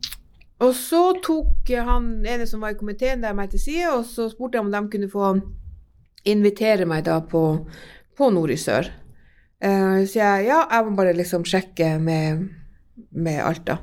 og 0.59 0.72
så 0.74 1.02
tok 1.22 1.70
han 1.87 2.26
ene 2.26 2.48
som 2.48 2.64
var 2.64 2.74
i 2.74 2.79
komiteen, 2.79 3.22
der 3.22 3.37
meg 3.37 3.52
til 3.52 3.62
side, 3.62 3.92
og 3.92 4.07
så 4.09 4.29
spurte 4.33 4.59
jeg 4.59 4.66
om 4.66 4.72
de 4.72 4.83
kunne 4.92 5.11
få 5.12 5.33
invitere 6.26 6.88
meg 6.88 7.05
da 7.07 7.20
på, 7.22 7.42
på 8.18 8.31
Nord 8.35 8.52
i 8.52 8.59
Sør. 8.61 8.90
Uh, 9.62 10.02
så 10.05 10.20
jeg 10.20 10.48
ja, 10.50 10.64
jeg 10.72 10.87
må 10.87 10.96
bare 10.98 11.16
liksom 11.16 11.46
sjekke 11.48 11.94
med, 12.02 12.48
med 13.16 13.40
Alta. 13.44 13.79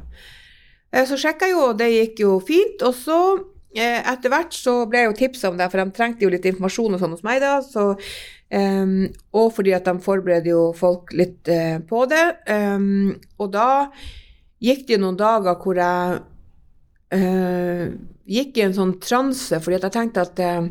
Uh, 0.93 1.05
så 1.09 1.17
sjekka 1.17 1.49
jeg 1.49 1.55
jo, 1.55 1.65
og 1.71 1.79
det 1.79 1.89
gikk 1.93 2.25
jo 2.25 2.37
fint. 2.43 2.83
Og 2.85 2.93
så 2.97 3.19
etter 3.81 4.29
hvert 4.29 4.53
så 4.53 4.83
ble 4.89 5.01
jeg 5.01 5.09
jo 5.09 5.17
tipsa 5.17 5.49
om 5.49 5.57
det, 5.57 5.69
for 5.71 5.81
de 5.81 5.95
trengte 5.95 6.25
jo 6.25 6.31
litt 6.33 6.45
informasjon 6.45 6.95
og 6.95 7.01
sånn 7.01 7.15
hos 7.15 7.25
meg 7.25 7.41
da. 7.43 7.55
Så, 7.65 7.86
um, 8.53 8.95
og 9.33 9.49
fordi 9.55 9.73
at 9.77 9.88
de 9.89 9.95
forbereder 10.03 10.51
jo 10.53 10.67
folk 10.77 11.13
litt 11.17 11.49
uh, 11.49 11.79
på 11.89 12.03
det. 12.12 12.25
Um, 12.49 13.15
og 13.41 13.53
da 13.55 13.69
gikk 14.63 14.86
det 14.88 14.97
jo 14.97 15.03
noen 15.03 15.19
dager 15.19 15.57
hvor 15.59 15.79
jeg 15.81 16.19
uh, 17.17 17.86
gikk 18.29 18.59
i 18.59 18.65
en 18.67 18.77
sånn 18.77 18.97
transe, 19.03 19.59
fordi 19.63 19.79
at 19.79 19.88
jeg 19.89 19.97
tenkte 19.97 20.27
at 20.27 20.43
uh, 20.43 20.69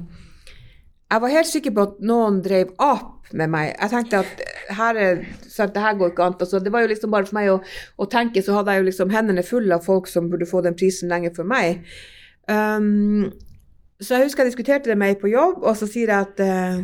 jeg 1.12 1.20
var 1.20 1.34
helt 1.34 1.50
sikker 1.50 1.74
på 1.76 1.88
at 1.90 1.98
noen 2.08 2.38
drev 2.44 2.70
ap 2.80 3.28
med 3.36 3.50
meg. 3.52 3.74
Jeg 3.74 3.92
tenkte 3.92 4.22
at 4.22 4.40
her 4.76 4.98
er, 5.00 5.20
sant, 5.44 5.74
det 5.74 5.82
her 5.84 5.96
går 5.98 6.12
ikke 6.12 6.24
an. 6.24 6.36
Altså, 6.40 6.60
det 6.60 6.72
var 6.72 6.84
jo 6.84 6.90
liksom 6.92 7.12
bare 7.12 7.28
for 7.28 7.36
meg 7.36 7.50
å, 7.52 7.58
å, 8.00 8.08
tenke, 8.08 8.42
så 8.44 8.56
hadde 8.56 8.74
jeg 8.74 8.82
jo 8.82 8.88
liksom 8.88 9.12
hendene 9.12 9.44
fulle 9.46 9.76
av 9.76 9.84
folk 9.84 10.08
som 10.08 10.30
burde 10.32 10.48
få 10.48 10.62
den 10.64 10.76
prisen 10.78 11.12
lenge 11.12 11.32
før 11.36 11.48
meg. 11.52 11.84
Um, 12.50 13.30
så 14.02 14.16
jeg 14.16 14.26
husker 14.26 14.42
jeg 14.42 14.50
diskuterte 14.50 14.90
det 14.90 14.98
med 14.98 15.14
ei 15.14 15.18
på 15.20 15.30
jobb, 15.30 15.62
og 15.62 15.76
så 15.78 15.86
sier 15.86 16.10
jeg 16.10 16.26
at 16.26 16.40
uh, 16.42 16.82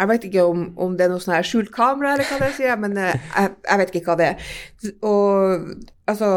Jeg 0.00 0.08
vet 0.08 0.22
ikke 0.24 0.44
om, 0.48 0.60
om 0.80 0.94
det 0.96 1.04
er 1.04 1.10
noe 1.12 1.20
sånn 1.20 1.34
her 1.34 1.44
skjult 1.44 1.72
kamera, 1.74 2.14
eller 2.14 2.28
hva 2.30 2.38
det 2.40 2.54
sier, 2.56 2.76
men 2.80 2.94
uh, 2.96 3.10
jeg, 3.10 3.56
jeg, 3.66 3.80
vet 3.80 3.90
ikke 3.90 4.06
hva 4.06 4.16
det 4.20 4.28
er. 4.30 4.52
Og 5.04 5.66
altså, 6.08 6.30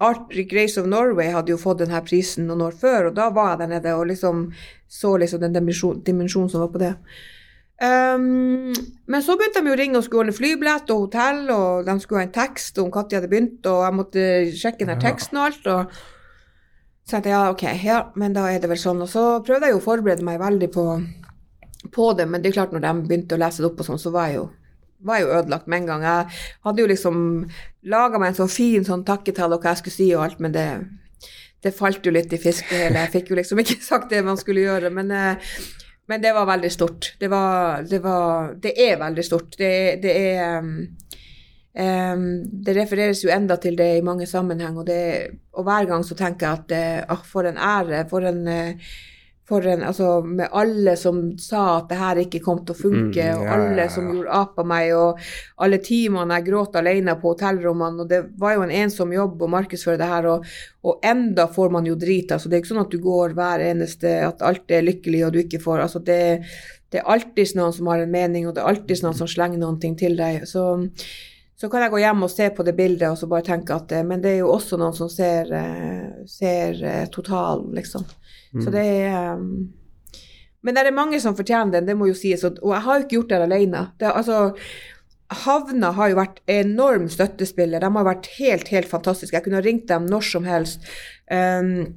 Arctic 0.00 0.54
Race 0.56 0.80
of 0.80 0.88
Norway 0.88 1.28
hadde 1.34 1.52
jo 1.52 1.58
fått 1.60 1.82
denne 1.82 2.00
prisen 2.06 2.46
noen 2.48 2.64
år 2.70 2.78
før, 2.80 3.10
og 3.10 3.18
da 3.18 3.28
var 3.34 3.54
jeg 3.54 3.64
der 3.64 3.74
nede 3.74 3.98
og 3.98 4.08
liksom 4.12 4.46
så 4.90 5.16
liksom 5.20 5.42
den 5.44 5.54
dimensjonen 5.54 6.00
dimensjon 6.06 6.48
som 6.50 6.64
var 6.64 6.72
på 6.72 6.80
det. 6.82 6.94
Um, 7.80 8.72
men 9.08 9.22
så 9.24 9.36
begynte 9.40 9.62
de 9.62 9.70
jo 9.70 9.74
å 9.76 9.80
ringe 9.80 10.00
og 10.00 10.04
skulle 10.04 10.26
ordne 10.26 10.36
flybillett 10.36 10.90
og 10.92 11.06
hotell, 11.06 11.44
og 11.54 11.86
de 11.86 11.94
skulle 12.02 12.22
ha 12.22 12.28
en 12.28 12.34
tekst 12.34 12.80
om 12.80 12.90
når 12.92 13.06
de 13.08 13.16
hadde 13.16 13.30
begynt, 13.30 13.68
og 13.68 13.84
jeg 13.86 13.96
måtte 13.96 14.24
sjekke 14.62 14.88
den 14.88 15.00
teksten 15.00 15.40
og 15.40 15.46
alt. 15.50 15.70
og 15.70 16.00
så 17.10 17.18
jeg 17.18 17.32
ja, 17.32 17.42
ok, 17.50 17.64
ja, 17.82 17.98
men 18.20 18.36
da 18.36 18.46
er 18.50 18.62
det 18.62 18.70
vel 18.70 18.78
sånn. 18.80 19.02
Og 19.02 19.10
så 19.10 19.24
prøvde 19.46 19.66
jeg 19.68 19.74
jo 19.74 19.82
å 19.82 19.84
forberede 19.84 20.26
meg 20.26 20.38
veldig 20.42 20.70
på, 20.74 20.86
på 21.90 22.08
det, 22.18 22.28
men 22.30 22.42
det 22.42 22.52
er 22.52 22.60
klart 22.60 22.74
når 22.76 22.86
de 22.86 22.94
begynte 23.02 23.36
å 23.36 23.42
lese 23.42 23.64
det 23.64 23.70
opp 23.70 23.82
og 23.82 23.90
sånn, 23.90 24.02
så 24.02 24.14
var 24.14 24.30
jeg 24.30 24.40
jo 24.40 24.48
var 25.00 25.22
jo 25.22 25.32
ødelagt 25.32 25.68
med 25.70 25.82
en 25.82 25.86
gang. 25.88 26.02
Jeg 26.04 26.40
hadde 26.66 26.82
jo 26.82 26.88
liksom 26.90 27.20
laga 27.88 28.20
meg 28.20 28.32
en 28.32 28.40
så 28.42 28.46
fin 28.52 28.84
sånn 28.84 29.04
takketale 29.08 29.56
og 29.56 29.64
hva 29.64 29.74
jeg 29.74 29.82
skulle 29.82 29.96
si 29.96 30.08
og 30.14 30.24
alt, 30.26 30.42
men 30.44 30.52
det, 30.52 30.66
det 31.64 31.72
falt 31.76 32.04
jo 32.04 32.12
litt 32.14 32.32
i 32.36 32.40
fisk 32.40 32.68
hele. 32.74 33.06
Jeg 33.06 33.14
fikk 33.14 33.32
jo 33.32 33.38
liksom 33.40 33.62
ikke 33.62 33.80
sagt 33.90 34.12
det 34.12 34.22
man 34.26 34.40
skulle 34.40 34.66
gjøre, 34.66 34.92
men, 34.94 35.12
eh, 35.16 35.54
men 36.10 36.24
det 36.24 36.34
var 36.36 36.48
veldig 36.50 36.72
stort. 36.74 37.14
Det 37.20 37.30
var 37.32 37.86
Det, 37.88 38.02
var, 38.04 38.52
det 38.60 38.74
er 38.76 39.00
veldig 39.00 39.24
stort. 39.24 39.56
Det, 39.58 39.72
det 40.04 40.16
er 40.34 40.68
Um, 41.70 42.42
det 42.66 42.74
refereres 42.74 43.20
jo 43.22 43.30
enda 43.30 43.54
til 43.62 43.76
det 43.78 43.92
i 44.00 44.02
mange 44.02 44.26
sammenheng, 44.26 44.80
og, 44.80 44.88
det, 44.88 45.38
og 45.54 45.68
hver 45.68 45.86
gang 45.86 46.02
så 46.02 46.16
tenker 46.18 46.48
jeg 46.48 46.82
at 46.82 47.12
uh, 47.14 47.22
for 47.22 47.46
en 47.46 47.60
ære, 47.62 48.00
for 48.10 48.26
en, 48.26 48.40
uh, 48.50 48.96
for 49.46 49.66
en 49.66 49.84
altså 49.86 50.08
Med 50.26 50.48
alle 50.50 50.96
som 50.98 51.20
sa 51.38 51.76
at 51.76 51.88
det 51.90 51.98
her 51.98 52.20
ikke 52.24 52.40
kom 52.42 52.64
til 52.64 52.74
å 52.74 52.80
funke, 52.80 53.22
mm, 53.22 53.22
ja, 53.22 53.36
og 53.38 53.52
alle 53.54 53.86
som 53.90 54.10
gjorde 54.10 54.34
ap 54.40 54.58
av 54.58 54.66
meg, 54.66 54.90
og 54.98 55.22
alle 55.62 55.78
timene 55.82 56.40
jeg 56.40 56.48
gråt 56.50 56.80
alene 56.82 57.16
på 57.22 57.36
hotellrommene, 57.36 58.02
og 58.02 58.10
det 58.10 58.20
var 58.42 58.56
jo 58.56 58.66
en 58.66 58.74
ensom 58.82 59.14
jobb 59.14 59.46
å 59.46 59.52
markedsføre 59.54 60.02
det 60.02 60.10
her, 60.10 60.28
og, 60.34 60.52
og 60.82 61.06
enda 61.06 61.46
får 61.54 61.74
man 61.78 61.86
jo 61.86 61.94
drit. 61.94 62.34
altså 62.34 62.50
Det 62.50 62.58
er 62.58 62.64
ikke 62.64 62.72
sånn 62.74 62.84
at 62.84 62.94
du 62.94 63.00
går 63.04 63.38
hver 63.38 63.62
eneste 63.70 64.18
At 64.26 64.42
alt 64.42 64.70
er 64.74 64.86
lykkelig 64.86 65.26
og 65.26 65.34
du 65.34 65.42
ikke 65.44 65.62
får 65.62 65.86
altså 65.86 66.02
det, 66.02 66.22
det 66.90 67.02
er 67.02 67.10
alltid 67.14 67.54
noen 67.58 67.74
som 67.74 67.90
har 67.94 68.02
en 68.02 68.14
mening, 68.14 68.46
og 68.48 68.56
det 68.56 68.62
er 68.64 68.74
alltid 68.74 69.04
noen 69.06 69.18
som 69.22 69.30
slenger 69.30 69.62
noen 69.62 69.78
ting 69.82 69.94
til 69.98 70.18
deg. 70.18 70.48
så 70.50 70.80
så 71.60 71.68
kan 71.68 71.82
jeg 71.84 71.92
gå 71.92 71.98
hjem 72.00 72.24
og 72.24 72.32
se 72.32 72.46
på 72.56 72.64
det 72.64 72.72
bildet 72.78 73.10
og 73.10 73.18
så 73.20 73.26
bare 73.28 73.44
tenke 73.44 73.74
at 73.76 73.92
eh, 73.92 74.06
Men 74.06 74.22
det 74.22 74.32
er 74.32 74.38
jo 74.40 74.52
også 74.54 74.78
noen 74.80 74.96
som 74.96 75.10
ser, 75.12 75.50
eh, 75.52 76.22
ser 76.30 76.78
eh, 76.80 77.02
totalen, 77.12 77.74
liksom. 77.76 78.06
Mm. 78.54 78.62
Så 78.64 78.72
det 78.72 78.84
er 79.04 79.34
um, 79.36 79.68
Men 80.64 80.76
det 80.76 80.86
er 80.86 80.96
mange 80.96 81.20
som 81.20 81.36
fortjener 81.36 81.76
den, 81.76 81.90
det 81.90 81.98
må 82.00 82.08
jo 82.08 82.16
sies. 82.16 82.44
Og, 82.48 82.56
og 82.64 82.72
jeg 82.76 82.84
har 82.86 82.96
jo 82.96 83.04
ikke 83.04 83.16
gjort 83.18 83.30
det 83.32 83.42
alene. 83.44 83.84
Det, 84.00 84.08
altså, 84.08 84.40
Havna 85.44 85.92
har 85.96 86.10
jo 86.10 86.18
vært 86.18 86.40
enorm 86.50 87.06
støttespiller. 87.12 87.80
De 87.80 87.92
har 87.94 88.08
vært 88.08 88.28
helt, 88.40 88.68
helt 88.72 88.90
fantastiske. 88.90 89.36
Jeg 89.36 89.44
kunne 89.44 89.60
ha 89.60 89.64
ringt 89.64 89.86
dem 89.88 90.08
når 90.10 90.26
som 90.26 90.48
helst. 90.48 90.84
Um, 91.30 91.94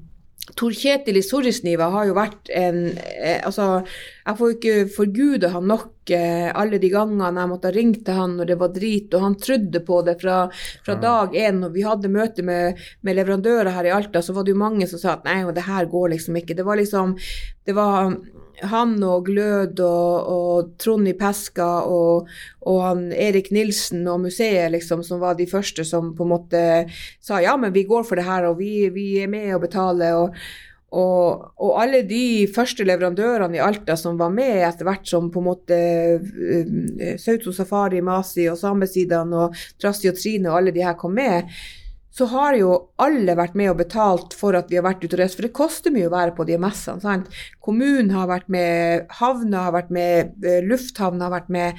Tor 0.52 0.74
Kjetil 0.76 1.16
i 1.16 1.24
Sorrisniva 1.24 1.86
har 1.94 2.10
jo 2.10 2.16
vært 2.18 2.50
en 2.52 2.82
eh, 3.00 3.40
Altså, 3.48 3.86
jeg 4.26 4.40
får 4.40 4.52
ikke 4.56 4.74
forgude 4.92 5.52
han 5.54 5.70
nok 5.72 6.12
eh, 6.12 6.50
alle 6.52 6.80
de 6.84 6.90
gangene 6.92 7.32
jeg 7.32 7.52
måtte 7.52 7.72
ha 7.72 7.76
ringt 7.76 8.02
til 8.04 8.20
han 8.20 8.36
når 8.40 8.52
det 8.52 8.58
var 8.60 8.74
drit, 8.76 9.16
og 9.16 9.24
han 9.24 9.38
trodde 9.40 9.84
på 9.88 10.02
det 10.04 10.18
fra, 10.20 10.38
fra 10.84 10.98
dag 11.00 11.36
én. 11.40 11.62
Når 11.64 11.74
vi 11.78 11.88
hadde 11.88 12.12
møte 12.12 12.44
med, 12.44 12.82
med, 13.02 13.18
leverandører 13.22 13.72
her 13.72 13.88
i 13.88 13.96
Alta, 13.96 14.24
så 14.24 14.36
var 14.36 14.44
det 14.44 14.56
jo 14.56 14.60
mange 14.60 14.88
som 14.92 15.00
sa 15.00 15.16
at 15.16 15.28
nei, 15.28 15.40
det 15.56 15.68
her 15.68 15.88
går 15.92 16.12
liksom 16.18 16.40
ikke. 16.42 16.58
Det 16.60 16.68
var 16.68 16.80
liksom 16.82 17.16
Det 17.64 17.76
var 17.78 18.12
han 18.62 18.96
og 19.04 19.26
Glød 19.28 19.80
og, 19.84 20.34
og 20.34 20.74
Trond 20.82 21.08
i 21.10 21.16
Peska 21.18 21.70
og, 21.90 22.28
og, 22.62 22.82
han 22.84 23.08
Erik 23.12 23.52
Nilsen 23.52 24.06
og 24.08 24.22
museet, 24.28 24.72
liksom, 24.74 25.04
som 25.04 25.22
var 25.24 25.38
de 25.40 25.48
første 25.50 25.86
som 25.88 26.14
på 26.16 26.28
en 26.28 26.34
måte 26.36 26.62
sa 27.24 27.42
ja, 27.44 27.56
men 27.58 27.74
vi 27.74 27.88
går 27.90 28.06
for 28.08 28.20
det 28.20 28.28
her, 28.28 28.50
og 28.52 28.60
vi, 28.62 28.90
vi 28.94 29.08
er 29.24 29.32
med 29.32 29.56
og 29.56 29.66
betaler. 29.68 30.20
og 30.20 30.38
og, 30.94 31.54
og, 31.58 31.72
alle 31.82 32.04
de 32.06 32.46
første 32.54 32.86
leverandørene 32.86 33.58
i 33.58 33.62
Alta 33.66 33.96
som 33.98 34.18
var 34.20 34.30
med 34.30 34.60
etter 34.62 34.86
hvert 34.86 35.08
som 35.10 35.32
på 35.34 35.42
en 35.42 35.48
måte 35.48 35.78
uh, 36.22 37.08
Sauto 37.18 37.54
Safari, 37.56 38.02
Masi 38.06 38.46
og 38.52 38.60
Samesidene 38.62 39.48
og 39.48 39.58
Trasti 39.82 40.12
og 40.12 40.20
Trine 40.20 40.52
og 40.52 40.60
alle 40.60 40.76
de 40.76 40.84
her 40.86 40.94
kom 41.00 41.16
med, 41.18 41.50
så 42.14 42.28
har 42.30 42.54
jo 42.60 42.74
alle 43.02 43.34
vært 43.38 43.56
med 43.58 43.72
og 43.72 43.80
betalt 43.80 44.36
for 44.38 44.54
at 44.58 44.70
vi 44.70 44.78
har 44.78 44.86
vært 44.86 45.02
ute 45.02 45.16
og 45.16 45.22
reist, 45.24 45.38
for 45.40 45.48
det 45.48 45.56
koster 45.58 45.94
mye 45.94 46.06
å 46.10 46.14
være 46.14 46.36
på 46.38 46.46
de 46.46 46.60
messene. 46.62 47.02
sant? 47.02 47.30
Kommunen 47.64 48.12
har 48.14 48.30
vært 48.30 48.50
med, 48.54 49.08
havna 49.18 49.66
har 49.66 49.74
vært 49.74 49.90
med, 49.90 50.34
eh, 50.46 50.62
lufthavna 50.62 51.26
har 51.26 51.42
vært 51.42 51.50
med. 51.50 51.74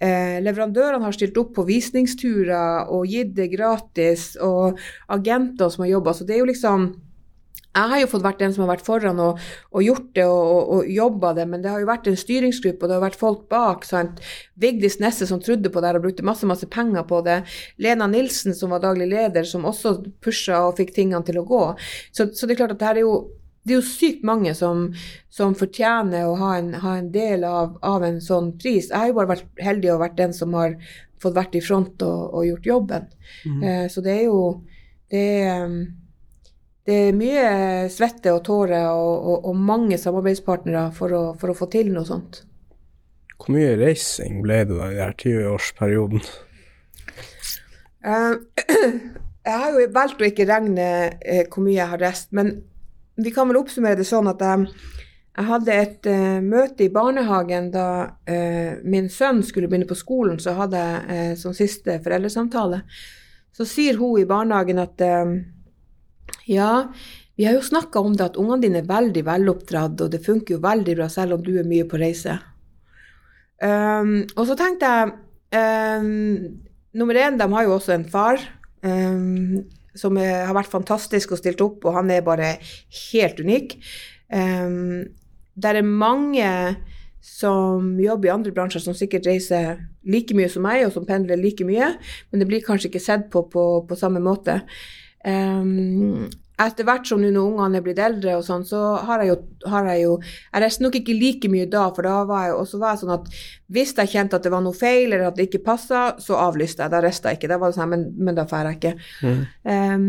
Eh, 0.00 0.38
leverandørene 0.46 1.02
har 1.02 1.12
stilt 1.12 1.36
opp 1.36 1.54
på 1.54 1.66
visningsturer 1.66 2.88
og 2.88 3.06
gitt 3.06 3.34
det 3.34 3.50
gratis, 3.50 4.36
og 4.40 4.78
agenter 5.08 5.68
som 5.68 5.84
har 5.84 5.98
jobba. 5.98 6.14
Så 6.14 6.24
det 6.24 6.36
er 6.36 6.44
jo 6.44 6.52
liksom 6.52 6.94
jeg 7.70 7.90
har 7.92 8.00
jo 8.02 8.08
fått 8.10 8.24
vært 8.24 8.40
den 8.42 8.54
som 8.54 8.64
har 8.64 8.72
vært 8.72 8.86
foran 8.86 9.20
og, 9.22 9.42
og 9.70 9.84
gjort 9.84 10.08
det 10.18 10.24
og, 10.26 10.40
og, 10.50 10.70
og 10.74 10.88
jobba 10.90 11.32
det, 11.38 11.46
men 11.46 11.62
det 11.62 11.70
har 11.70 11.82
jo 11.82 11.90
vært 11.90 12.08
en 12.10 12.18
styringsgruppe, 12.18 12.82
og 12.82 12.90
det 12.90 12.96
har 12.96 13.04
vært 13.04 13.20
folk 13.20 13.44
bak. 13.52 13.84
sant? 13.86 14.22
Vigdis 14.60 14.98
Nesse 15.02 15.28
som 15.30 15.42
trodde 15.42 15.70
på 15.70 15.82
det 15.82 15.92
og 15.94 16.06
brukte 16.08 16.26
masse 16.26 16.48
masse 16.50 16.66
penger 16.70 17.06
på 17.06 17.20
det. 17.26 17.40
Lena 17.78 18.08
Nilsen 18.10 18.56
som 18.58 18.74
var 18.74 18.82
daglig 18.82 19.06
leder, 19.12 19.46
som 19.46 19.68
også 19.70 20.00
pusha 20.24 20.64
og 20.66 20.80
fikk 20.80 20.96
tingene 20.96 21.22
til 21.26 21.38
å 21.38 21.46
gå. 21.46 21.62
Så, 22.10 22.32
så 22.34 22.48
det 22.48 22.56
er 22.56 22.64
klart 22.64 22.74
at 22.74 22.82
det 22.82 22.90
her 22.90 23.02
er 23.02 23.06
jo 23.06 23.20
det 23.60 23.74
er 23.74 23.82
jo 23.82 23.84
sykt 23.86 24.22
mange 24.24 24.54
som, 24.56 24.86
som 25.30 25.52
fortjener 25.54 26.24
å 26.26 26.36
ha 26.40 26.54
en, 26.56 26.72
ha 26.80 26.96
en 26.96 27.10
del 27.12 27.44
av, 27.44 27.76
av, 27.84 28.02
en 28.06 28.18
sånn 28.24 28.54
pris. 28.58 28.88
Jeg 28.88 28.96
har 28.96 29.10
jo 29.10 29.18
bare 29.18 29.34
vært 29.34 29.62
heldig 29.62 29.92
og 29.92 30.00
vært 30.00 30.16
den 30.18 30.32
som 30.34 30.56
har 30.56 30.78
fått 31.20 31.36
vært 31.36 31.58
i 31.58 31.62
front 31.62 32.02
og, 32.02 32.22
og 32.34 32.46
gjort 32.48 32.70
jobben. 32.70 33.10
Mm. 33.44 33.60
Uh, 33.60 33.86
så 33.92 34.02
det 34.02 34.16
er 34.16 34.24
jo 34.30 34.40
det 35.12 35.26
er, 35.44 35.66
um, 35.68 35.76
det 36.90 36.96
er 37.06 37.14
mye 37.14 37.50
svette 37.92 38.32
og 38.34 38.42
tårer 38.48 38.88
og, 38.90 39.26
og, 39.30 39.44
og 39.50 39.58
mange 39.70 39.98
samarbeidspartnere 40.00 40.88
for 40.96 41.14
å, 41.14 41.24
for 41.38 41.52
å, 41.52 41.56
få 41.56 41.68
til 41.70 41.92
noe 41.94 42.06
sånt. 42.08 42.42
Hvor 43.36 43.54
mye 43.54 43.76
reising 43.78 44.40
ble 44.42 44.64
det 44.66 44.74
da 44.74 44.88
i 44.90 44.96
denne 44.98 45.14
20-årsperioden? 45.22 46.24
Uh, 48.02 48.40
jeg 49.46 49.60
har 49.62 49.76
jo 49.76 49.86
valgt 49.94 50.24
å 50.24 50.26
ikke 50.26 50.48
regne 50.50 50.88
uh, 51.12 51.44
hvor 51.46 51.62
mye 51.62 51.78
jeg 51.78 51.92
har 51.92 52.02
reist, 52.02 52.32
men 52.36 52.56
vi 53.20 53.32
kan 53.36 53.46
vel 53.50 53.60
oppsummere 53.60 54.00
det 54.00 54.08
sånn 54.08 54.32
at 54.32 54.42
jeg, 54.42 54.66
jeg 55.36 55.48
hadde 55.52 55.78
et 55.84 56.10
uh, 56.10 56.42
møte 56.42 56.88
i 56.88 56.92
barnehagen 56.92 57.70
da 57.74 57.86
min 58.82 59.08
sønn 59.12 59.44
skulle 59.46 59.70
begynne 59.70 59.88
på 59.88 59.98
skolen, 59.98 60.42
så 60.42 60.56
hadde 60.58 60.82
jeg 60.82 61.38
som 61.38 61.54
siste 61.54 62.00
foreldresamtale. 62.02 62.82
Så 63.54 63.66
sier 63.68 63.98
hun 64.00 64.18
i 64.18 64.28
barnehagen 64.28 64.80
at 64.82 65.02
ja, 66.50 66.90
vi 67.38 67.46
har 67.46 67.54
jo 67.56 67.64
snakka 67.64 68.02
om 68.04 68.16
det 68.16 68.26
at 68.32 68.38
ungene 68.40 68.64
dine 68.66 68.82
er 68.82 68.88
veldig 68.88 69.22
veloppdratt, 69.24 70.00
og 70.04 70.12
det 70.12 70.24
funker 70.24 70.56
jo 70.56 70.64
veldig 70.64 70.96
bra 70.98 71.06
selv 71.08 71.38
om 71.38 71.44
du 71.44 71.54
er 71.56 71.68
mye 71.68 71.86
på 71.88 72.00
reise. 72.00 72.34
Um, 73.60 74.26
og 74.34 74.46
så 74.48 74.56
tenkte 74.56 74.88
jeg 74.88 75.10
um, 76.00 76.60
Nummer 76.96 77.14
én, 77.20 77.36
de 77.38 77.46
har 77.52 77.66
jo 77.66 77.74
også 77.74 77.92
en 77.92 78.06
far 78.08 78.40
um, 78.82 79.60
som 79.94 80.16
er, 80.18 80.46
har 80.48 80.56
vært 80.56 80.72
fantastisk 80.72 81.34
og 81.34 81.38
stilt 81.38 81.60
opp, 81.62 81.84
og 81.86 81.94
han 82.00 82.10
er 82.10 82.24
bare 82.26 82.54
helt 83.12 83.40
unik. 83.40 83.76
det 84.30 85.70
er 85.70 85.82
mange 85.86 86.48
som 87.20 87.98
jobber 88.00 88.28
i 88.28 88.32
andre 88.32 88.52
bransjer, 88.54 88.82
som 88.82 88.96
sikkert 88.96 89.28
reiser 89.28 89.84
like 90.08 90.34
mye 90.34 90.48
som 90.50 90.64
meg, 90.66 90.86
og 90.86 90.94
som 90.94 91.06
pendler 91.06 91.38
like 91.38 91.66
mye, 91.68 91.92
men 92.30 92.42
det 92.42 92.48
blir 92.48 92.64
kanskje 92.64 92.88
ikke 92.90 93.02
sett 93.06 93.28
på 93.30 93.44
på, 93.52 93.64
på 93.86 93.98
samme 93.98 94.22
måte. 94.24 94.60
Um, 95.26 96.30
etter 96.60 96.84
hvert 96.84 97.08
som 97.08 97.20
når 97.22 97.38
ungene 97.40 97.78
er 97.78 97.84
blitt 97.84 98.00
eldre, 98.02 98.36
og 98.36 98.44
sånn, 98.44 98.64
så 98.68 98.80
har 99.08 99.22
jeg 99.22 99.32
jo, 99.32 99.36
har 99.72 99.86
jeg 99.92 100.02
jo 100.02 100.14
Jeg 100.22 100.62
reiste 100.64 100.84
nok 100.84 100.96
ikke 100.98 101.16
like 101.16 101.50
mye 101.52 101.68
da, 101.72 101.86
for 101.96 102.06
da 102.06 102.16
var 102.28 102.48
jeg 102.48 102.56
også 102.58 102.80
var 102.80 102.94
jeg 102.94 103.02
sånn 103.02 103.14
at 103.16 103.28
hvis 103.72 103.94
jeg 103.96 104.12
kjente 104.12 104.36
at 104.36 104.46
det 104.46 104.52
var 104.52 104.64
noe 104.64 104.76
feil, 104.76 105.08
eller 105.08 105.28
at 105.30 105.38
det 105.38 105.48
ikke 105.48 105.62
passa, 105.70 106.02
så 106.20 106.40
avlyste 106.40 106.84
jeg. 106.84 106.92
Da 106.92 107.02
reiste 107.04 107.30
jeg 107.30 107.38
ikke. 107.38 107.52
Da 107.52 107.60
var 107.60 107.70
det 107.70 107.78
sånn, 107.78 107.92
men, 107.92 108.08
men 108.18 108.36
da 108.36 108.44
drar 108.50 108.68
jeg 108.68 108.80
ikke. 108.80 108.94
Mm. 109.22 109.44
Um, 109.70 110.08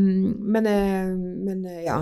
men, 0.56 0.72
eh, 0.72 1.14
men, 1.48 1.62
eh, 1.70 1.86
ja. 1.86 2.02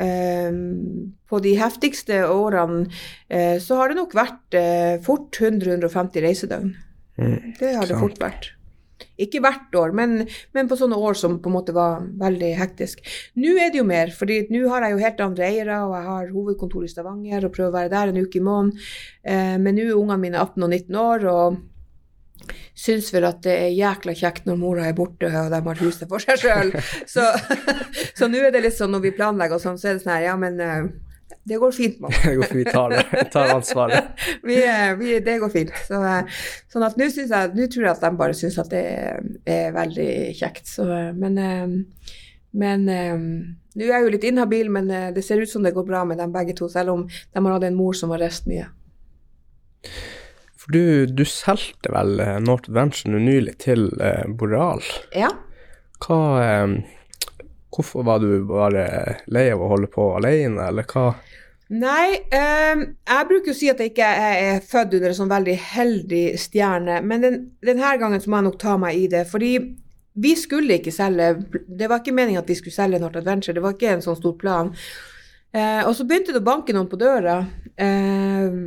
Um, 0.00 1.10
på 1.28 1.42
de 1.44 1.50
heftigste 1.60 2.22
årene 2.32 2.86
uh, 2.86 3.56
så 3.60 3.76
har 3.76 3.90
det 3.90 3.98
nok 3.98 4.14
vært 4.16 4.56
uh, 4.56 4.94
fort 5.04 5.36
100-150 5.36 6.24
reisedøgn. 6.24 6.72
Mm. 7.20 7.36
Det 7.58 7.74
har 7.76 7.90
det 7.90 7.98
fort 8.00 8.22
vært. 8.22 8.54
Ikke 9.20 9.42
hvert 9.44 9.74
år, 9.76 9.94
men, 9.96 10.26
men, 10.56 10.68
på 10.70 10.78
sånne 10.78 10.98
år 10.98 11.18
som 11.18 11.38
på 11.42 11.50
en 11.50 11.56
måte 11.56 11.74
var 11.76 12.04
veldig 12.20 12.52
hektisk. 12.60 13.02
Nå 13.40 13.56
er 13.56 13.72
det 13.72 13.80
jo 13.80 13.86
mer, 13.88 14.12
fordi 14.16 14.42
nå 14.52 14.66
har 14.72 14.86
jeg 14.86 14.96
jo 14.96 15.02
helt 15.04 15.24
andre 15.26 15.48
eiere, 15.48 15.80
og 15.86 15.96
jeg 15.96 16.08
har 16.10 16.30
hovedkontor 16.34 16.86
i 16.86 16.92
Stavanger 16.92 17.48
og 17.48 17.54
prøver 17.56 17.72
å 17.72 17.78
være 17.78 17.94
der 17.94 18.12
en 18.12 18.22
uke 18.22 18.40
i 18.40 18.44
måneden. 18.44 18.88
Eh, 19.22 19.56
men 19.60 19.76
nå 19.76 19.88
er 19.88 19.98
ungene 19.98 20.22
mine 20.24 20.40
18 20.40 20.66
og 20.66 20.72
19 20.72 21.02
år 21.04 21.28
og 21.30 21.60
syns 22.80 23.10
vel 23.12 23.26
at 23.28 23.42
det 23.44 23.52
er 23.66 23.74
jækla 23.76 24.14
kjekt 24.16 24.46
når 24.48 24.58
mora 24.60 24.86
er 24.88 24.96
borte 24.96 25.28
og 25.28 25.50
de 25.52 25.60
har 25.66 25.82
huset 25.84 26.08
for 26.08 26.22
seg 26.22 26.40
sjøl. 26.40 26.72
Så, 27.12 28.28
nå 28.28 28.40
er 28.40 28.54
det 28.54 28.64
litt 28.64 28.78
sånn 28.78 28.94
når 28.94 29.04
vi 29.08 29.16
planlegger 29.16 29.58
og 29.58 29.64
sånn, 29.64 29.78
så 29.80 29.90
er 29.90 29.98
det 29.98 30.04
sånn 30.04 30.14
her, 30.14 30.26
ja, 30.30 30.36
men 30.40 30.60
eh, 30.64 30.88
det 31.48 31.56
går 31.62 31.72
fint, 31.72 32.00
mamma. 32.02 32.14
det 32.24 32.34
går 32.36 32.50
fint, 32.50 32.58
vi 32.58 32.64
tar, 32.68 32.94
tar 33.32 33.54
ansvaret. 33.54 34.10
vi, 34.48 34.58
vi, 35.00 35.14
det 35.24 35.38
går 35.40 35.52
fint. 35.54 35.72
Så, 35.86 36.00
sånn 36.72 36.84
at 36.86 36.98
nå, 37.00 37.08
tror 37.10 37.86
jeg 37.86 37.92
at 37.94 38.04
de 38.04 38.10
bare 38.18 38.36
syns 38.36 38.58
at 38.60 38.70
det 38.74 38.84
er, 39.48 39.70
veldig 39.74 40.10
kjekt. 40.36 40.68
Så, 40.68 40.86
men 41.16 41.40
men 42.50 42.88
nå 43.70 43.86
er 43.86 43.92
jeg 43.92 44.06
jo 44.06 44.14
litt 44.14 44.26
inhabil, 44.26 44.70
men 44.72 44.90
eh, 44.90 45.10
det 45.14 45.22
ser 45.22 45.42
ut 45.42 45.50
som 45.50 45.62
det 45.62 45.74
går 45.76 45.86
bra 45.86 46.02
med 46.08 46.18
dem 46.18 46.32
begge 46.34 46.56
to, 46.58 46.68
selv 46.70 46.94
om 46.94 47.04
de 47.06 47.42
har 47.44 47.52
hatt 47.54 47.66
en 47.68 47.78
mor 47.78 47.94
som 47.94 48.10
har 48.14 48.22
reist 48.24 48.48
mye. 48.50 48.66
For 50.60 50.74
du, 50.74 51.06
du 51.06 51.22
solgte 51.28 51.92
vel 51.94 52.18
eh, 52.20 52.38
North 52.42 52.70
Adventure 52.70 53.22
nylig 53.22 53.56
til 53.62 53.92
eh, 54.02 54.26
Boreal? 54.26 54.82
Ja. 55.16 55.30
Hva 56.02 56.22
eh, 56.44 56.80
Hvorfor 57.70 58.02
var 58.02 58.18
du 58.18 58.42
bare 58.48 58.82
lei 59.30 59.44
av 59.52 59.60
å 59.62 59.68
holde 59.70 59.86
på 59.92 60.08
alene, 60.16 60.64
eller 60.72 60.82
hva? 60.90 61.12
Nei, 61.70 62.16
eh, 62.34 62.80
jeg 63.06 63.26
bruker 63.28 63.52
å 63.52 63.54
si 63.54 63.68
at 63.70 63.78
jeg 63.78 63.92
ikke 63.92 64.06
er 64.06 64.64
født 64.66 64.96
under 64.98 65.12
en 65.12 65.18
sånn 65.20 65.30
veldig 65.30 65.54
heldig 65.70 66.24
stjerne, 66.42 66.96
men 67.06 67.22
den, 67.22 67.36
denne 67.62 67.92
gangen 68.00 68.22
så 68.22 68.32
må 68.32 68.40
jeg 68.40 68.46
nok 68.48 68.58
ta 68.58 68.74
meg 68.80 68.98
i 68.98 69.04
det. 69.12 69.22
Fordi 69.30 69.52
vi 70.20 70.32
skulle 70.34 70.80
ikke 70.80 70.90
selge 70.90 71.28
Det 71.70 71.86
var 71.88 72.00
ikke 72.00 72.12
meningen 72.16 72.42
at 72.42 72.48
vi 72.50 72.56
skulle 72.58 72.74
selge 72.74 72.98
North 72.98 73.20
Adventure, 73.20 73.54
det 73.54 73.62
var 73.62 73.76
ikke 73.76 73.94
en 73.94 74.02
sånn 74.02 74.18
stor 74.18 74.34
plan. 74.40 74.72
Eh, 75.54 75.82
og 75.86 75.94
så 75.94 76.06
begynte 76.08 76.34
det 76.34 76.42
å 76.42 76.48
banke 76.50 76.74
noen 76.74 76.90
på 76.90 76.98
døra 76.98 77.38
eh, 77.78 78.58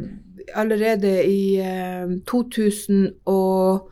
allerede 0.60 1.14
i 1.28 1.60
uh, 1.64 2.10
2000 2.28 3.06
og 3.32 3.91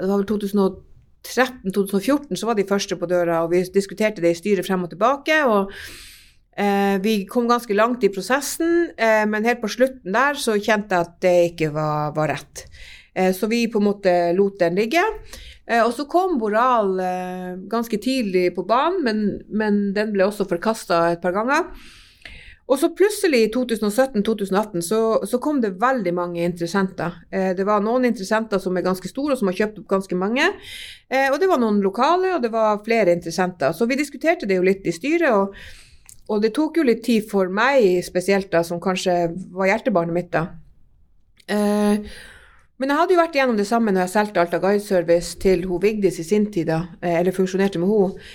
Det 0.00 0.08
var 0.08 0.16
vel 0.16 0.28
2010 0.30 0.86
2013-2014 1.20 2.36
så 2.36 2.46
var 2.48 2.56
de 2.56 2.64
første 2.64 2.96
på 2.96 3.06
døra, 3.06 3.42
og 3.44 3.50
vi 3.52 3.60
diskuterte 3.74 4.22
det 4.24 4.30
i 4.32 4.38
styret 4.38 4.66
frem 4.66 4.86
og 4.86 4.90
tilbake. 4.90 5.42
og 5.44 5.72
eh, 6.56 6.96
Vi 7.02 7.26
kom 7.26 7.48
ganske 7.48 7.74
langt 7.74 8.04
i 8.04 8.12
prosessen, 8.12 8.90
eh, 8.96 9.26
men 9.26 9.44
helt 9.44 9.62
på 9.62 9.70
slutten 9.70 10.12
der 10.12 10.34
så 10.34 10.56
kjente 10.58 10.96
jeg 10.96 11.06
at 11.06 11.20
det 11.22 11.36
ikke 11.52 11.70
var, 11.74 12.14
var 12.16 12.34
rett. 12.36 12.66
Eh, 13.14 13.32
så 13.34 13.46
vi 13.46 13.66
på 13.70 13.78
en 13.78 13.88
måte 13.90 14.16
lot 14.36 14.58
den 14.60 14.78
ligge. 14.78 15.04
Eh, 15.70 15.84
og 15.84 15.94
så 15.94 16.06
kom 16.10 16.38
Boral 16.40 16.98
eh, 17.04 17.54
ganske 17.70 17.98
tidlig 18.02 18.50
på 18.56 18.66
banen, 18.66 19.02
men, 19.06 19.24
men 19.48 19.80
den 19.94 20.12
ble 20.14 20.26
også 20.26 20.48
forkasta 20.50 21.04
et 21.14 21.22
par 21.22 21.36
ganger. 21.36 21.68
Og 22.70 22.78
så 22.78 22.92
plutselig, 22.94 23.40
i 23.42 23.50
2017-2018, 23.50 24.82
så, 24.86 25.00
så, 25.26 25.40
kom 25.42 25.58
det 25.62 25.72
veldig 25.82 26.12
mange 26.14 26.44
interessenter. 26.46 27.16
Eh, 27.34 27.50
det 27.58 27.66
var 27.66 27.82
noen 27.82 28.06
interessenter 28.06 28.62
som 28.62 28.78
er 28.78 28.86
ganske 28.86 29.10
store, 29.10 29.34
og 29.34 29.40
som 29.40 29.50
har 29.50 29.58
kjøpt 29.58 29.80
opp 29.82 29.88
ganske 29.90 30.18
mange. 30.18 30.46
Og 31.10 31.36
det 31.42 31.48
var 31.50 31.58
noen 31.58 31.80
lokale, 31.82 32.36
og 32.36 32.44
det 32.44 32.52
var 32.54 32.84
flere 32.86 33.10
interessenter. 33.16 33.74
Så 33.74 33.88
vi 33.90 33.98
diskuterte 33.98 34.46
det 34.46 34.60
jo 34.60 34.66
litt 34.66 34.86
i 34.86 34.94
styret. 34.94 35.34
og, 35.34 35.56
og 36.30 36.42
det 36.44 36.52
tok 36.54 36.78
jo 36.78 36.86
litt 36.86 37.02
tid 37.06 37.26
for 37.30 37.50
meg 37.50 38.04
spesielt, 38.06 38.50
da, 38.52 38.62
som 38.66 38.82
kanskje 38.82 39.16
var 39.56 39.72
hjertebarnet 39.72 40.14
mitt 40.14 40.30
da. 40.34 40.44
Eh, 41.50 42.12
men 42.80 42.92
jeg 42.92 43.00
hadde 43.00 43.16
jo 43.16 43.20
vært 43.20 43.34
igjennom 43.36 43.58
det 43.58 43.66
samme 43.68 43.92
når 43.92 44.06
jeg 44.06 44.14
solgte 44.14 44.44
Alta 44.44 44.60
Guide 44.62 44.84
Service 44.84 45.34
til 45.42 45.66
hun 45.68 45.82
Vigdis 45.82 46.20
i 46.22 46.24
sin 46.24 46.46
tid, 46.52 46.70
da, 46.70 46.84
eh, 47.02 47.18
eller 47.18 47.34
funksjonerte 47.36 47.82
med 47.82 47.90
henne. 47.90 48.30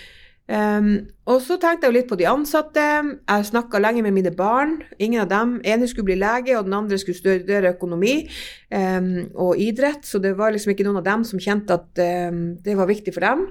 Um, 0.45 1.07
og 1.25 1.39
så 1.41 1.55
tenkte 1.57 1.87
jeg 1.87 1.89
jo 1.89 1.95
litt 1.95 2.09
på 2.11 2.17
de 2.19 2.27
ansatte. 2.29 2.83
Jeg 3.17 3.47
snakka 3.47 3.79
lenge 3.81 4.03
med 4.05 4.13
mine 4.13 4.29
barn. 4.29 4.75
Ingen 5.01 5.23
av 5.23 5.31
dem. 5.31 5.55
ene 5.65 5.87
skulle 5.89 6.11
bli 6.11 6.19
lege, 6.21 6.53
og 6.59 6.67
den 6.67 6.75
andre 6.77 6.99
skulle 7.01 7.17
studere 7.17 7.71
økonomi 7.73 8.27
um, 8.69 9.25
og 9.33 9.57
idrett. 9.57 10.05
Så 10.05 10.21
det 10.21 10.35
var 10.37 10.53
liksom 10.53 10.75
ikke 10.75 10.85
noen 10.85 11.01
av 11.01 11.07
dem 11.07 11.25
som 11.25 11.41
kjente 11.41 11.73
at 11.73 12.03
um, 12.29 12.59
det 12.61 12.77
var 12.77 12.91
viktig 12.91 13.15
for 13.15 13.25
dem. 13.25 13.47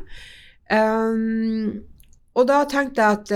og 2.34 2.46
da 2.48 2.64
tenkte 2.70 3.02
jeg 3.02 3.18
at 3.18 3.32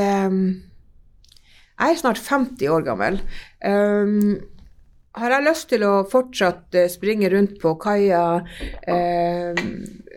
Jeg 1.79 1.95
er 1.95 2.01
snart 2.01 2.19
50 2.19 2.71
år 2.75 2.87
gammel. 2.87 3.21
Um, 3.63 4.39
har 5.19 5.35
jeg 5.35 5.47
lyst 5.47 5.69
til 5.71 5.85
å 5.87 5.93
fortsatt 6.11 6.75
uh, 6.75 6.87
springe 6.91 7.31
rundt 7.31 7.57
på 7.63 7.75
kaia? 7.81 8.23
Uh, 8.83 9.63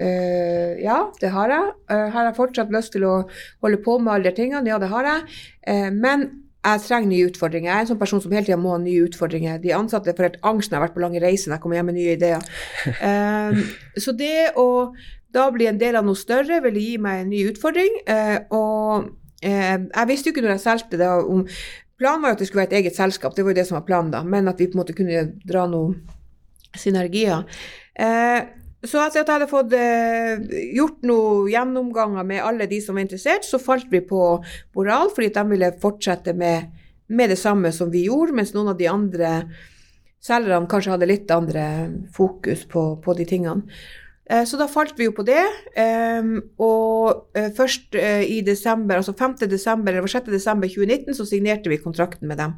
uh, 0.01 0.71
ja, 0.81 0.99
det 1.21 1.31
har 1.35 1.53
jeg. 1.53 1.73
har 2.15 2.29
jeg 2.29 2.37
fortsatt 2.37 2.73
lyst 2.73 2.95
til 2.95 3.05
å 3.05 3.15
holde 3.61 3.81
på 3.85 3.99
med 4.01 4.15
alle 4.15 4.31
de 4.31 4.37
tingene? 4.41 4.69
Ja, 4.69 4.81
det 4.81 4.89
har 4.89 5.05
jeg. 5.05 5.37
men 5.93 6.29
jeg 6.61 6.81
trenger 6.85 7.09
nye 7.09 7.29
utfordringer. 7.29 7.69
Jeg 7.69 7.77
er 7.77 7.85
en 7.85 7.89
sånn 7.89 8.01
person 8.01 8.21
som 8.21 8.33
hele 8.33 8.45
tida 8.45 8.57
må 8.61 8.75
ha 8.75 8.81
nye 8.81 9.07
utfordringer. 9.07 9.61
De 9.61 9.73
ansatte 9.73 10.13
får 10.17 10.27
helt 10.27 10.43
angst 10.45 10.69
når 10.69 10.75
jeg 10.75 10.81
har 10.81 10.87
vært 10.87 10.97
på 10.97 11.03
lange 11.05 11.21
reiser 11.23 11.49
når 11.49 11.57
jeg 11.57 11.63
kommer 11.63 11.79
hjem 11.79 11.89
med 11.89 11.97
nye 11.97 12.13
ideer. 12.17 12.51
så 14.03 14.13
det 14.17 14.51
å 14.61 14.67
da 15.33 15.47
bli 15.53 15.65
en 15.69 15.79
del 15.81 15.97
av 15.97 16.05
noe 16.05 16.19
større 16.19 16.59
ville 16.61 16.83
gi 16.83 16.99
meg 17.01 17.23
en 17.23 17.33
ny 17.33 17.41
utfordring. 17.49 17.97
og 18.53 19.09
jeg 19.41 20.07
visste 20.09 20.29
jo 20.29 20.35
ikke 20.35 20.43
når 20.45 20.55
jeg 20.55 20.63
solgte 20.65 20.99
det, 21.01 21.07
om 21.09 21.45
Planen 22.01 22.23
var 22.23 22.33
at 22.33 22.39
det 22.41 22.47
skulle 22.49 22.63
være 22.63 22.71
et 22.71 22.79
eget 22.79 22.97
selskap, 22.97 23.35
det 23.37 23.43
var 23.45 23.53
jo 23.53 23.59
det 23.59 23.67
som 23.67 23.77
var 23.77 23.85
planen 23.85 24.09
da, 24.09 24.23
men 24.25 24.49
at 24.49 24.57
vi 24.57 24.65
på 24.71 24.73
en 24.73 24.81
måte 24.81 24.95
kunne 24.97 25.19
dra 25.45 25.67
noen 25.69 25.99
synergier. 26.73 27.43
Eh, 27.93 28.39
så 28.81 29.03
etter 29.03 29.21
at 29.21 29.29
jeg 29.29 29.35
hadde 29.35 29.49
fått 29.51 29.75
eh, 29.77 30.41
gjort 30.73 31.03
noen 31.05 31.51
gjennomganger 31.51 32.25
med 32.25 32.41
alle 32.41 32.65
de 32.71 32.79
som 32.81 32.97
var 32.97 33.05
interessert, 33.05 33.45
så 33.45 33.61
falt 33.61 33.91
vi 33.93 34.01
på 34.01 34.21
Boral, 34.73 35.11
fordi 35.13 35.29
de 35.35 35.43
ville 35.51 35.69
fortsette 35.83 36.33
med, 36.33 36.71
med, 37.13 37.29
det 37.29 37.37
samme 37.37 37.69
som 37.75 37.93
vi 37.93 38.07
gjorde, 38.07 38.33
mens 38.39 38.55
noen 38.55 38.73
av 38.73 38.81
de 38.81 38.89
andre 38.89 39.35
selgerne 40.21 40.69
kanskje 40.71 40.95
hadde 40.95 41.09
litt 41.11 41.29
andre 41.33 41.67
fokus 42.17 42.65
på, 42.69 42.95
på 43.05 43.17
de 43.19 43.29
tingene. 43.29 43.77
Eh, 44.31 44.45
så 44.47 44.59
da 44.59 44.67
falt 44.71 44.95
vi 44.99 45.09
jo 45.09 45.15
på 45.15 45.25
det. 45.27 45.43
Og 46.61 47.37
eh, 47.37 47.51
først 47.57 47.97
eh, 47.99 48.23
i 48.37 48.39
desember, 48.45 49.01
altså 49.01 49.15
5. 49.17 49.41
desember, 49.51 49.93
eller 49.93 50.07
6. 50.07 50.31
desember 50.31 50.71
2019 50.71 51.17
så 51.17 51.27
signerte 51.27 51.71
vi 51.71 51.81
kontrakten 51.81 52.31
med 52.31 52.41
dem. 52.41 52.57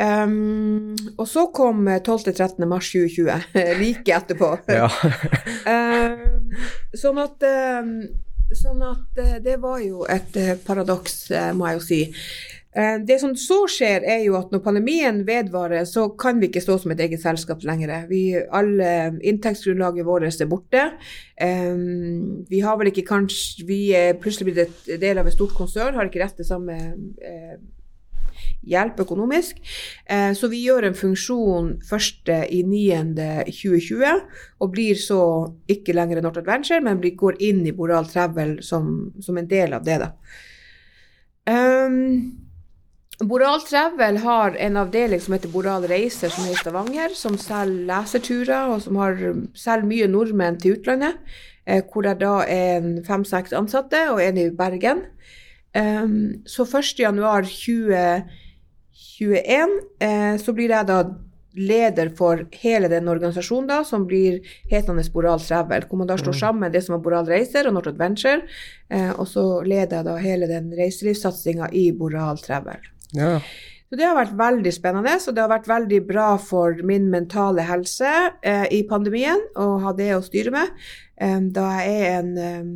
Og 0.00 1.26
så 1.28 1.42
kom 1.52 1.84
12.-13. 1.84 2.64
mars 2.64 2.88
2020, 2.88 3.50
like 3.82 4.14
etterpå. 4.16 4.54
Ja. 4.80 4.88
sånn 7.02 7.20
at, 7.20 7.44
sånn 8.56 8.80
at 8.86 9.20
det 9.44 9.58
var 9.60 9.82
jo 9.84 10.06
et 10.08 10.38
paradoks, 10.64 11.18
må 11.52 11.68
jeg 11.68 11.76
jo 11.76 11.84
si. 11.84 12.00
Eh, 12.70 13.00
det 13.02 13.16
som 13.18 13.32
så 13.34 13.64
skjer, 13.70 14.04
er 14.06 14.20
jo 14.22 14.36
at 14.38 14.52
når 14.54 14.62
pandemien 14.62 15.26
vedvarer, 15.26 15.82
så 15.90 16.04
kan 16.14 16.38
vi 16.40 16.46
ikke 16.50 16.62
stå 16.62 16.78
som 16.78 16.92
et 16.94 17.00
eget 17.02 17.22
selskap 17.22 17.64
lenger. 17.66 18.06
Vi, 18.10 18.38
alle 18.38 19.18
Inntektsgrunnlaget 19.26 20.06
vårt 20.06 20.22
er 20.30 20.50
borte. 20.50 20.82
Um, 21.40 22.46
vi 22.50 22.60
har 22.62 22.76
vel 22.76 22.88
ikke 22.90 23.08
kanskje 23.08 23.64
Vi 23.66 23.92
er 23.96 24.18
plutselig 24.20 24.52
blitt 24.52 24.62
et 24.62 25.00
del 25.00 25.18
av 25.18 25.26
et 25.26 25.34
stort 25.34 25.54
konsern, 25.56 25.94
har 25.96 26.04
ikke 26.06 26.22
rett 26.22 26.36
til 26.38 26.46
samme 26.46 26.74
uh, 26.76 27.56
hjelp 28.70 29.00
økonomisk. 29.00 29.56
Så 30.36 30.48
vi 30.52 30.64
gjør 30.64 30.82
en 30.86 30.94
funksjon 30.96 31.80
1.9.2020, 31.80 34.20
og 34.60 34.72
blir 34.72 34.94
så 35.00 35.20
ikke 35.68 35.92
lenger 35.96 36.22
North 36.24 36.38
Adventure, 36.40 36.80
men 36.84 37.00
går 37.00 37.34
inn 37.40 37.66
i 37.66 37.72
Boral 37.76 38.06
Travel 38.08 38.62
som, 38.64 39.12
som 39.20 39.38
en 39.40 39.48
del 39.48 39.72
av 39.76 39.84
det. 39.84 39.98
da. 40.04 40.08
Um, 41.48 42.49
Boral 43.28 43.60
Travel 43.60 44.16
har 44.22 44.54
en 44.56 44.76
avdeling 44.80 45.20
som 45.20 45.34
heter 45.34 45.52
Boral 45.52 45.84
Reiser, 45.90 46.32
som 46.32 46.46
er 46.46 46.54
i 46.54 46.60
Stavanger, 46.60 47.12
som 47.14 47.36
selger 47.36 47.84
leseturer, 47.90 48.70
og 48.72 48.80
som 48.86 48.96
har, 48.96 49.18
selger 49.52 49.88
mye 49.90 50.08
nordmenn 50.08 50.56
til 50.60 50.78
utlandet. 50.78 51.18
Eh, 51.66 51.82
hvor 51.92 52.06
det 52.06 52.16
da 52.22 52.40
er 52.48 52.86
fem-seks 53.06 53.52
ansatte, 53.56 54.06
og 54.14 54.22
en 54.24 54.38
i 54.40 54.50
Bergen. 54.56 55.04
Um, 55.76 56.40
så 56.48 56.64
1.1.2020 56.64 58.24
21 59.20 59.80
eh, 60.00 60.36
så 60.40 60.52
blir 60.56 60.72
jeg 60.72 60.88
da 60.88 61.02
leder 61.60 62.10
for 62.16 62.44
hele 62.62 62.88
den 62.88 63.08
organisasjonen 63.10 63.68
da, 63.68 63.80
som 63.84 64.06
blir 64.08 64.38
hetende 64.70 65.04
Boral 65.12 65.42
Travel, 65.42 65.84
hvor 65.88 66.00
man 66.00 66.08
da 66.10 66.16
slår 66.20 66.38
sammen 66.38 66.72
det 66.72 66.84
som 66.86 66.96
er 66.96 67.02
Boral 67.04 67.28
Reiser 67.28 67.68
og 67.68 67.76
North 67.76 67.90
Adventure, 67.90 68.46
eh, 68.88 69.10
og 69.10 69.28
så 69.28 69.44
leder 69.66 70.00
jeg 70.00 70.08
da 70.08 70.16
hele 70.22 70.48
den 70.50 70.70
reiselivssatsinga 70.78 71.72
i 71.76 71.90
Boral 71.96 72.40
Travel. 72.40 72.80
Ja. 73.16 73.40
Så 73.90 73.98
det 73.98 74.06
har 74.06 74.14
vært 74.14 74.36
veldig 74.38 74.70
spennende, 74.70 75.16
og 75.18 75.34
det 75.34 75.42
har 75.42 75.50
vært 75.50 75.66
veldig 75.66 75.98
bra 76.06 76.28
for 76.38 76.78
min 76.86 77.08
mentale 77.10 77.64
helse 77.66 78.10
eh, 78.46 78.68
i 78.70 78.84
pandemien 78.86 79.42
å 79.58 79.80
ha 79.82 79.92
det 79.98 80.12
å 80.14 80.22
styre 80.22 80.52
med, 80.54 80.76
eh, 81.18 81.40
da 81.50 81.64
jeg 81.82 81.96
er 82.06 82.18
en 82.20 82.30
eh, 82.38 82.68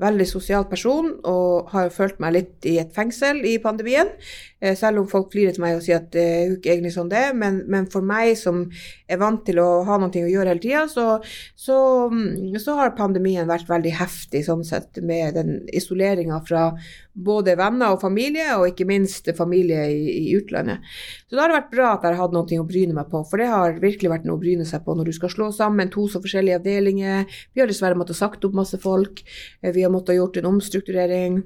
veldig 0.00 0.26
sosial 0.30 0.68
person 0.70 1.16
og 1.26 1.72
har 1.74 1.90
følt 1.90 2.22
meg 2.22 2.36
litt 2.36 2.68
i 2.70 2.76
et 2.78 2.94
fengsel 2.94 3.42
i 3.42 3.56
pandemien. 3.62 4.12
Eh, 4.60 4.76
selv 4.76 5.00
om 5.00 5.08
folk 5.08 5.30
flirer 5.32 5.54
til 5.56 5.64
meg 5.64 5.78
og 5.78 5.84
sier 5.84 6.02
at 6.02 6.10
det 6.12 6.22
er 6.22 6.40
jo 6.50 6.56
ikke 6.58 6.74
egentlig 6.74 6.92
sånn 6.92 7.08
det 7.08 7.22
men, 7.32 7.62
men 7.72 7.86
for 7.88 8.04
meg 8.04 8.34
som 8.36 8.66
er 9.08 9.20
vant 9.20 9.40
til 9.46 9.56
å 9.62 9.68
ha 9.88 9.96
noe 9.96 10.12
å 10.12 10.28
gjøre 10.28 10.52
hele 10.52 10.60
tida, 10.60 10.82
så, 10.90 11.04
så, 11.56 11.76
mm, 12.12 12.58
så, 12.60 12.74
har 12.76 12.92
pandemien 12.98 13.48
vært 13.48 13.70
veldig 13.70 13.94
heftig 13.96 14.42
sånn 14.44 14.64
sett, 14.66 15.00
med 15.00 15.38
den 15.38 15.54
isoleringa 15.72 16.42
fra 16.44 16.70
både 17.16 17.56
venner 17.58 17.94
og 17.94 18.02
familie, 18.02 18.46
og 18.58 18.68
ikke 18.68 18.86
minst 18.88 19.30
familie 19.38 19.86
i, 19.92 20.02
i, 20.26 20.34
utlandet. 20.36 20.84
Så 21.28 21.36
da 21.36 21.44
har 21.44 21.52
det 21.52 21.58
vært 21.58 21.72
bra 21.72 21.88
at 21.94 22.04
jeg 22.04 22.14
har 22.14 22.20
hatt 22.20 22.36
noe 22.36 22.60
å 22.60 22.68
bryne 22.68 22.96
meg 22.96 23.08
på, 23.12 23.22
for 23.30 23.40
det 23.40 23.48
har 23.50 23.80
virkelig 23.82 24.12
vært 24.12 24.28
noe 24.28 24.38
å 24.38 24.42
bryne 24.42 24.66
seg 24.68 24.84
på 24.84 24.96
når 24.96 25.10
du 25.10 25.14
skal 25.16 25.32
slå 25.32 25.50
sammen 25.56 25.92
to 25.92 26.04
så 26.10 26.22
forskjellige 26.22 26.60
avdelinger. 26.60 27.40
Vi 27.54 27.64
har 27.64 27.70
dessverre 27.70 27.98
måttet 27.98 28.20
sagt 28.20 28.44
opp 28.44 28.56
masse 28.56 28.78
folk. 28.80 29.24
Eh, 29.62 29.72
vi 29.74 29.86
har 29.86 29.92
måttet 29.92 30.20
gjort 30.20 30.36
en 30.40 30.52
omstrukturering. 30.52 31.40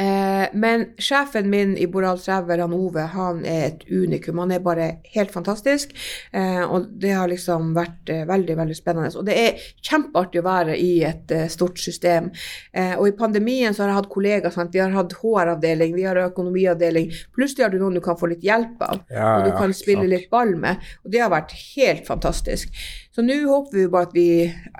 Eh, 0.00 0.48
men 0.52 0.86
sjefen 0.98 1.50
min 1.52 1.74
i 1.78 1.86
Boral 1.90 2.18
Trever, 2.22 2.62
han 2.62 2.72
Ove, 2.72 3.02
han 3.12 3.42
er 3.44 3.66
et 3.66 3.82
unikum. 3.90 4.38
Han 4.40 4.52
er 4.54 4.62
bare 4.64 4.86
helt 5.12 5.32
fantastisk. 5.34 5.92
Eh, 6.32 6.62
og 6.64 6.86
det 7.02 7.12
har 7.16 7.28
liksom 7.28 7.74
vært 7.76 8.12
eh, 8.12 8.22
veldig, 8.28 8.56
veldig 8.62 8.76
spennende. 8.78 9.12
Og 9.20 9.26
det 9.28 9.36
er 9.36 9.66
kjempeartig 9.84 10.40
å 10.40 10.46
være 10.46 10.78
i 10.80 10.92
et 11.08 11.34
eh, 11.36 11.48
stort 11.52 11.80
system. 11.82 12.30
Eh, 12.72 12.94
og 12.96 13.10
i 13.10 13.16
pandemien 13.18 13.76
så 13.76 13.84
har 13.84 13.92
jeg 13.92 14.00
hatt 14.00 14.12
kollegaer. 14.14 14.54
Sant? 14.54 14.72
Vi 14.74 14.80
har 14.82 14.94
hatt 14.96 15.18
HR-avdeling, 15.20 15.92
vi 15.98 16.08
har 16.08 16.22
økonomiavdeling. 16.24 17.10
Plutselig 17.36 17.66
har 17.66 17.74
du 17.74 17.80
noen 17.82 18.00
du 18.00 18.04
kan 18.04 18.18
få 18.20 18.30
litt 18.32 18.46
hjelp 18.46 18.80
av, 18.86 19.04
Ja, 19.12 19.36
og 19.36 19.46
du 19.48 19.52
ja, 19.52 19.58
kan 19.58 19.76
spille 19.76 20.06
sant. 20.06 20.14
litt 20.14 20.30
ball 20.32 20.56
med. 20.56 20.80
Og 21.04 21.12
det 21.12 21.20
har 21.24 21.32
vært 21.34 21.52
helt 21.74 22.08
fantastisk. 22.08 22.72
Så 23.10 23.24
nå 23.26 23.36
håper 23.42 23.74
vi 23.76 23.88
bare 23.90 24.06
at 24.06 24.12
vi 24.14 24.26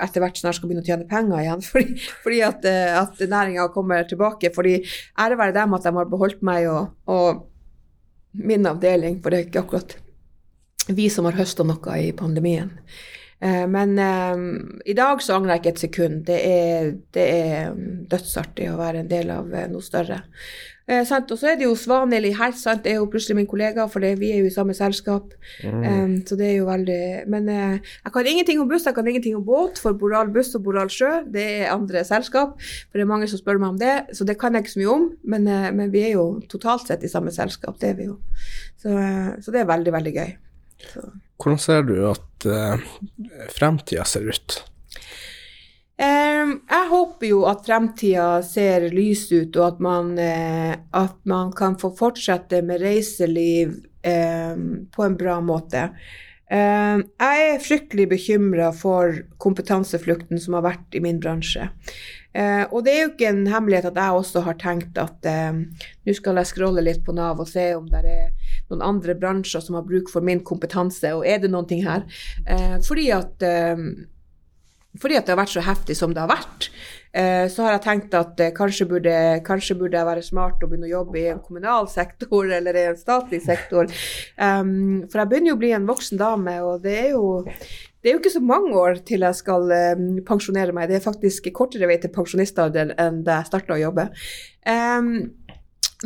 etter 0.00 0.22
hvert 0.22 0.38
snart 0.38 0.56
skal 0.56 0.70
begynne 0.70 0.84
å 0.84 0.86
tjene 0.86 1.08
penger 1.10 1.42
igjen, 1.42 1.64
fordi, 1.70 1.96
fordi 2.24 2.42
at, 2.46 2.64
at 3.02 3.20
næringa 3.20 3.68
kommer 3.74 4.06
tilbake. 4.08 4.52
Fordi 4.54 4.78
ære 5.18 5.38
være 5.38 5.56
dem 5.56 5.74
at 5.74 5.86
de 5.86 5.94
har 5.96 6.10
beholdt 6.10 6.42
meg 6.46 6.68
og, 6.70 6.92
og 7.10 7.46
min 8.32 8.66
avdeling, 8.66 9.18
for 9.22 9.30
det 9.30 9.38
er 9.38 9.48
ikke 9.48 9.64
akkurat 9.64 9.96
vi 10.90 11.08
som 11.12 11.26
har 11.28 11.38
høsta 11.38 11.64
noe 11.66 11.96
i 12.02 12.12
pandemien. 12.16 12.70
Eh, 13.40 13.66
Men 13.68 13.98
eh, 13.98 14.42
i 14.90 14.96
dag 14.96 15.22
så 15.22 15.36
angrer 15.36 15.56
jeg 15.56 15.62
ikke 15.62 15.74
et 15.74 15.84
sekund. 15.84 16.24
Det 16.28 16.40
er, 16.46 16.90
det 17.14 17.26
er 17.30 17.78
dødsartig 18.10 18.70
å 18.70 18.78
være 18.80 19.04
en 19.04 19.10
del 19.10 19.32
av 19.34 19.54
eh, 19.54 19.68
noe 19.70 19.84
større. 19.84 20.22
Eh, 20.90 21.04
sant? 21.06 21.30
Og 21.30 21.38
så 21.38 21.52
er 21.52 21.58
det 21.60 21.66
jo 21.68 21.76
Svanhild 21.78 22.32
her, 22.34 22.54
sant? 22.58 22.86
er 22.88 22.98
jo 22.98 23.06
plutselig 23.10 23.36
min 23.38 23.48
kollega, 23.50 23.84
for 23.90 24.02
det, 24.02 24.16
vi 24.18 24.32
er 24.34 24.40
jo 24.42 24.48
i 24.48 24.54
samme 24.54 24.74
selskap. 24.74 25.30
Mm. 25.62 25.84
Um, 25.84 26.14
så 26.26 26.38
det 26.38 26.48
er 26.48 26.56
jo 26.56 26.66
veldig 26.66 27.28
Men 27.30 27.48
eh, 27.52 27.92
jeg 28.04 28.14
kan 28.14 28.30
ingenting 28.32 28.62
om 28.62 28.68
buss, 28.70 28.88
jeg 28.88 28.96
kan 28.96 29.06
ingenting 29.06 29.36
om 29.38 29.44
båt, 29.46 29.78
for 29.78 29.94
Boral 29.94 30.32
buss 30.34 30.50
og 30.58 30.64
Boral 30.66 30.90
sjø, 30.90 31.12
det 31.30 31.46
er 31.60 31.74
andre 31.74 32.02
selskap. 32.06 32.56
For 32.58 32.98
det 32.98 33.06
er 33.06 33.12
mange 33.12 33.30
som 33.30 33.38
spør 33.38 33.62
meg 33.62 33.76
om 33.76 33.80
det, 33.80 33.94
så 34.16 34.26
det 34.26 34.38
kan 34.40 34.56
jeg 34.56 34.66
ikke 34.66 34.74
så 34.74 34.82
mye 34.82 34.94
om. 34.96 35.06
Men, 35.34 35.46
eh, 35.46 35.70
men 35.78 35.94
vi 35.94 36.04
er 36.08 36.16
jo 36.16 36.26
totalt 36.50 36.90
sett 36.90 37.06
i 37.06 37.12
samme 37.12 37.34
selskap, 37.34 37.78
det 37.78 37.92
er 37.92 37.98
vi 38.00 38.10
jo. 38.10 38.18
Så, 38.82 38.96
eh, 38.96 39.34
så 39.44 39.54
det 39.54 39.62
er 39.62 39.70
veldig, 39.70 39.94
veldig 39.94 40.16
gøy. 40.16 40.34
Så. 40.90 41.06
Hvordan 41.40 41.60
ser 41.60 41.86
du 41.88 41.94
at 42.08 42.46
uh, 42.48 42.80
fremtida 43.52 44.04
ser 44.08 44.26
ut? 44.28 44.58
Jeg 46.00 46.86
håper 46.88 47.28
jo 47.28 47.42
at 47.50 47.66
fremtida 47.66 48.40
ser 48.46 48.88
lys 48.94 49.26
ut, 49.32 49.56
og 49.58 49.66
at 49.66 49.80
man, 49.84 50.14
eh, 50.18 50.72
at 50.96 51.18
man 51.28 51.52
kan 51.52 51.76
få 51.80 51.92
fortsette 51.96 52.62
med 52.64 52.80
reiseliv 52.80 53.76
på 54.00 55.04
en 55.04 55.16
bra 55.20 55.34
måte. 55.44 55.90
Jeg 56.48 57.02
er 57.20 57.60
fryktelig 57.60 58.06
bekymra 58.08 58.70
for 58.72 59.12
kompetanseflukten 59.44 60.40
som 60.40 60.56
har 60.56 60.64
vært 60.64 60.96
i 60.96 61.02
min 61.04 61.20
bransje. 61.20 61.66
Eh, 62.32 62.62
og 62.70 62.86
det 62.86 62.94
er 62.94 63.02
jo 63.02 63.10
ikke 63.10 63.28
en 63.28 63.42
hemmelighet 63.50 63.90
at 63.90 64.00
jeg 64.00 64.22
også 64.22 64.40
har 64.46 64.56
tenkt 64.56 64.96
at 65.02 65.28
nå 65.28 66.14
skal 66.16 66.40
jeg 66.40 66.48
scrolle 66.48 66.84
litt 66.86 67.04
på 67.04 67.12
Nav 67.12 67.42
og 67.42 67.50
se 67.50 67.66
om 67.76 67.90
det 67.90 68.00
er 68.06 68.30
noen 68.70 68.86
andre 68.86 69.16
bransjer 69.18 69.62
som 69.64 69.76
har 69.76 69.86
bruk 69.86 70.08
for 70.12 70.24
min 70.24 70.40
kompetanse, 70.46 71.12
og 71.12 71.26
er 71.26 71.42
det 71.42 71.50
noen 71.52 71.68
ting 71.68 71.84
her? 71.84 72.06
Eh, 72.46 72.78
fordi 72.86 73.10
at 73.18 73.44
fordi 74.98 75.18
at 75.18 75.26
det 75.26 75.34
har 75.34 75.38
vært 75.38 75.52
så 75.52 75.62
heftig 75.62 75.94
som 75.98 76.14
det 76.14 76.22
har 76.22 76.30
vært, 76.32 76.66
eh, 77.14 77.44
så 77.52 77.62
har 77.62 77.76
jeg 77.76 77.84
tenkt 77.84 78.16
at 78.18 78.40
eh, 78.42 78.50
kanskje, 78.56 78.88
burde, 78.90 79.12
kanskje 79.46 79.76
burde 79.78 79.98
jeg 79.98 80.08
være 80.08 80.24
smart 80.26 80.64
og 80.64 80.72
begynne 80.72 80.88
å 80.88 80.96
jobbe 80.96 81.20
i 81.20 81.28
en 81.30 81.42
kommunal 81.44 81.86
sektor 81.92 82.50
eller 82.58 82.78
i 82.78 82.88
en 82.90 82.98
statlig 82.98 83.42
sektor. 83.44 83.86
Um, 84.34 85.06
for 85.06 85.22
jeg 85.22 85.30
begynner 85.30 85.52
jo 85.52 85.60
å 85.60 85.62
bli 85.62 85.72
en 85.76 85.86
voksen 85.90 86.20
dame, 86.20 86.56
og 86.66 86.82
det 86.82 86.96
er 87.04 87.08
jo, 87.12 87.46
det 87.46 88.10
er 88.10 88.16
jo 88.16 88.22
ikke 88.22 88.34
så 88.34 88.42
mange 88.42 88.74
år 88.82 89.00
til 89.06 89.26
jeg 89.28 89.38
skal 89.38 89.70
um, 89.94 90.10
pensjonere 90.26 90.74
meg. 90.74 90.90
Det 90.90 90.98
er 90.98 91.06
faktisk 91.06 91.46
kortere 91.54 91.90
vei 91.90 92.00
til 92.02 92.14
pensjonistalder 92.14 92.96
enn 92.98 93.22
da 93.26 93.40
jeg 93.40 93.52
starta 93.52 93.78
å 93.78 93.82
jobbe. 93.84 94.10
Um, 94.66 95.12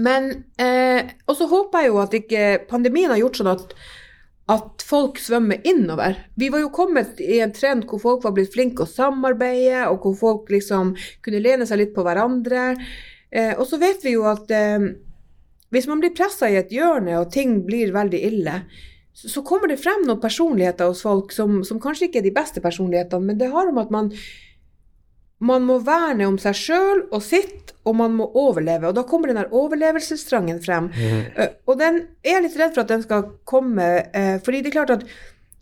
men 0.04 0.32
uh, 0.58 1.00
Og 1.30 1.36
så 1.38 1.46
håper 1.46 1.84
jeg 1.84 1.92
jo 1.92 1.98
at 2.02 2.16
ikke 2.18 2.46
pandemien 2.68 3.12
har 3.12 3.20
gjort 3.20 3.38
sånn 3.38 3.52
at 3.52 3.76
at 4.52 4.84
folk 4.84 5.18
svømmer 5.22 5.62
innover. 5.64 6.18
Vi 6.36 6.50
var 6.52 6.60
jo 6.60 6.72
kommet 6.74 7.20
i 7.22 7.38
en 7.40 7.52
trend 7.56 7.86
hvor 7.88 8.02
folk 8.02 8.26
var 8.26 8.34
blitt 8.36 8.52
flinke 8.52 8.84
å 8.84 8.90
samarbeide, 8.90 9.86
og 9.88 10.04
hvor 10.04 10.16
folk 10.20 10.52
liksom 10.52 10.92
kunne 11.24 11.40
lene 11.40 11.68
seg 11.68 11.80
litt 11.80 11.94
på 11.96 12.04
hverandre. 12.04 12.74
Eh, 13.32 13.54
og 13.56 13.64
så 13.70 13.80
vet 13.80 14.04
vi 14.04 14.16
jo 14.18 14.26
at 14.28 14.52
eh, 14.52 14.90
hvis 15.72 15.88
man 15.88 16.02
blir 16.02 16.12
pressa 16.16 16.50
i 16.50 16.58
et 16.60 16.72
hjørne, 16.74 17.16
og 17.22 17.32
ting 17.32 17.62
blir 17.64 17.94
veldig 17.96 18.20
ille, 18.28 18.60
så, 19.16 19.30
så 19.32 19.44
kommer 19.46 19.70
det 19.70 19.80
frem 19.80 20.04
noen 20.04 20.20
personligheter 20.20 20.92
hos 20.92 21.04
folk 21.06 21.32
som, 21.32 21.62
som 21.64 21.80
kanskje 21.80 22.10
ikke 22.10 22.20
er 22.20 22.28
de 22.28 22.36
beste 22.36 22.60
personlighetene, 22.60 23.30
men 23.30 23.40
det 23.40 23.52
har 23.54 23.70
om 23.70 23.80
at 23.80 23.94
man 23.94 24.12
man 25.42 25.66
må 25.66 25.80
verne 25.84 26.28
om 26.30 26.38
seg 26.40 26.56
sjøl 26.56 27.04
og 27.10 27.22
sitt, 27.24 27.74
og 27.84 27.98
man 27.98 28.14
må 28.16 28.30
overleve. 28.38 28.88
Og 28.88 28.96
da 28.96 29.04
kommer 29.08 29.28
den 29.28 29.40
der 29.40 29.52
overlevelsestrangen 29.52 30.62
frem. 30.64 30.88
Eh, 31.36 31.58
og 31.68 31.78
den 31.80 32.00
er 32.24 32.42
litt 32.44 32.56
redd 32.56 32.74
for 32.76 32.84
at 32.84 32.92
den 32.92 33.04
skal 33.04 33.28
komme, 33.48 33.88
eh, 34.14 34.36
fordi 34.44 34.62
det 34.62 34.72
er 34.72 34.78
klart 34.78 34.94
at 34.94 35.06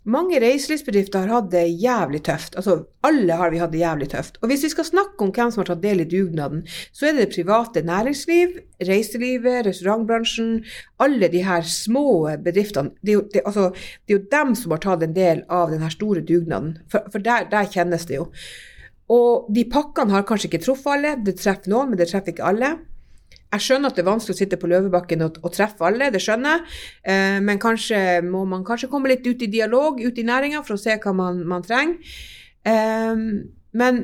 mange 0.03 0.39
reiselivsbedrifter 0.43 1.23
har 1.23 1.31
hatt 1.31 1.51
det 1.53 1.63
jævlig 1.79 2.19
tøft. 2.27 2.57
Altså, 2.59 2.75
alle 3.07 3.37
har 3.39 3.51
vi 3.53 3.59
hatt 3.61 3.71
det 3.71 3.79
jævlig 3.79 4.09
tøft. 4.11 4.37
Og 4.41 4.51
hvis 4.51 4.65
vi 4.65 4.71
skal 4.73 4.87
snakke 4.87 5.23
om 5.23 5.31
hvem 5.31 5.51
som 5.51 5.61
har 5.61 5.69
tatt 5.71 5.83
del 5.83 6.03
i 6.03 6.07
dugnaden, 6.11 6.65
så 6.91 7.07
er 7.07 7.15
det 7.15 7.29
det 7.29 7.35
private 7.37 7.85
næringsliv, 7.87 8.57
reiselivet, 8.83 9.63
restaurantbransjen, 9.67 10.65
alle 10.99 11.31
de 11.31 11.45
her 11.47 11.63
små 11.67 12.27
bedriftene. 12.43 12.91
Det 13.01 13.15
er 13.15 13.19
jo, 13.19 13.23
det, 13.33 13.45
altså, 13.45 13.69
det 14.03 14.15
er 14.15 14.19
jo 14.19 14.27
dem 14.35 14.53
som 14.59 14.75
har 14.75 14.83
tatt 14.83 15.07
en 15.07 15.15
del 15.15 15.43
av 15.47 15.71
den 15.71 15.83
her 15.83 15.95
store 15.95 16.23
dugnaden. 16.27 16.77
For, 16.91 17.07
for 17.11 17.23
der, 17.23 17.47
der 17.51 17.71
kjennes 17.71 18.07
det 18.11 18.19
jo. 18.19 18.27
Og 19.11 19.51
de 19.53 19.65
pakkene 19.69 20.15
har 20.15 20.25
kanskje 20.27 20.49
ikke 20.51 20.63
truffet 20.63 20.95
alle. 20.95 21.13
Det 21.25 21.35
treffer 21.41 21.71
noen, 21.71 21.91
men 21.91 21.99
det 21.99 22.09
treffer 22.11 22.33
ikke 22.33 22.47
alle. 22.47 22.71
Jeg 23.53 23.65
skjønner 23.67 23.91
at 23.91 23.97
det 23.97 24.01
er 24.01 24.09
vanskelig 24.09 24.33
å 24.33 24.39
sitte 24.39 24.57
på 24.57 24.69
Løvebakken 24.71 25.25
og, 25.25 25.35
og 25.45 25.53
treffe 25.53 25.85
alle, 25.85 26.09
det 26.13 26.21
skjønner 26.23 26.55
jeg. 26.55 26.77
Eh, 27.13 27.37
men 27.45 27.61
kanskje 27.61 27.99
må 28.25 28.45
man 28.49 28.63
kanskje 28.65 28.89
komme 28.89 29.11
litt 29.11 29.27
ut 29.27 29.43
i 29.45 29.51
dialog 29.51 30.01
ut 30.01 30.17
i 30.17 30.25
næringa 30.25 30.63
for 30.65 30.77
å 30.77 30.81
se 30.81 30.95
hva 31.03 31.13
man, 31.17 31.43
man 31.49 31.65
trenger. 31.65 32.15
Eh, 32.65 33.21
men 33.77 34.01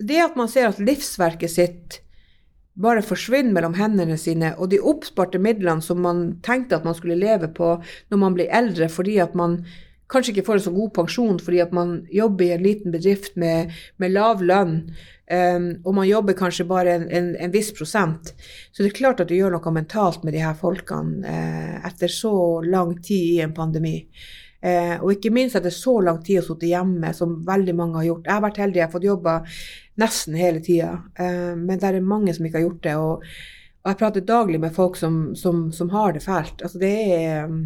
det 0.00 0.22
at 0.24 0.38
man 0.40 0.48
ser 0.50 0.70
at 0.70 0.80
livsverket 0.80 1.52
sitt 1.52 2.00
bare 2.74 3.04
forsvinner 3.06 3.54
mellom 3.54 3.76
hendene 3.78 4.16
sine, 4.18 4.54
og 4.58 4.72
de 4.72 4.80
oppsparte 4.82 5.38
midlene 5.38 5.84
som 5.84 6.00
man 6.02 6.24
tenkte 6.42 6.78
at 6.78 6.86
man 6.86 6.96
skulle 6.96 7.20
leve 7.20 7.52
på 7.54 7.76
når 8.10 8.20
man 8.20 8.34
blir 8.34 8.50
eldre, 8.50 8.88
fordi 8.90 9.20
at 9.22 9.36
man 9.38 9.60
kanskje 10.14 10.34
ikke 10.34 10.46
får 10.46 10.60
en 10.60 10.64
så 10.66 10.72
god 10.74 10.92
pensjon 10.96 11.40
fordi 11.42 11.60
at 11.64 11.74
man 11.74 11.96
jobber 12.12 12.46
i 12.46 12.54
en 12.54 12.64
liten 12.64 12.94
bedrift 12.94 13.34
med, 13.40 13.74
med 14.00 14.14
lav 14.14 14.42
lønn, 14.44 14.76
um, 15.30 15.66
og 15.84 15.98
man 15.98 16.08
jobber 16.08 16.38
kanskje 16.38 16.68
bare 16.70 16.94
en, 16.98 17.08
en, 17.10 17.32
en, 17.36 17.52
viss 17.54 17.72
prosent. 17.76 18.32
Så 18.72 18.82
det 18.82 18.92
er 18.92 19.00
klart 19.00 19.20
at 19.24 19.30
det 19.30 19.40
gjør 19.40 19.56
noe 19.56 19.74
mentalt 19.74 20.24
med 20.24 20.36
de 20.36 20.44
her 20.44 20.56
folkene 20.58 21.26
uh, 21.26 21.76
etter 21.88 22.12
så 22.12 22.34
lang 22.64 22.96
tid 23.02 23.34
i 23.34 23.42
en 23.44 23.54
pandemi. 23.56 23.98
Uh, 24.64 24.96
og 25.02 25.10
ikke 25.12 25.34
minst 25.34 25.58
etter 25.58 25.74
så 25.74 25.98
lang 26.00 26.22
tid 26.24 26.40
å 26.40 26.46
sitte 26.46 26.70
hjemme, 26.70 27.12
som 27.16 27.40
veldig 27.44 27.76
mange 27.76 28.00
har 28.00 28.08
gjort. 28.08 28.28
Jeg 28.30 28.36
har 28.38 28.46
vært 28.46 28.62
heldig, 28.64 28.80
jeg 28.80 28.88
har 28.88 28.94
fått 28.94 29.10
jobba 29.10 29.36
nesten 30.00 30.38
hele 30.40 30.62
tida, 30.64 30.94
uh, 31.20 31.52
men 31.58 31.76
det 31.76 31.90
er 31.90 32.00
mange 32.00 32.32
som 32.36 32.48
ikke 32.48 32.62
har 32.62 32.68
gjort 32.70 32.84
det. 32.86 32.96
Og, 32.96 33.30
og 33.84 33.92
jeg 33.92 34.00
prater 34.00 34.24
daglig 34.24 34.62
med 34.62 34.72
folk 34.76 34.96
som, 34.96 35.24
som, 35.36 35.66
som 35.76 35.92
har 35.92 36.16
det 36.16 36.24
fælt. 36.24 36.64
Altså 36.64 36.80
det 36.80 36.94
er 37.18 37.58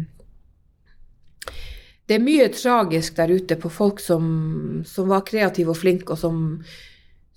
det 2.09 2.17
er 2.17 2.23
mye 2.25 2.49
tragisk 2.49 3.15
der 3.19 3.29
ute 3.37 3.55
på 3.61 3.69
folk 3.69 4.01
som, 4.01 4.81
som 4.89 5.09
var 5.11 5.21
kreative 5.27 5.75
og 5.75 5.77
flinke, 5.77 6.15
og 6.15 6.17
som, 6.17 6.39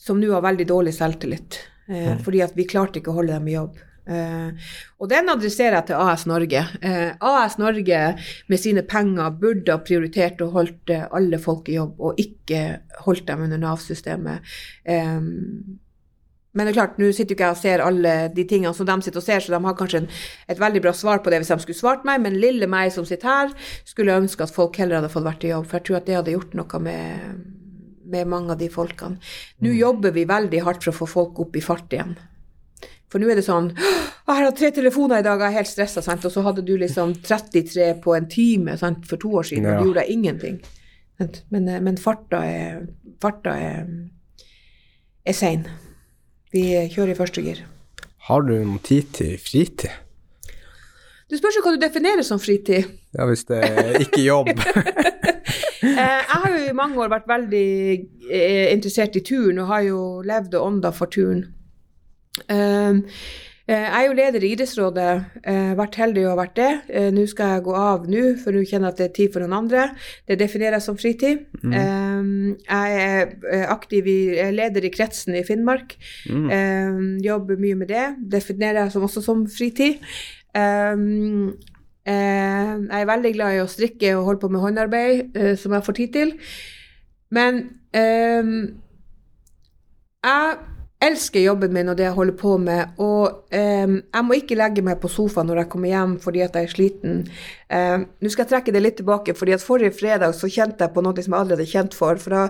som 0.00 0.20
nå 0.20 0.32
har 0.32 0.44
veldig 0.48 0.66
dårlig 0.72 0.96
selvtillit. 0.96 1.60
Eh, 1.88 2.12
Mm. 2.12 2.20
Fordi 2.24 2.40
at 2.40 2.52
vi 2.56 2.64
klarte 2.70 3.00
ikke 3.00 3.10
å 3.12 3.16
holde 3.18 3.34
dem 3.34 3.48
i 3.50 3.56
jobb. 3.56 3.74
Eh, 4.06 4.70
og 5.02 5.08
den 5.10 5.28
adresserer 5.28 5.76
jeg 5.80 5.88
til 5.90 5.98
AS 6.00 6.24
Norge. 6.30 6.62
Eh, 6.80 7.10
AS 7.20 7.58
Norge 7.60 7.98
med 8.48 8.60
sine 8.62 8.82
penger 8.86 9.34
burde 9.42 9.74
ha 9.76 9.82
prioritert 9.82 10.40
og 10.46 10.56
holdt 10.56 10.90
eh, 10.94 11.04
alle 11.12 11.38
folk 11.42 11.68
i 11.68 11.76
jobb, 11.76 12.00
og 12.00 12.22
ikke 12.22 12.62
holdt 13.04 13.26
dem 13.28 13.44
under 13.48 13.60
Nav-systemet. 13.62 14.54
Eh, 14.84 15.20
men 16.52 16.66
det 16.66 16.72
er 16.72 16.76
klart, 16.76 16.98
nå 17.00 17.08
sitter 17.12 17.32
jo 17.32 17.36
ikke 17.38 17.46
jeg 17.48 17.56
og 17.56 17.60
ser 17.62 17.82
alle 17.84 18.14
de 18.36 18.44
tingene 18.44 18.74
som 18.76 18.88
de 18.88 18.96
sitter 19.06 19.22
og 19.22 19.24
ser, 19.24 19.40
så 19.40 19.54
de 19.54 19.60
har 19.64 19.76
kanskje 19.78 20.02
en, 20.02 20.08
et 20.52 20.58
veldig 20.60 20.82
bra 20.84 20.92
svar 20.92 21.22
på 21.24 21.32
det 21.32 21.38
hvis 21.40 21.52
de 21.54 21.56
skulle 21.64 21.78
svart 21.78 22.04
meg, 22.04 22.20
men 22.20 22.36
lille 22.42 22.68
meg 22.68 22.92
som 22.92 23.06
sitter 23.08 23.30
her, 23.30 23.54
skulle 23.88 24.18
ønske 24.20 24.44
at 24.44 24.52
folk 24.52 24.76
heller 24.76 25.00
hadde 25.00 25.12
fått 25.12 25.24
vært 25.24 25.46
i 25.48 25.52
jobb, 25.54 25.64
for 25.70 25.80
jeg 25.80 25.86
tror 25.88 26.00
at 26.02 26.10
det 26.10 26.18
hadde 26.18 26.34
gjort 26.34 26.56
noe 26.58 26.82
med, 26.84 27.38
med 28.12 28.28
mange 28.28 28.52
av 28.52 28.60
de 28.60 28.68
folkene. 28.72 29.16
Nå 29.64 29.72
jobber 29.78 30.12
vi 30.12 30.26
veldig 30.28 30.60
hardt 30.66 30.84
for 30.84 30.92
å 30.92 31.00
få 31.00 31.08
folk 31.14 31.40
opp 31.46 31.56
i 31.56 31.64
fart 31.64 31.96
igjen. 31.96 32.18
For 33.12 33.20
nå 33.20 33.28
er 33.28 33.40
det 33.40 33.44
sånn 33.44 33.72
«Å, 33.72 34.32
'Jeg 34.32 34.44
har 34.44 34.54
tre 34.56 34.70
telefoner 34.72 35.20
i 35.20 35.24
dag, 35.26 35.40
jeg 35.40 35.52
er 35.52 35.58
helt 35.58 35.68
stressa', 35.68 36.04
og 36.24 36.32
så 36.32 36.42
hadde 36.46 36.64
du 36.64 36.76
liksom 36.78 37.14
33 37.20 38.00
på 38.00 38.14
en 38.16 38.28
time 38.28 38.76
sant? 38.78 39.04
for 39.08 39.16
to 39.16 39.28
år 39.40 39.44
siden, 39.48 39.66
og 39.66 39.72
Ja. 39.72 39.78
du 39.80 39.88
gjorde 39.88 40.08
ingenting. 40.08 40.60
Men, 41.50 41.68
eh, 41.68 41.80
men 41.80 41.96
farta 41.96 42.40
er, 42.44 42.86
farta 43.20 43.50
er, 43.50 43.86
er 45.26 45.32
sein. 45.32 45.66
Vi 46.52 46.64
kjører 46.92 47.14
i 47.14 47.18
første 47.18 47.44
gir. 47.44 47.62
Har 48.28 48.44
du 48.46 48.54
noe 48.54 48.80
tid 48.84 49.08
til 49.16 49.36
fritid? 49.40 49.90
Du 51.32 51.38
spørs 51.38 51.56
jo 51.56 51.62
hva 51.64 51.72
du 51.72 51.80
definerer 51.80 52.24
som 52.26 52.40
fritid. 52.40 52.90
Ja, 53.16 53.24
hvis 53.28 53.46
det 53.48 53.62
er 53.64 54.02
ikke 54.04 54.26
jobb. 54.26 54.52
Eh, 55.82 55.98
jeg 55.98 56.38
har 56.38 56.52
jo 56.52 56.58
i 56.70 56.74
mange 56.78 56.94
år 57.02 57.08
vært 57.10 57.24
veldig 57.26 57.68
eh, 58.30 58.68
interessert 58.70 59.16
i 59.18 59.22
turn, 59.26 59.58
og 59.58 59.66
har 59.66 59.80
jo 59.82 59.98
levd 60.22 60.54
og 60.54 60.66
ånda 60.68 60.92
for 60.94 61.10
turn. 61.10 61.40
Eh, 63.68 63.78
jeg 63.78 63.94
er 63.94 64.06
jo 64.08 64.14
leder 64.18 64.42
i 64.42 64.48
idrettsrådet, 64.56 65.24
eh, 65.46 65.72
vært 65.78 65.94
heldig 66.00 66.24
og 66.26 66.38
vært 66.40 66.56
det. 66.56 66.70
Eh, 66.90 67.10
nå 67.14 67.26
skal 67.30 67.46
jeg 67.54 67.64
gå 67.68 67.74
av 67.78 68.08
nå, 68.10 68.22
for 68.42 68.50
nå 68.50 68.64
kjenner 68.66 68.90
jeg 68.90 68.92
at 68.92 68.98
det 68.98 69.06
er 69.06 69.14
tid 69.18 69.32
for 69.32 69.40
noen 69.40 69.58
andre. 69.60 69.84
Det 70.26 70.38
definerer 70.40 70.74
jeg 70.78 70.82
som 70.82 70.98
fritid. 70.98 71.46
Mm. 71.62 72.56
jeg 72.68 72.90
er 72.98 73.66
aktiv 73.70 74.06
i, 74.06 74.34
jeg 74.34 74.48
er 74.48 74.52
leder 74.52 74.84
i 74.84 74.90
kretsen 74.90 75.34
i 75.38 75.44
Finnmark. 75.46 75.96
Mm. 76.28 77.20
Jobber 77.22 77.56
mye 77.56 77.74
med 77.78 77.88
det. 77.88 78.16
Definerer 78.18 78.82
jeg 78.84 78.92
som, 78.92 79.02
også 79.02 79.22
som 79.22 79.46
fritid. 79.46 80.02
Jeg 80.54 80.72
er 82.06 83.06
veldig 83.06 83.32
glad 83.34 83.54
i 83.54 83.62
å 83.62 83.70
strikke 83.70 84.16
og 84.16 84.24
holde 84.26 84.40
på 84.42 84.50
med 84.50 84.60
håndarbeid, 84.60 85.38
som 85.58 85.72
jeg 85.72 85.86
får 85.86 85.98
tid 86.00 86.12
til. 86.12 86.34
Men 87.30 87.62
jeg 90.22 90.58
elsker 91.02 91.42
jobben 91.42 91.72
min 91.74 91.90
og 91.90 91.96
det 91.98 92.06
jeg 92.06 92.14
holder 92.16 92.36
på 92.38 92.54
med, 92.62 92.94
og 93.02 93.54
eh, 93.54 93.90
jeg 93.90 94.26
må 94.26 94.36
ikke 94.38 94.58
legge 94.58 94.84
meg 94.86 95.00
på 95.02 95.10
sofaen 95.10 95.48
når 95.50 95.62
jeg 95.62 95.70
kommer 95.72 95.90
hjem 95.90 96.14
fordi 96.22 96.42
at 96.44 96.56
jeg 96.58 96.68
er 96.68 96.72
sliten. 96.72 97.18
Eh, 97.72 98.04
Nå 98.22 98.32
skal 98.32 98.44
jeg 98.44 98.52
trekke 98.52 98.74
det 98.74 98.82
litt 98.84 98.98
tilbake, 99.00 99.34
fordi 99.38 99.56
at 99.56 99.64
forrige 99.64 99.94
fredag 99.98 100.36
så 100.38 100.50
kjente 100.50 100.86
jeg 100.86 100.94
på 100.94 101.04
noe 101.04 101.24
som 101.24 101.34
jeg 101.34 101.40
aldri 101.40 101.58
hadde 101.58 101.68
kjent 101.72 101.96
for. 101.98 102.20
For 102.22 102.36
da, 102.36 102.42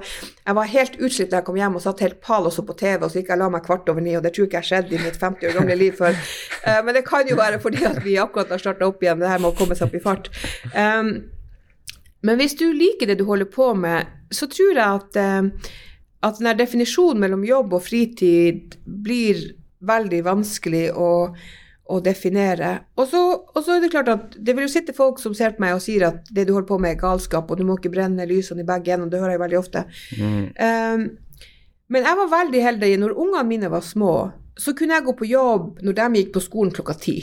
jeg 0.45 0.59
var 0.59 0.73
helt 0.75 0.99
utslitt 1.01 1.33
da 1.33 1.41
jeg 1.41 1.49
kom 1.49 1.61
hjem 1.63 1.79
og 1.81 1.85
satt 1.87 2.05
helt 2.05 2.21
pal 2.25 2.49
og 2.49 2.55
så 2.55 2.65
på 2.69 2.77
TV, 2.79 2.99
og 3.01 3.11
så 3.11 3.21
gikk 3.21 3.33
jeg 3.33 3.39
og 3.41 3.45
la 3.45 3.51
meg 3.57 3.67
kvart 3.67 3.93
over 3.93 4.05
ni, 4.05 4.17
og 4.19 4.27
det 4.27 4.35
tror 4.37 4.51
ikke 4.51 4.61
jeg 4.61 4.71
skjedde 4.71 4.99
i 4.99 5.05
mitt 5.05 5.21
50 5.21 5.51
år 5.51 5.61
gamle 5.61 5.79
liv 5.81 6.01
før. 6.01 6.19
Eh, 6.63 6.81
men 6.87 6.95
det 6.99 7.07
kan 7.09 7.29
jo 7.29 7.39
være 7.41 7.63
fordi 7.63 7.87
at 7.89 8.03
vi 8.05 8.19
akkurat 8.21 8.53
har 8.53 8.61
starta 8.63 8.87
opp 8.87 9.01
igjen, 9.03 9.23
det 9.23 9.31
her 9.33 9.41
med 9.43 9.55
å 9.55 9.57
komme 9.59 9.79
seg 9.79 9.89
opp 9.89 9.97
i 9.97 10.03
fart. 10.05 10.29
Um, 10.77 11.17
men 12.23 12.39
hvis 12.39 12.55
du 12.59 12.69
liker 12.71 13.11
det 13.11 13.19
du 13.19 13.25
holder 13.27 13.49
på 13.51 13.73
med, 13.75 14.11
så 14.31 14.47
tror 14.51 14.77
jeg 14.77 14.85
at, 15.01 15.19
eh, 15.19 15.73
at 16.23 16.39
den 16.39 16.59
definisjonen 16.59 17.23
mellom 17.23 17.43
jobb 17.47 17.75
og 17.77 17.85
fritid 17.85 18.77
blir 18.85 19.41
veldig 19.83 20.21
vanskelig 20.27 20.85
å, 20.95 21.11
å 21.91 21.99
definere. 22.05 22.73
Og 22.95 23.09
så, 23.11 23.23
og 23.43 23.59
så 23.59 23.77
er 23.77 23.83
det 23.83 23.91
klart 23.95 24.11
at 24.13 24.37
det 24.39 24.55
vil 24.55 24.69
jo 24.69 24.73
sitte 24.73 24.95
folk 24.97 25.19
som 25.23 25.35
ser 25.35 25.57
på 25.57 25.65
meg 25.65 25.75
og 25.77 25.83
sier 25.83 26.07
at 26.09 26.31
det 26.31 26.47
du 26.47 26.55
holder 26.55 26.71
på 26.71 26.79
med 26.83 26.95
er 26.95 27.03
galskap, 27.03 27.51
og 27.51 27.59
du 27.59 27.67
må 27.67 27.79
ikke 27.79 27.93
brenne 27.95 28.29
lysene 28.31 28.63
i 28.63 28.69
begge 28.69 28.95
ender, 28.95 29.11
det 29.11 29.23
hører 29.23 29.37
jeg 29.37 29.45
veldig 29.45 29.61
ofte. 29.61 29.85
Mm. 30.21 30.47
Um, 30.63 31.05
men 31.93 32.09
jeg 32.09 32.19
var 32.23 32.33
veldig 32.39 32.65
heldig. 32.65 32.95
Når 33.03 33.19
ungene 33.19 33.49
mine 33.49 33.71
var 33.73 33.85
små, 33.85 34.15
så 34.57 34.73
kunne 34.79 34.97
jeg 34.97 35.09
gå 35.09 35.17
på 35.19 35.29
jobb 35.29 35.83
når 35.85 35.99
de 35.99 36.11
gikk 36.21 36.35
på 36.37 36.45
skolen 36.47 36.75
klokka 36.75 36.97
ti. 37.03 37.17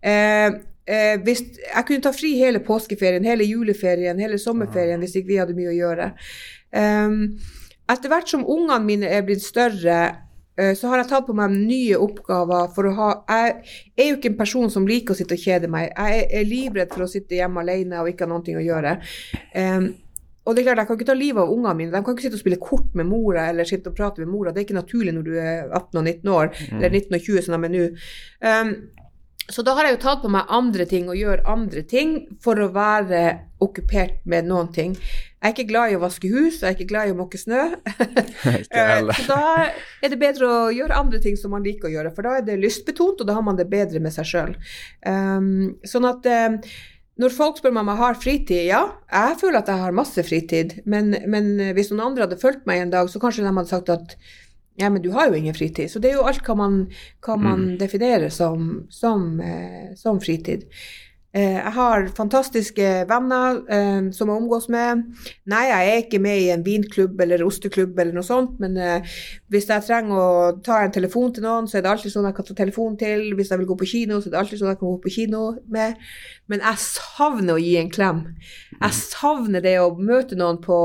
Uh, 0.00 0.60
eh, 0.88 1.16
hvis, 1.26 1.42
jeg 1.66 1.86
kunne 1.88 2.04
ta 2.06 2.12
fri 2.14 2.36
hele 2.38 2.62
påskeferien, 2.64 3.26
hele 3.26 3.44
juleferien, 3.48 4.22
hele 4.22 4.38
sommerferien 4.40 5.02
hvis 5.02 5.18
ikke 5.18 5.32
vi 5.34 5.40
hadde 5.42 5.56
mye 5.58 5.74
å 5.74 5.76
gjøre. 5.76 6.12
Um, 6.70 7.18
etter 7.92 8.12
hvert 8.12 8.28
som 8.30 8.44
ungene 8.46 8.84
mine 8.84 9.08
er 9.10 9.22
blitt 9.26 9.42
større, 9.44 10.00
eh, 10.58 10.74
så 10.78 10.90
har 10.90 11.00
jeg 11.02 11.08
tatt 11.12 11.26
på 11.28 11.34
meg 11.36 11.54
nye 11.54 11.96
oppgaver 12.00 12.68
for 12.74 12.90
å 12.90 12.94
ha 12.98 13.08
Jeg 13.28 13.62
er 13.96 14.10
jo 14.10 14.16
ikke 14.18 14.30
en 14.32 14.38
person 14.42 14.70
som 14.70 14.86
liker 14.86 15.14
å 15.14 15.18
sitte 15.18 15.38
og 15.38 15.42
kjede 15.42 15.68
meg. 15.70 15.92
Jeg 15.96 16.20
er- 16.24 16.40
er 16.40 16.44
livredd 16.44 16.92
for 16.92 17.04
å 17.04 17.08
sitte 17.10 17.36
hjemme 17.38 17.60
alene 17.64 18.00
og 18.00 18.08
ikke 18.08 18.26
ha 18.26 18.32
noe 18.32 18.40
å 18.42 18.66
gjøre. 18.66 19.00
Um, 19.54 19.94
og 20.46 20.56
det 20.56 20.62
er 20.66 20.74
klart, 20.74 20.78
Jeg 20.78 20.86
kan 20.88 20.96
ikke 20.98 21.06
ta 21.06 21.14
livet 21.14 21.42
av 21.42 21.50
ungene 21.50 21.76
mine. 21.76 21.90
De 21.92 22.02
kan 22.02 22.14
ikke 22.14 22.22
sitte 22.22 22.34
og 22.34 22.40
spille 22.40 22.56
kort 22.60 22.94
med 22.94 23.06
mora 23.06 23.48
eller 23.48 23.64
sitte 23.64 23.88
og 23.88 23.96
prate 23.96 24.18
med 24.18 24.28
mora. 24.28 24.52
Det 24.52 24.58
er 24.62 24.64
ikke 24.74 24.82
naturlig 24.82 25.12
når 25.14 25.24
du 25.24 25.34
er 25.38 25.68
18 25.70 25.98
og 25.98 26.04
19 26.04 26.28
år, 26.28 26.50
eller 26.72 26.90
19 26.90 27.14
og 27.14 27.20
20 27.20 27.42
som 27.42 27.60
de 27.60 27.68
er 27.68 27.74
nå. 27.74 27.90
Um, 28.42 28.88
så 29.50 29.64
da 29.66 29.74
har 29.76 29.86
jeg 29.86 29.96
jo 29.96 30.02
tatt 30.04 30.22
på 30.22 30.30
meg 30.32 30.50
andre 30.52 30.86
ting 30.88 31.08
og 31.10 31.18
gjør 31.18 31.42
andre 31.50 31.82
ting 31.88 32.14
for 32.42 32.58
å 32.62 32.70
være 32.74 33.22
okkupert 33.60 34.22
med 34.30 34.46
noen 34.48 34.70
ting. 34.72 34.94
Jeg 35.40 35.48
er 35.48 35.54
ikke 35.54 35.70
glad 35.70 35.92
i 35.92 35.96
å 35.96 36.02
vaske 36.02 36.28
hus, 36.30 36.60
jeg 36.60 36.68
er 36.68 36.76
ikke 36.76 36.90
glad 36.92 37.08
i 37.08 37.14
å 37.14 37.18
måke 37.18 37.40
snø. 37.40 37.66
Eh. 38.70 39.08
Så 39.16 39.26
da 39.26 39.66
er 40.00 40.12
det 40.12 40.18
bedre 40.20 40.46
å 40.46 40.58
gjøre 40.72 40.96
andre 40.96 41.18
ting 41.22 41.36
som 41.38 41.52
man 41.54 41.64
liker 41.64 41.88
å 41.88 41.92
gjøre, 41.92 42.12
for 42.14 42.26
da 42.26 42.36
er 42.38 42.44
det 42.46 42.58
lystbetont, 42.60 43.20
og 43.20 43.28
da 43.28 43.34
har 43.36 43.44
man 43.44 43.58
det 43.58 43.66
bedre 43.70 44.00
med 44.02 44.14
seg 44.14 44.28
sjøl. 44.28 44.54
Um, 45.04 45.74
sånn 45.86 46.06
at 46.08 46.26
um, 46.30 46.58
når 47.20 47.34
folk 47.34 47.58
spør 47.60 47.74
meg 47.74 47.84
om 47.84 47.90
jeg 47.92 48.00
har 48.00 48.20
fritid, 48.20 48.62
ja, 48.70 48.82
jeg 49.10 49.40
føler 49.42 49.60
at 49.60 49.72
jeg 49.72 49.82
har 49.82 49.96
masse 49.96 50.24
fritid, 50.26 50.76
men, 50.88 51.12
men 51.28 51.50
hvis 51.76 51.90
noen 51.92 52.06
andre 52.08 52.28
hadde 52.28 52.40
fulgt 52.40 52.64
meg 52.70 52.84
en 52.84 52.94
dag, 52.94 53.10
så 53.12 53.20
kanskje 53.22 53.44
de 53.44 53.52
hadde 53.52 53.72
sagt 53.72 53.92
at 53.92 54.16
ja, 54.80 54.90
men 54.90 55.02
du 55.02 55.10
har 55.14 55.28
jo 55.28 55.36
ingen 55.38 55.54
fritid. 55.54 55.90
Så 55.90 56.00
det 56.00 56.10
er 56.10 56.18
jo 56.18 56.26
alt 56.28 56.42
hva 56.46 56.56
man, 56.56 56.80
hva 57.24 57.36
man 57.40 57.66
definerer 57.80 58.32
som, 58.32 58.86
som, 58.90 59.34
eh, 59.44 59.92
som 60.00 60.20
fritid. 60.22 60.64
Eh, 61.30 61.60
jeg 61.60 61.70
har 61.76 62.08
fantastiske 62.16 62.86
venner 63.06 63.60
eh, 63.70 64.08
som 64.10 64.30
jeg 64.30 64.40
omgås 64.40 64.64
med. 64.72 65.04
Nei, 65.50 65.60
jeg 65.68 65.90
er 65.90 66.00
ikke 66.02 66.18
med 66.22 66.40
i 66.42 66.48
en 66.50 66.64
vinklubb 66.66 67.20
eller 67.22 67.44
osteklubb 67.46 68.00
eller 68.02 68.16
noe 68.16 68.26
sånt, 68.26 68.56
men 68.58 68.74
eh, 68.74 69.12
hvis 69.54 69.68
jeg 69.70 69.84
trenger 69.86 70.18
å 70.18 70.32
ta 70.66 70.80
en 70.82 70.94
telefon 70.96 71.30
til 71.36 71.46
noen, 71.46 71.68
så 71.70 71.78
er 71.78 71.84
det 71.86 71.92
alltid 71.92 72.14
sånn 72.16 72.26
jeg 72.26 72.34
kan 72.34 72.48
ta 72.48 72.56
telefon 72.58 72.96
til. 72.98 73.22
Hvis 73.38 73.52
jeg 73.54 73.62
vil 73.62 73.68
gå 73.70 73.76
på 73.78 73.88
kino, 73.92 74.18
så 74.18 74.26
er 74.26 74.34
det 74.34 74.40
alltid 74.40 74.62
sånn 74.62 74.72
jeg 74.72 74.80
kan 74.80 74.90
gå 74.90 74.96
på 75.04 75.14
kino 75.20 75.44
med. 75.70 76.02
Men 76.50 76.66
jeg 76.66 76.82
savner 76.82 77.54
å 77.54 77.62
gi 77.62 77.76
en 77.78 77.92
klem. 77.94 78.24
Jeg 78.80 78.98
savner 78.98 79.62
det 79.62 79.76
å 79.78 79.94
møte 79.94 80.40
noen 80.40 80.58
på, 80.64 80.80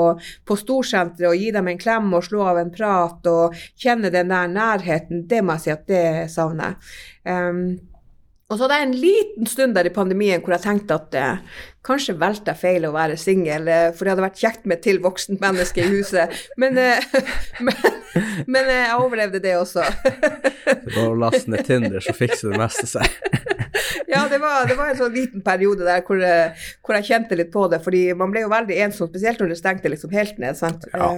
på 0.46 0.60
storsenteret 0.62 1.32
og 1.32 1.41
gi 1.41 1.50
dem 1.58 1.74
en 1.74 1.82
klem 1.82 2.14
og 2.14 2.30
slå 2.30 2.46
av 2.52 2.62
en 2.62 2.72
prat 2.76 3.34
og 3.34 3.58
kjenne 3.82 4.14
den 4.14 4.30
der 4.30 4.54
nærheten. 4.54 5.26
Det 5.26 5.41
må 5.41 5.58
jeg 5.58 5.66
si 5.66 5.74
at 5.74 5.89
det 5.89 6.08
savner 6.38 6.76
jeg. 6.76 6.96
Um, 7.26 7.95
og 8.46 8.60
så 8.60 8.66
hadde 8.68 8.76
jeg 8.78 8.86
en 8.86 9.00
liten 9.02 9.48
stund 9.50 9.74
der 9.74 9.88
i 9.89 9.93
pandemien 9.93 10.43
hvor 10.43 10.54
jeg 10.54 10.62
tenkte 10.68 11.00
at 11.00 11.16
eh, 11.18 11.62
kanskje 11.86 12.14
valgte 12.22 12.54
jeg 12.54 12.62
feil 12.62 12.84
å 12.86 12.93
være 12.93 13.18
singel, 13.18 13.66
eh, 13.66 13.88
for 13.89 14.06
det 14.06 14.14
hadde 14.14 14.26
vært 14.28 14.41
kjekt 14.43 14.68
med 14.70 14.78
et 14.78 14.86
til 14.86 15.02
voksent 15.02 15.41
menneske 15.41 15.82
i 15.82 15.89
huset. 15.89 16.36
Men, 16.62 16.78
eh, 16.78 17.02
men, 17.66 17.80
men 18.46 18.70
eh, 18.70 18.84
jeg 18.84 19.00
overlevde 19.02 19.41
det 19.41 19.56
også. 19.58 19.88
Bare 20.06 21.08
å 21.08 21.18
laste 21.26 21.50
ned 21.50 21.66
Tinder, 21.66 21.98
så 22.06 22.14
fikser 22.14 22.54
det 22.54 22.62
meste 22.62 22.86
seg. 22.91 23.10
ja, 24.14 24.22
det 24.30 24.38
var, 24.46 24.70
det 24.70 24.78
var 24.78 24.93
en 24.93 25.02
sånn 25.02 25.18
liten 25.18 25.41
periode 25.46 25.89
der 25.89 26.06
hvor, 26.06 26.22
eh, 26.22 26.70
hvor 26.86 27.00
jeg 27.00 27.10
kjente 27.10 27.41
litt 27.41 27.50
på 27.54 27.66
det, 27.74 27.82
fordi 27.82 28.06
man 28.14 28.30
ble 28.30 28.46
jo 28.46 28.54
veldig 28.54 28.82
ensom, 28.86 29.10
spesielt 29.10 29.41
når 29.41 29.56
det 29.56 29.62
stengte 29.64 29.96
liksom 29.96 30.14
helt 30.14 30.38
ned. 30.46 30.62
sant? 30.62 30.86
Ja. 30.93 31.10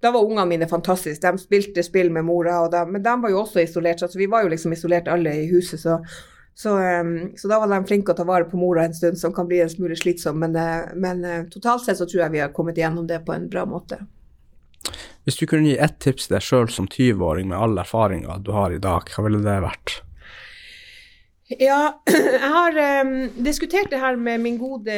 Da 0.00 0.16
var 0.16 0.24
ungene 0.24 0.48
mine 0.56 0.72
fantastiske. 0.72 1.20
De 1.20 1.44
spilte 1.44 1.84
spill 1.84 2.08
med 2.16 2.24
mora, 2.32 2.62
og 2.64 2.72
de, 2.72 2.86
men 2.88 3.04
de 3.04 3.20
var 3.28 3.36
jo 3.36 3.44
også 3.44 3.60
isolert, 3.60 4.00
så 4.00 4.16
vi 4.16 4.32
var 4.32 4.48
jo 4.48 4.56
liksom 4.56 4.72
isolert 4.72 5.12
alle 5.12 5.36
i 5.44 5.50
huset. 5.52 5.84
så 5.84 6.00
så, 6.54 6.76
um, 7.00 7.32
så 7.36 7.48
da 7.48 7.58
var 7.62 7.70
de 7.72 7.80
flinke 7.88 8.12
å 8.12 8.16
ta 8.16 8.26
vare 8.28 8.44
på 8.48 8.60
mora 8.60 8.84
en 8.84 8.94
stund, 8.94 9.18
som 9.18 9.32
kan 9.34 9.48
bli 9.48 9.62
en 9.64 9.70
smule 9.72 9.96
slitsom. 9.96 10.38
Men, 10.42 10.56
uh, 10.56 10.92
men 10.94 11.24
uh, 11.24 11.38
totalt 11.52 11.86
sett 11.86 12.00
så 12.00 12.08
tror 12.08 12.26
jeg 12.26 12.36
vi 12.36 12.44
har 12.44 12.52
kommet 12.56 12.78
igjennom 12.78 13.08
det 13.08 13.22
på 13.26 13.34
en 13.34 13.48
bra 13.52 13.64
måte. 13.68 14.02
Hvis 15.24 15.38
du 15.38 15.46
kunne 15.46 15.70
gi 15.70 15.78
ett 15.78 16.00
tips 16.02 16.26
til 16.26 16.36
deg 16.36 16.44
sjøl 16.44 16.72
som 16.74 16.88
20-åring 16.90 17.48
med 17.52 17.58
all 17.58 17.78
erfaringa 17.78 18.40
du 18.42 18.50
har 18.56 18.74
i 18.74 18.80
dag, 18.82 19.06
hva 19.14 19.26
ville 19.26 19.42
det 19.44 19.60
vært? 19.64 20.00
Ja, 21.60 22.00
jeg 22.12 22.48
har 22.54 22.78
um, 23.04 23.14
diskutert 23.44 23.92
det 23.92 24.00
her 24.02 24.16
med 24.16 24.42
min 24.44 24.58
gode 24.60 24.96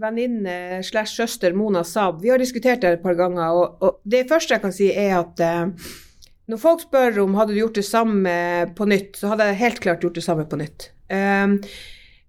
venninne 0.00 0.80
slash 0.86 1.16
søster 1.16 1.56
Mona 1.56 1.82
Saab. 1.84 2.20
Vi 2.22 2.32
har 2.32 2.40
diskutert 2.40 2.82
det 2.84 2.94
et 2.96 3.04
par 3.04 3.18
ganger, 3.18 3.52
og, 3.56 3.82
og 3.84 4.00
det 4.08 4.28
første 4.30 4.56
jeg 4.56 4.64
kan 4.64 4.76
si, 4.76 4.90
er 4.92 5.18
at 5.20 5.44
uh, 5.44 5.90
når 6.50 6.58
folk 6.60 6.82
spør 6.82 7.22
om 7.22 7.36
hadde 7.38 7.54
du 7.54 7.60
gjort 7.60 7.78
det 7.78 7.86
samme 7.86 8.34
på 8.76 8.88
nytt, 8.90 9.14
så 9.20 9.32
hadde 9.32 9.46
jeg 9.50 9.60
helt 9.62 9.80
klart 9.84 10.04
gjort 10.04 10.18
det 10.18 10.26
samme 10.26 10.46
på 10.50 10.58
nytt. 10.58 10.90
Um, 11.10 11.56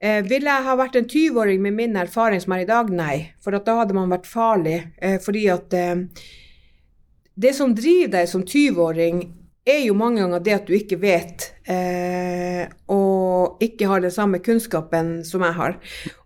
eh, 0.02 0.22
ville 0.28 0.50
jeg 0.50 0.68
ha 0.68 0.78
vært 0.78 0.98
en 1.00 1.10
20-åring 1.10 1.62
med 1.64 1.78
min 1.78 1.98
erfaring 2.00 2.42
som 2.44 2.54
er 2.56 2.64
i 2.64 2.70
dag? 2.70 2.92
Nei, 2.94 3.16
for 3.42 3.58
da 3.58 3.78
hadde 3.82 3.98
man 3.98 4.14
vært 4.14 4.30
farlig. 4.30 4.78
Eh, 5.02 5.18
fordi 5.24 5.48
at 5.54 5.74
eh, 5.78 6.06
det 7.42 7.56
som 7.58 7.74
driver 7.78 8.20
deg 8.20 8.30
som 8.30 8.46
20-åring, 8.46 9.24
er 9.66 9.84
jo 9.86 9.98
mange 9.98 10.24
ganger 10.24 10.42
det 10.42 10.56
at 10.56 10.70
du 10.70 10.74
ikke 10.74 10.98
vet, 11.02 11.52
eh, 11.72 12.66
og 12.92 13.62
ikke 13.64 13.88
har 13.90 14.04
den 14.04 14.14
samme 14.14 14.40
kunnskapen 14.44 15.12
som 15.28 15.44
jeg 15.46 15.58
har. 15.58 15.78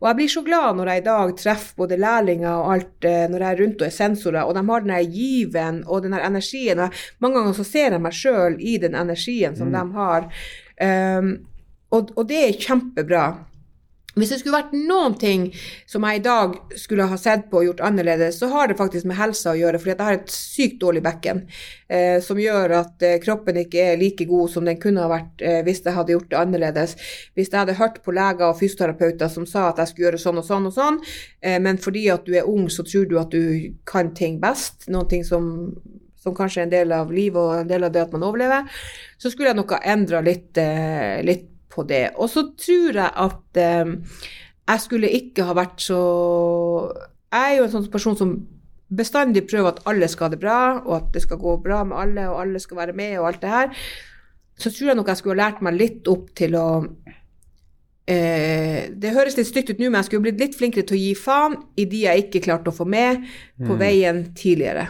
Og 0.02 0.10
jeg 0.10 0.20
blir 0.20 0.32
så 0.34 0.44
glad 0.46 0.76
når 0.80 0.92
jeg 0.92 1.04
i 1.04 1.06
dag 1.08 1.34
treffer 1.40 1.80
både 1.84 2.00
lærlinger 2.02 2.52
og 2.52 2.74
alt, 2.76 3.08
eh, 3.08 3.26
når 3.32 3.46
jeg 3.46 3.52
er 3.52 3.62
rundt 3.64 3.82
og 3.82 3.88
er 3.88 3.96
sensorer, 3.96 4.44
og 4.44 4.56
de 4.58 4.66
har 4.70 4.86
den 4.86 4.94
der 4.96 5.10
given 5.16 5.82
og 5.88 6.04
den 6.06 6.16
der 6.18 6.28
energien. 6.28 6.84
Mange 7.20 7.40
ganger 7.40 7.58
så 7.58 7.66
ser 7.68 7.92
jeg 7.96 8.02
meg 8.02 8.16
sjøl 8.16 8.58
i 8.60 8.78
den 8.82 8.96
energien 8.96 9.56
som 9.56 9.72
Mm. 9.72 9.76
de 9.76 10.00
har. 10.00 10.30
Um, 10.86 11.28
og, 11.92 12.10
og 12.18 12.28
det 12.28 12.40
er 12.44 12.58
kjempebra. 12.60 13.26
Hvis 14.16 14.30
det 14.32 14.38
skulle 14.40 14.56
vært 14.56 14.76
noen 14.76 15.18
ting 15.20 15.50
som 15.92 16.06
jeg 16.08 16.22
i 16.22 16.24
dag 16.24 16.54
skulle 16.80 17.08
ha 17.12 17.18
sett 17.20 17.50
på 17.52 17.60
og 17.60 17.66
gjort 17.68 17.82
annerledes, 17.84 18.38
så 18.40 18.48
har 18.54 18.70
det 18.70 18.78
faktisk 18.80 19.08
med 19.10 19.18
helsa 19.20 19.52
å 19.52 19.60
gjøre, 19.60 19.82
fordi 19.82 19.92
jeg 19.92 20.08
har 20.08 20.20
et 20.20 20.32
sykt 20.32 20.78
dårlig 20.84 21.02
bekken 21.04 21.42
eh, 21.92 22.22
som 22.24 22.40
gjør 22.40 22.78
at 22.80 23.04
eh, 23.04 23.18
kroppen 23.24 23.60
ikke 23.60 23.90
er 23.90 24.00
like 24.00 24.28
god 24.30 24.54
som 24.54 24.68
den 24.68 24.80
kunne 24.80 25.04
ha 25.04 25.12
vært 25.12 25.44
eh, 25.44 25.60
hvis 25.68 25.84
jeg 25.84 25.98
hadde 25.98 26.16
gjort 26.16 26.30
det 26.32 26.40
annerledes. 26.40 26.96
Hvis 27.36 27.52
jeg 27.52 27.60
hadde 27.60 27.76
hørt 27.82 28.00
på 28.06 28.16
leger 28.16 28.48
og 28.48 28.60
fysioterapeuter 28.62 29.32
som 29.34 29.48
sa 29.50 29.68
at 29.74 29.84
jeg 29.84 29.92
skulle 29.92 30.08
gjøre 30.10 30.24
sånn 30.24 30.40
og 30.40 30.48
sånn 30.48 30.72
og 30.72 30.78
sånn, 30.78 31.02
eh, 31.44 31.60
men 31.60 31.82
fordi 31.82 32.08
at 32.16 32.24
du 32.24 32.38
er 32.40 32.48
ung, 32.48 32.70
så 32.72 32.88
tror 32.88 33.10
du 33.12 33.20
at 33.20 33.36
du 33.36 33.76
kan 33.90 34.16
ting 34.16 34.40
best, 34.40 34.88
noen 34.88 35.12
ting 35.12 35.28
som 35.28 35.52
som 36.26 36.34
kanskje 36.34 36.64
er 36.64 36.66
en 36.66 36.74
del 36.74 36.94
av 36.96 37.12
livet 37.14 37.38
og 37.38 37.60
en 37.60 37.68
del 37.70 37.86
av 37.86 37.92
det 37.94 38.02
at 38.02 38.14
man 38.16 38.26
overlever, 38.26 38.66
så 39.22 39.30
skulle 39.30 39.52
jeg 39.52 39.60
nok 39.60 39.76
ha 39.76 39.84
endra 39.94 40.24
litt, 40.26 40.58
eh, 40.58 41.22
litt 41.22 41.52
på 41.76 41.86
det. 41.88 42.08
Og 42.16 42.32
så 42.32 42.48
tror 42.58 43.02
jeg 43.02 43.12
at 43.26 43.62
eh, 43.62 43.94
jeg 44.66 44.82
skulle 44.82 45.14
ikke 45.14 45.46
ha 45.46 45.54
vært 45.58 45.84
så 45.86 46.02
Jeg 47.34 47.52
er 47.52 47.58
jo 47.60 47.66
en 47.68 47.74
sånn 47.74 47.92
person 47.92 48.18
som 48.18 48.36
bestandig 48.96 49.44
prøver 49.50 49.74
at 49.74 49.84
alle 49.90 50.08
skal 50.08 50.30
ha 50.30 50.36
det 50.36 50.42
bra, 50.42 50.60
og 50.86 50.94
at 51.00 51.08
det 51.16 51.24
skal 51.26 51.42
gå 51.42 51.56
bra 51.64 51.82
med 51.88 51.98
alle, 52.00 52.28
og 52.30 52.42
alle 52.44 52.62
skal 52.62 52.80
være 52.80 52.96
med, 52.96 53.18
og 53.20 53.28
alt 53.28 53.42
det 53.42 53.52
her. 53.52 53.86
Så 54.56 54.72
tror 54.72 54.92
jeg 54.92 55.00
nok 55.00 55.10
jeg 55.12 55.20
skulle 55.20 55.36
ha 55.36 55.50
lært 55.50 55.64
meg 55.66 55.76
litt 55.76 56.08
opp 56.08 56.30
til 56.38 56.56
å 56.56 56.68
eh, 58.08 58.86
Det 58.94 59.14
høres 59.18 59.36
litt 59.36 59.50
stygt 59.50 59.74
ut 59.74 59.82
nå, 59.82 59.90
men 59.90 60.00
jeg 60.00 60.10
skulle 60.10 60.28
blitt 60.30 60.40
litt 60.40 60.56
flinkere 60.56 60.88
til 60.88 60.96
å 60.96 61.02
gi 61.02 61.16
faen 61.20 61.58
i 61.76 61.88
de 61.92 62.06
jeg 62.06 62.28
ikke 62.28 62.46
klarte 62.48 62.72
å 62.72 62.78
få 62.78 62.88
med 62.88 63.26
på 63.66 63.76
veien 63.82 64.30
tidligere. 64.38 64.88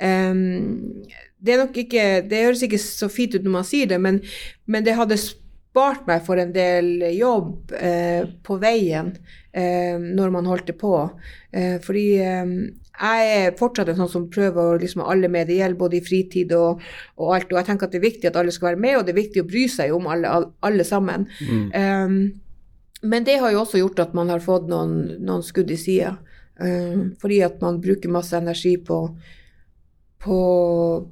Um, 0.00 1.04
det 1.44 1.52
er 1.52 1.58
nok 1.60 1.74
ikke 1.76 2.04
Det 2.24 2.38
høres 2.40 2.62
ikke 2.64 2.78
så 2.80 3.10
fint 3.12 3.34
ut 3.36 3.44
når 3.44 3.52
man 3.52 3.66
sier 3.68 3.88
det, 3.90 3.98
men, 4.00 4.22
men 4.64 4.84
det 4.86 4.96
hadde 4.96 5.18
spart 5.70 6.06
meg 6.08 6.24
for 6.26 6.40
en 6.42 6.50
del 6.54 6.98
jobb 7.14 7.72
eh, 7.78 8.26
på 8.42 8.58
veien 8.58 9.12
eh, 9.54 9.96
når 9.98 10.32
man 10.34 10.48
holdt 10.50 10.70
det 10.72 10.76
på. 10.80 10.94
Eh, 11.54 11.76
fordi 11.84 12.06
eh, 12.24 12.54
jeg 13.00 13.28
er 13.36 13.56
fortsatt 13.56 13.88
en 13.88 14.00
sånn 14.02 14.12
som 14.12 14.28
prøver 14.32 14.60
å 14.74 14.78
liksom 14.80 15.04
alle 15.06 15.30
med. 15.32 15.48
Det 15.48 15.60
gjelder 15.60 15.80
både 15.80 15.98
i 16.00 16.04
fritid 16.04 16.52
og, 16.56 16.82
og 17.16 17.34
alt. 17.36 17.52
Og 17.52 17.60
jeg 17.60 17.68
tenker 17.70 17.88
at 17.88 17.94
det 17.94 18.00
er 18.00 18.08
viktig 18.08 18.30
at 18.30 18.38
alle 18.40 18.52
skal 18.54 18.72
være 18.72 18.82
med, 18.82 18.98
og 18.98 19.06
det 19.06 19.14
er 19.14 19.20
viktig 19.22 19.44
å 19.44 19.48
bry 19.48 19.64
seg 19.72 19.94
om 19.96 20.08
alle, 20.10 20.32
alle, 20.66 20.84
sammen. 20.84 21.28
Mm. 21.40 21.62
Um, 21.72 22.18
men 23.10 23.24
det 23.24 23.38
har 23.40 23.54
jo 23.54 23.62
også 23.62 23.80
gjort 23.80 24.02
at 24.04 24.12
man 24.16 24.28
har 24.28 24.44
fått 24.44 24.68
noen, 24.68 24.98
noen 25.16 25.44
skudd 25.46 25.72
i 25.72 25.78
sida. 25.80 26.18
Um, 26.60 27.14
fordi 27.22 27.40
at 27.46 27.62
man 27.64 27.80
bruker 27.80 28.12
masse 28.12 28.36
energi 28.36 28.74
på, 28.84 28.98
på, 30.20 30.40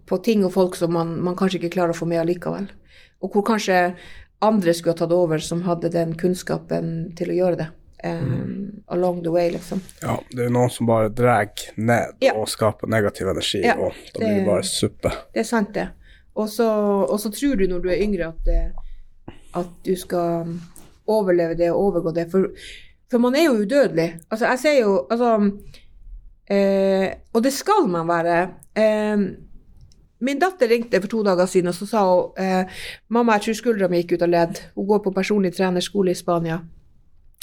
på 0.05 0.21
ting 0.27 0.45
og 0.45 0.53
folk 0.59 0.77
som 0.77 0.93
man, 0.93 1.17
man 1.25 1.39
kanskje 1.39 1.63
ikke 1.63 1.79
klarer 1.79 1.97
å 1.97 2.01
få 2.03 2.11
med 2.11 2.21
allikevel. 2.21 2.69
Og 3.25 3.33
hvor 3.33 3.47
kanskje 3.49 3.79
andre 4.45 4.75
skulle 4.75 4.95
ha 4.95 4.99
tatt 5.03 5.13
over 5.13 5.39
som 5.43 5.63
hadde 5.67 5.91
den 5.91 6.15
kunnskapen 6.19 7.13
til 7.19 7.33
å 7.33 7.39
gjøre 7.39 7.57
det. 7.63 7.69
Um, 8.05 8.83
along 8.95 9.25
the 9.25 9.31
way, 9.35 9.49
liksom. 9.51 9.81
Ja, 10.03 10.21
det 10.31 10.45
er 10.47 10.53
noen 10.55 10.71
som 10.71 10.87
bare 10.87 11.09
drar 11.11 11.49
ned 11.77 12.15
Ja. 12.23 12.37
og 12.39 12.47
skaper 12.49 12.87
negativ 12.87 13.27
energi, 13.27 13.65
Ja, 13.65 13.75
og 13.75 13.93
da 14.15 14.21
blir 14.21 14.37
det 14.39 14.47
bare 14.47 14.63
suppe. 14.63 15.11
Det 15.35 15.41
er 15.43 15.49
sant, 15.49 15.73
det. 15.75 15.89
Og 16.39 16.49
så, 16.49 17.31
tror 17.35 17.57
du 17.59 17.67
når 17.67 17.81
du 17.83 17.89
er 17.91 17.99
yngre 18.05 18.29
at, 18.29 18.53
at 19.59 19.73
du 19.85 19.97
skal 19.99 20.55
overleve 21.09 21.57
det 21.59 21.73
og 21.73 21.81
overgå 21.89 22.15
det. 22.15 22.29
For, 22.31 22.47
for 23.11 23.19
man 23.19 23.35
er 23.35 23.49
jo 23.49 23.59
udødelig. 23.65 24.21
Altså, 24.31 24.47
jeg 24.47 24.59
ser 24.59 24.81
jo 24.81 25.07
Altså 25.11 25.33
eh, 26.51 27.09
Og 27.35 27.43
det 27.43 27.53
skal 27.53 27.89
man 27.91 28.07
være. 28.09 28.39
Eh, 28.77 29.17
min 30.21 30.41
datter 30.43 30.69
ringte 30.69 31.01
for 31.01 31.11
to 31.13 31.23
dager 31.27 31.47
siden 31.47 31.71
og 31.71 31.77
så 31.77 31.87
sa 31.87 32.03
hun 32.09 32.41
eh, 32.43 32.81
mamma, 33.15 33.37
jeg 33.39 33.49
tror 33.49 33.59
skuldra 33.61 33.89
mi 33.91 34.03
gikk 34.03 34.17
ut 34.17 34.27
av 34.27 34.33
ledd. 34.33 34.61
Hun 34.75 34.89
går 34.91 35.05
på 35.05 35.15
personlig 35.15 35.55
trenerskole 35.57 36.15
i 36.15 36.19
Spania. 36.19 36.61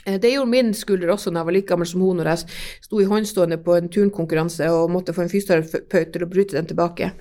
Eh, 0.06 0.20
Det 0.20 0.34
gjorde 0.34 0.52
min 0.52 0.74
skulder 0.74 1.14
også 1.14 1.32
da 1.32 1.42
jeg 1.42 1.50
var 1.50 1.58
like 1.58 1.70
gammel 1.72 1.88
som 1.88 2.02
hun, 2.02 2.18
når 2.18 2.32
jeg 2.32 2.58
sto 2.88 3.02
i 3.02 3.08
håndstående 3.10 3.62
på 3.64 3.78
en 3.78 3.90
turnkonkurranse 3.90 4.72
og 4.72 4.92
måtte 4.92 5.16
få 5.16 5.26
en 5.26 5.32
fysioterapeut 5.32 6.12
til 6.14 6.26
å 6.26 6.32
bryte 6.32 6.58
den 6.58 6.68
tilbake. 6.70 7.14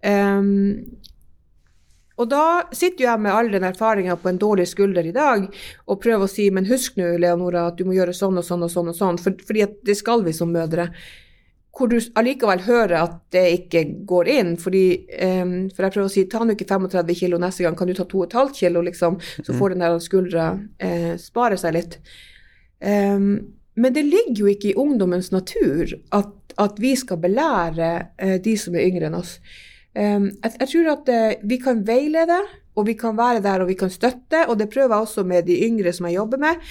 Um, 0.00 0.98
og 2.20 2.28
da 2.28 2.44
sitter 2.76 3.04
jo 3.04 3.08
jeg 3.08 3.22
med 3.24 3.32
all 3.32 3.48
den 3.52 3.64
erfaringa 3.64 4.16
på 4.20 4.28
en 4.28 4.38
dårlig 4.40 4.66
skulder 4.68 5.06
i 5.08 5.14
dag 5.16 5.46
og 5.86 6.00
prøver 6.02 6.26
å 6.26 6.28
si 6.30 6.50
men 6.52 6.68
husk 6.68 6.98
nå, 7.00 7.14
Leonora, 7.20 7.66
at 7.70 7.78
du 7.78 7.86
må 7.88 7.96
gjøre 7.96 8.12
sånn 8.16 8.36
og 8.40 8.44
sånn 8.44 8.66
og 8.66 8.72
sånn, 8.72 8.90
og 8.92 8.96
sånn, 8.96 9.20
for, 9.20 9.36
fordi 9.46 9.64
det 9.88 9.96
skal 9.96 10.24
vi 10.26 10.34
som 10.36 10.52
mødre. 10.52 10.90
Hvor 11.76 11.88
du 11.88 11.96
allikevel 12.18 12.64
hører 12.66 12.96
at 12.98 13.14
det 13.32 13.44
ikke 13.54 13.84
går 14.08 14.28
inn. 14.32 14.56
fordi, 14.58 15.06
um, 15.22 15.54
For 15.70 15.86
jeg 15.86 15.94
prøver 15.94 16.08
å 16.08 16.12
si 16.12 16.26
ta 16.28 16.42
nå 16.42 16.56
ikke 16.56 16.66
35 16.68 17.14
kilo 17.22 17.38
neste 17.38 17.64
gang, 17.64 17.76
kan 17.78 17.88
du 17.88 17.94
ta 17.94 18.04
2,5 18.04 18.52
kilo, 18.58 18.82
liksom, 18.82 19.20
så 19.46 19.54
får 19.56 19.74
den 19.74 19.84
der 19.84 19.98
skuldra 20.02 20.50
uh, 20.58 21.14
spare 21.20 21.58
seg 21.60 21.76
litt. 21.78 21.98
Um, 22.82 23.54
men 23.80 23.94
det 23.94 24.04
ligger 24.08 24.42
jo 24.42 24.50
ikke 24.50 24.72
i 24.72 24.78
ungdommens 24.80 25.30
natur 25.32 25.94
at, 26.16 26.32
at 26.58 26.80
vi 26.82 26.94
skal 26.98 27.20
belære 27.22 27.90
uh, 28.18 28.36
de 28.42 28.56
som 28.58 28.74
er 28.74 28.88
yngre 28.90 29.08
enn 29.08 29.20
oss. 29.20 29.38
Um, 29.94 30.30
jeg, 30.42 30.56
jeg 30.58 30.70
tror 30.74 30.92
at 30.96 31.12
uh, 31.14 31.48
vi 31.48 31.60
kan 31.62 31.84
veilede, 31.86 32.40
og 32.74 32.86
vi 32.90 32.98
kan 32.98 33.16
være 33.18 33.44
der 33.46 33.62
og 33.62 33.70
vi 33.70 33.78
kan 33.78 33.92
støtte, 33.92 34.46
og 34.48 34.58
det 34.58 34.70
prøver 34.72 34.94
jeg 34.96 35.06
også 35.06 35.24
med 35.26 35.46
de 35.46 35.62
yngre 35.66 35.94
som 35.94 36.06
jeg 36.08 36.18
jobber 36.18 36.40
med, 36.40 36.70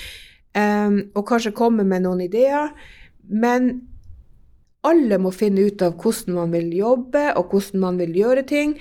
og 1.13 1.21
kanskje 1.29 1.51
komme 1.53 1.83
med 1.85 2.01
noen 2.01 2.23
ideer. 2.25 2.71
Men 3.29 3.67
alle 4.87 5.19
må 5.19 5.31
finne 5.35 5.65
ut 5.67 5.81
av 5.83 5.97
hvordan 5.99 6.37
man 6.37 6.53
vil 6.55 6.69
jobbe, 6.77 7.23
og 7.35 7.53
hvordan 7.53 7.83
man 7.83 7.99
vil 7.99 8.13
gjøre 8.15 8.45
ting. 8.47 8.75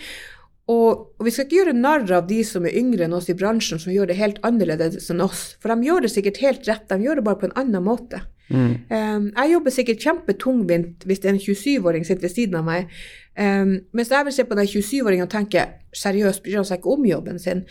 Og, 0.69 1.15
og 1.17 1.25
vi 1.25 1.33
skal 1.33 1.47
ikke 1.47 1.63
gjøre 1.63 1.79
narr 1.79 2.11
av 2.13 2.27
de 2.29 2.43
som 2.45 2.67
er 2.69 2.77
yngre 2.77 3.07
enn 3.07 3.17
oss 3.17 3.31
i 3.33 3.37
bransjen, 3.37 3.81
som 3.81 3.93
gjør 3.93 4.11
det 4.11 4.19
helt 4.19 4.41
annerledes 4.47 5.09
enn 5.11 5.25
oss. 5.25 5.55
For 5.63 5.73
de 5.73 5.89
gjør 5.89 6.05
det 6.05 6.13
sikkert 6.13 6.43
helt 6.45 6.69
rett, 6.69 6.85
de 6.91 7.07
gjør 7.07 7.21
det 7.21 7.25
bare 7.27 7.41
på 7.41 7.49
en 7.49 7.57
annen 7.63 7.87
måte. 7.87 8.21
Mm. 8.49 8.75
Um, 8.89 9.25
jeg 9.35 9.53
jobber 9.53 9.73
sikkert 9.75 10.05
kjempetungvint 10.05 11.03
hvis 11.05 11.19
det 11.21 11.29
er 11.29 11.35
en 11.35 11.43
27-åring 11.43 12.07
sitter 12.09 12.25
ved 12.25 12.33
siden 12.33 12.61
av 12.61 12.69
meg. 12.69 12.93
Um, 13.37 13.75
mens 13.97 14.13
jeg 14.13 14.29
vil 14.29 14.37
se 14.37 14.47
på 14.49 14.57
den 14.57 14.69
27-åringen 14.69 15.29
og 15.29 15.33
tenke 15.33 15.67
seriøst, 15.97 16.45
bryr 16.45 16.61
han 16.61 16.69
seg 16.69 16.81
ikke 16.81 16.95
om 16.95 17.09
jobben 17.09 17.41
sin? 17.43 17.65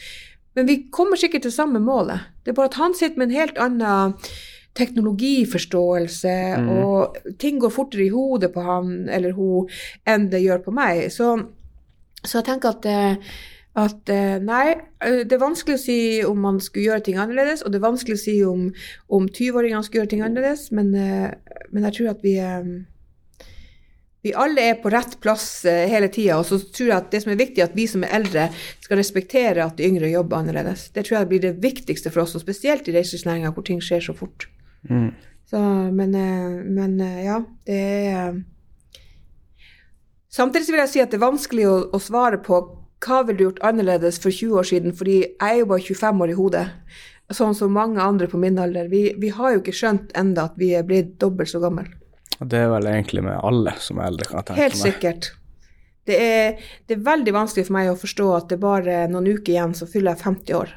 Men 0.57 0.69
vi 0.69 0.80
kommer 0.93 1.21
sikkert 1.21 1.45
til 1.45 1.53
samme 1.53 1.82
målet. 1.82 2.30
Det 2.41 2.53
er 2.53 2.57
bare 2.57 2.71
at 2.71 2.80
han 2.82 2.97
sitter 2.97 3.21
med 3.21 3.30
en 3.30 3.38
helt 3.38 3.59
annen 3.61 4.17
teknologiforståelse, 4.78 6.38
Mm. 6.57 6.69
og 6.78 7.17
ting 7.39 7.59
går 7.59 7.73
fortere 7.73 8.05
i 8.05 8.13
hodet 8.13 8.53
på 8.53 8.63
han 8.63 9.09
eller 9.09 9.36
hun 9.38 9.67
enn 10.05 10.30
det 10.32 10.43
gjør 10.43 10.63
på 10.65 10.73
meg. 10.73 11.07
Så, 11.11 11.36
så 12.23 12.39
jeg 12.39 12.45
tenker 12.51 12.75
at 12.75 12.86
eh, 12.86 13.15
at 13.78 14.09
eh, 14.09 14.39
nei, 14.41 14.73
eh, 15.05 15.19
det 15.21 15.36
er 15.38 15.43
vanskelig 15.43 15.78
å 15.78 15.82
si 15.84 15.97
om 16.25 16.39
man 16.41 16.57
skulle 16.63 16.88
gjøre 16.89 17.03
ting 17.05 17.19
annerledes, 17.21 17.61
og 17.61 17.71
det 17.71 17.78
er 17.78 17.86
vanskelig 17.86 18.17
å 18.17 18.21
si 18.23 18.38
om, 18.43 18.71
om 19.13 19.28
20-åringene 19.30 19.84
skulle 19.86 20.01
gjøre 20.01 20.13
ting 20.15 20.23
annerledes, 20.25 20.71
men, 20.73 20.89
men 20.95 21.86
jeg 21.86 21.93
tror 21.99 22.09
at 22.15 22.23
vi 22.25 22.39
vi 24.25 24.34
alle 24.34 24.63
er 24.71 24.80
på 24.82 24.89
rett 24.91 25.13
plass 25.21 25.61
hele 25.63 26.09
tida, 26.11 26.39
og 26.41 26.47
så 26.49 26.57
tror 26.59 26.89
jeg 26.89 26.97
at 26.97 27.11
det 27.13 27.21
som 27.23 27.32
er 27.32 27.38
viktig, 27.39 27.61
er 27.61 27.69
at 27.69 27.78
vi 27.78 27.86
som 27.88 28.01
er 28.03 28.15
eldre, 28.17 28.47
skal 28.84 28.99
respektere 28.99 29.63
at 29.63 29.78
de 29.78 29.86
yngre 29.88 30.09
jobber 30.09 30.41
annerledes. 30.41 30.89
Det 30.91 31.05
tror 31.05 31.19
jeg 31.19 31.30
blir 31.30 31.43
det 31.45 31.53
viktigste 31.63 32.11
for 32.11 32.25
oss, 32.25 32.34
og 32.36 32.43
spesielt 32.43 32.89
i 32.89 32.95
reiselivsnæringa 32.97 33.53
hvor 33.53 33.63
ting 33.69 33.80
skjer 33.80 34.03
så 34.09 34.17
fort. 34.17 34.49
Mm. 34.89 35.09
Så, 35.49 35.59
men, 35.95 36.15
eh, 36.15 36.63
men 36.65 37.01
eh, 37.01 37.25
ja, 37.25 37.41
det 37.67 37.81
er 37.81 38.07
eh, 38.27 38.39
Samtidig 40.38 40.73
vil 40.73 40.81
jeg 40.83 40.91
si 40.91 41.01
at 41.01 41.09
det 41.09 41.17
er 41.17 41.23
vanskelig 41.23 41.63
å, 41.65 41.75
å 41.95 41.99
svare 42.03 42.38
på 42.43 42.59
hva 43.01 43.21
ville 43.25 43.39
du 43.39 43.43
gjort 43.45 43.61
annerledes 43.65 44.19
for 44.21 44.29
20 44.33 44.59
år 44.59 44.67
siden, 44.69 44.93
fordi 44.93 45.15
jeg 45.23 45.38
er 45.47 45.61
jo 45.61 45.69
bare 45.71 45.85
25 45.85 46.19
år 46.25 46.33
i 46.33 46.35
hodet. 46.38 46.65
Sånn 47.33 47.55
som 47.57 47.73
mange 47.73 48.03
andre 48.03 48.27
på 48.29 48.38
min 48.41 48.59
alder. 48.61 48.89
Vi, 48.91 49.01
vi 49.17 49.31
har 49.33 49.55
jo 49.55 49.63
ikke 49.63 49.73
skjønt 49.73 50.13
enda 50.19 50.47
at 50.51 50.59
vi 50.59 50.73
er 50.77 50.85
blitt 50.85 51.15
dobbelt 51.21 51.49
så 51.49 51.61
gammel. 51.63 51.89
Og 52.38 52.51
det 52.51 52.59
er 52.59 52.69
vel 52.69 52.89
egentlig 52.91 53.23
med 53.25 53.39
alle 53.39 53.73
som 53.81 54.01
er 54.01 54.11
eldre, 54.11 54.27
kan 54.29 54.38
jeg 54.38 54.49
tenke 54.49 54.61
Helt 54.61 54.79
sikkert. 54.81 55.29
Det 56.07 56.19
er, 56.21 56.67
det 56.88 56.99
er 56.99 57.07
veldig 57.07 57.33
vanskelig 57.35 57.65
for 57.67 57.77
meg 57.79 57.89
å 57.91 57.97
forstå 57.99 58.27
at 58.35 58.51
det 58.51 58.59
er 58.59 58.63
bare 58.67 58.99
noen 59.11 59.31
uker 59.33 59.55
igjen, 59.55 59.73
så 59.75 59.89
fyller 59.89 60.13
jeg 60.13 60.23
50 60.27 60.59
år. 60.59 60.75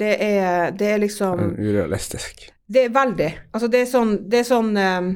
Det 0.00 0.10
er, 0.18 0.74
det 0.76 0.88
er 0.96 0.98
liksom 1.00 1.54
Urealistisk. 1.56 2.50
Det 2.66 2.86
er 2.86 2.94
veldig. 2.94 3.30
Altså, 3.52 3.68
det 3.68 3.82
er 3.82 3.88
sånn 3.90 4.16
Det, 4.30 4.42
er 4.42 4.48
sånn, 4.48 4.72
um, 4.76 5.12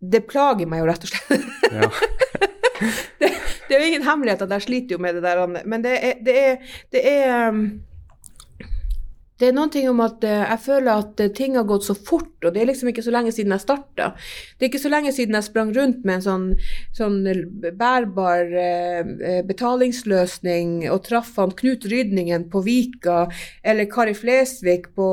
det 0.00 0.24
plager 0.28 0.68
meg 0.68 0.82
jo, 0.82 0.90
rett 0.90 1.06
og 1.06 1.12
slett. 1.12 1.48
Ja. 1.72 1.88
det, 3.20 3.30
det 3.68 3.76
er 3.76 3.80
jo 3.80 3.88
ingen 3.90 4.06
hemmelighet 4.06 4.44
at 4.44 4.54
jeg 4.56 4.66
sliter 4.68 4.96
jo 4.96 5.02
med 5.02 5.18
det 5.18 5.24
der, 5.24 5.44
men 5.64 5.84
det 5.84 5.96
er, 5.96 6.22
det 6.24 6.38
er, 6.40 6.78
det 6.92 7.04
er 7.08 7.48
um, 7.48 7.66
det 9.34 9.48
er 9.48 9.54
noen 9.56 9.70
ting 9.74 9.88
om 9.90 9.98
at 10.04 10.22
uh, 10.22 10.44
jeg 10.44 10.60
føler 10.62 10.90
at 10.92 11.20
uh, 11.20 11.30
ting 11.34 11.56
har 11.58 11.66
gått 11.66 11.88
så 11.88 11.96
fort, 11.98 12.36
og 12.44 12.54
det 12.54 12.62
er 12.62 12.68
liksom 12.70 12.90
ikke 12.92 13.02
så 13.02 13.14
lenge 13.14 13.32
siden 13.34 13.54
jeg 13.56 13.64
starta. 13.64 14.12
Det 14.54 14.62
er 14.62 14.70
ikke 14.70 14.82
så 14.84 14.92
lenge 14.92 15.10
siden 15.16 15.34
jeg 15.34 15.48
sprang 15.48 15.72
rundt 15.74 16.04
med 16.06 16.20
en 16.20 16.24
sånn, 16.26 16.46
sånn 16.94 17.18
bærbar 17.74 18.54
eh, 18.62 19.00
eh, 19.02 19.40
betalingsløsning 19.48 20.84
og 20.86 21.02
traff 21.08 21.32
han 21.40 21.54
Knut 21.58 21.88
Rydningen 21.90 22.46
på 22.52 22.62
Vika 22.62 23.24
eller 23.66 23.90
Kari 23.90 24.14
Flesvig 24.14 24.86
på, 24.94 25.08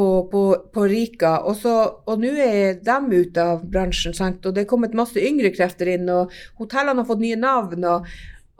på, 0.00 0.08
på, 0.32 0.42
på 0.72 0.88
Rika. 0.88 1.36
Og, 1.44 1.58
så, 1.60 1.76
og 2.08 2.22
nå 2.22 2.32
er 2.40 2.78
de 2.80 3.20
ute 3.20 3.44
av 3.44 3.64
bransjen, 3.68 4.16
sant? 4.16 4.46
og 4.48 4.56
det 4.56 4.64
er 4.64 4.70
kommet 4.70 4.96
masse 4.96 5.20
yngre 5.20 5.52
krefter 5.52 5.92
inn, 5.92 6.08
og 6.08 6.32
hotellene 6.60 7.02
har 7.02 7.08
fått 7.08 7.24
nye 7.24 7.40
navn. 7.40 7.84
og 7.84 8.08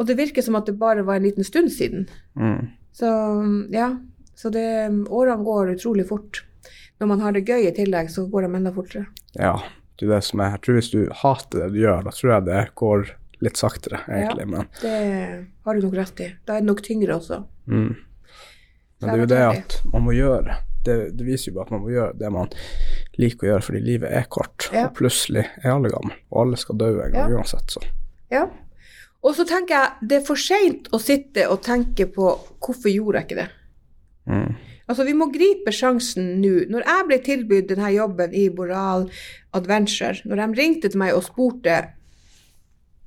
og 0.00 0.06
det 0.08 0.16
virker 0.16 0.40
som 0.40 0.56
at 0.56 0.64
det 0.64 0.78
bare 0.80 1.04
var 1.04 1.18
en 1.18 1.26
liten 1.26 1.44
stund 1.44 1.68
siden. 1.74 2.06
Mm. 2.32 2.70
Så 2.96 3.08
ja. 3.74 3.90
Så 4.32 4.48
det, 4.48 4.62
årene 5.12 5.44
går 5.44 5.74
utrolig 5.74 6.06
fort. 6.08 6.40
Når 6.96 7.10
man 7.10 7.20
har 7.20 7.34
det 7.36 7.42
gøy 7.44 7.66
i 7.68 7.74
tillegg, 7.76 8.08
så 8.08 8.24
går 8.32 8.46
de 8.46 8.56
enda 8.56 8.72
fortere. 8.72 9.10
Ja, 9.34 9.58
det 10.00 10.06
er 10.06 10.14
det 10.14 10.22
som 10.24 10.40
er 10.40 10.54
Jeg 10.54 10.62
tror 10.64 10.78
hvis 10.78 10.88
du 10.94 11.00
hater 11.20 11.66
det 11.66 11.68
du 11.74 11.82
gjør, 11.82 12.06
da 12.06 12.14
tror 12.16 12.32
jeg 12.32 12.46
det 12.48 12.62
går 12.80 13.10
litt 13.44 13.60
saktere, 13.60 14.00
egentlig. 14.08 14.46
Ja. 14.46 14.50
Men, 14.54 14.70
Det 14.80 14.96
har 15.68 15.76
du 15.76 15.84
nok 15.84 15.98
rett 16.00 16.24
i. 16.24 16.30
Da 16.48 16.56
er 16.56 16.64
det 16.64 16.70
nok 16.70 16.80
tyngre 16.88 17.20
også. 17.20 17.42
mm. 17.68 17.92
men 19.00 19.04
det 19.04 19.12
er 19.12 19.20
jo 19.20 19.30
det 19.34 19.44
at 19.50 19.78
man 19.92 20.08
må 20.08 20.16
gjøre 20.16 20.56
det, 20.86 20.96
det 21.18 21.26
viser 21.26 21.50
jo 21.50 21.56
bare 21.58 21.68
at 21.68 21.74
man 21.74 21.82
må 21.84 21.90
gjøre 21.92 22.16
det 22.20 22.30
man 22.32 22.50
liker 23.20 23.46
å 23.46 23.50
gjøre, 23.52 23.66
fordi 23.66 23.80
livet 23.84 24.12
er 24.16 24.26
kort. 24.32 24.68
Ja. 24.72 24.86
Og 24.88 24.94
plutselig 24.98 25.44
er 25.62 25.74
alle 25.74 25.90
gamle, 25.92 26.16
og 26.30 26.42
alle 26.44 26.56
skal 26.60 26.78
dø 26.80 26.88
en 27.04 27.12
gang 27.12 27.30
Ja. 27.34 27.36
uansett, 27.36 27.70
så. 27.76 27.82
Ja. 28.32 28.46
Og 29.22 29.34
så 29.36 29.44
tenker 29.44 29.74
jeg 29.76 30.08
det 30.08 30.16
er 30.22 30.26
for 30.26 30.40
seint 30.40 30.88
å 30.96 31.00
sitte 31.02 31.44
og 31.52 31.60
tenke 31.66 32.06
på 32.08 32.30
hvorfor 32.64 32.88
gjorde 32.88 33.20
jeg 33.20 33.28
ikke 33.28 33.40
det. 33.42 33.48
Mm. 34.30 34.54
Altså, 34.90 35.04
vi 35.06 35.12
må 35.14 35.28
gripe 35.30 35.70
sjansen 35.70 36.40
nå. 36.42 36.64
Når 36.72 36.82
jeg 36.88 37.06
ble 37.06 37.18
tilbudt 37.26 37.68
denne 37.70 37.92
jobben 37.94 38.32
i 38.34 38.48
Boral 38.50 39.04
Adventure, 39.54 40.16
når 40.24 40.40
de 40.40 40.58
ringte 40.62 40.88
til 40.90 40.98
meg 40.98 41.14
og 41.14 41.22
spurte, 41.28 41.76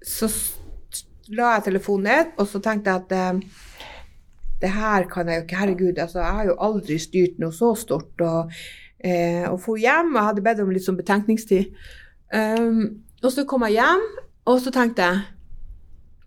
så 0.06 0.30
la 1.34 1.56
jeg 1.58 1.66
telefonen 1.72 2.08
ned, 2.12 2.32
og 2.38 2.48
så 2.52 2.62
tenkte 2.64 2.92
jeg 2.94 3.04
at 3.04 3.12
eh, 3.18 3.42
det 4.64 4.72
her 4.72 5.08
kan 5.12 5.28
jeg 5.28 5.42
jo 5.42 5.44
ikke, 5.44 5.60
herregud, 5.60 5.98
altså, 6.00 6.22
jeg 6.24 6.38
har 6.38 6.48
jo 6.48 6.60
aldri 6.68 6.98
styrt 7.02 7.42
noe 7.44 7.52
så 7.56 7.74
stort. 7.76 8.24
Og, 8.24 8.54
eh, 9.04 9.44
og 9.50 9.60
for 9.66 9.82
hjem, 9.82 10.14
jeg 10.16 10.30
hadde 10.30 10.46
bedt 10.46 10.62
om 10.64 10.72
litt 10.72 10.86
sånn 10.86 11.00
betenkningstid. 11.00 11.74
Um, 12.34 13.04
og 13.20 13.34
så 13.34 13.44
kom 13.50 13.66
jeg 13.68 13.82
hjem, 13.82 14.06
og 14.50 14.62
så 14.64 14.72
tenkte 14.74 15.10
jeg, 15.10 15.20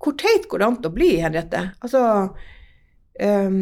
hvor 0.05 0.15
teit 0.21 0.45
går 0.51 0.61
det 0.61 0.69
an 0.69 0.77
å 0.85 0.93
bli, 0.93 1.09
Henriette? 1.23 1.63
Altså, 1.81 2.03
um, 3.25 3.57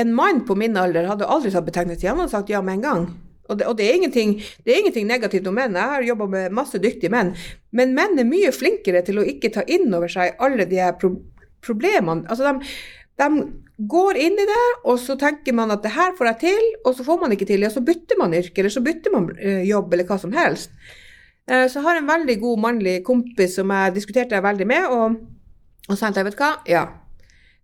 en 0.00 0.14
mann 0.14 0.44
på 0.46 0.54
min 0.60 0.76
alder 0.78 1.08
hadde 1.08 1.26
aldri 1.26 1.50
tatt 1.54 1.66
betegnelse. 1.66 2.06
Han 2.06 2.20
hadde 2.22 2.36
sagt 2.36 2.52
ja 2.52 2.60
med 2.62 2.78
en 2.78 2.84
gang. 2.84 3.08
Og 3.50 3.58
det, 3.58 3.66
og 3.66 3.80
det, 3.80 3.88
er, 3.88 4.04
det 4.62 4.70
er 4.70 4.78
ingenting 4.78 5.08
negativt 5.08 5.48
om 5.50 5.56
menn. 5.58 5.74
Jeg 5.74 5.94
har 5.96 6.06
jobba 6.06 6.28
med 6.30 6.54
masse 6.54 6.78
dyktige 6.78 7.10
menn. 7.10 7.32
Men 7.74 7.96
menn 7.96 8.20
er 8.20 8.28
mye 8.28 8.52
flinkere 8.54 9.02
til 9.06 9.18
å 9.18 9.26
ikke 9.26 9.50
ta 9.56 9.64
inn 9.66 9.88
over 9.90 10.12
seg 10.12 10.38
alle 10.38 10.68
de 10.70 10.78
problemene. 11.64 12.28
Altså, 12.30 12.46
de, 12.46 12.70
de 13.20 13.42
går 13.90 14.18
inn 14.20 14.38
i 14.40 14.46
det, 14.48 14.64
og 14.84 14.98
så 15.00 15.16
tenker 15.20 15.56
man 15.56 15.72
at 15.72 15.84
det 15.84 15.94
her 15.94 16.12
får 16.18 16.32
jeg 16.32 16.40
til, 16.44 16.64
og 16.84 16.96
så 16.96 17.06
får 17.06 17.20
man 17.22 17.34
ikke 17.36 17.48
til. 17.48 17.64
Ja, 17.64 17.70
så 17.72 17.84
bytter 17.84 18.18
man 18.20 18.36
yrke, 18.36 18.60
eller 18.60 18.72
så 18.72 18.84
bytter 18.84 19.14
man 19.14 19.30
eh, 19.38 19.62
jobb, 19.68 19.92
eller 19.94 20.08
hva 20.08 20.18
som 20.20 20.34
helst. 20.36 20.74
Eh, 21.48 21.66
så 21.66 21.80
jeg 21.80 21.86
har 21.86 22.00
en 22.00 22.10
veldig 22.10 22.36
god 22.42 22.64
mannlig 22.66 22.98
kompis 23.06 23.56
som 23.60 23.72
jeg 23.72 23.96
diskuterte 23.96 24.36
det 24.36 24.44
veldig 24.44 24.68
med, 24.68 24.90
og, 24.96 25.16
og 25.88 25.96
tenkte 25.96 26.20
jeg, 26.20 26.28
vet 26.28 26.36
du 26.36 26.44
hva, 26.44 26.52
ja, 26.68 26.84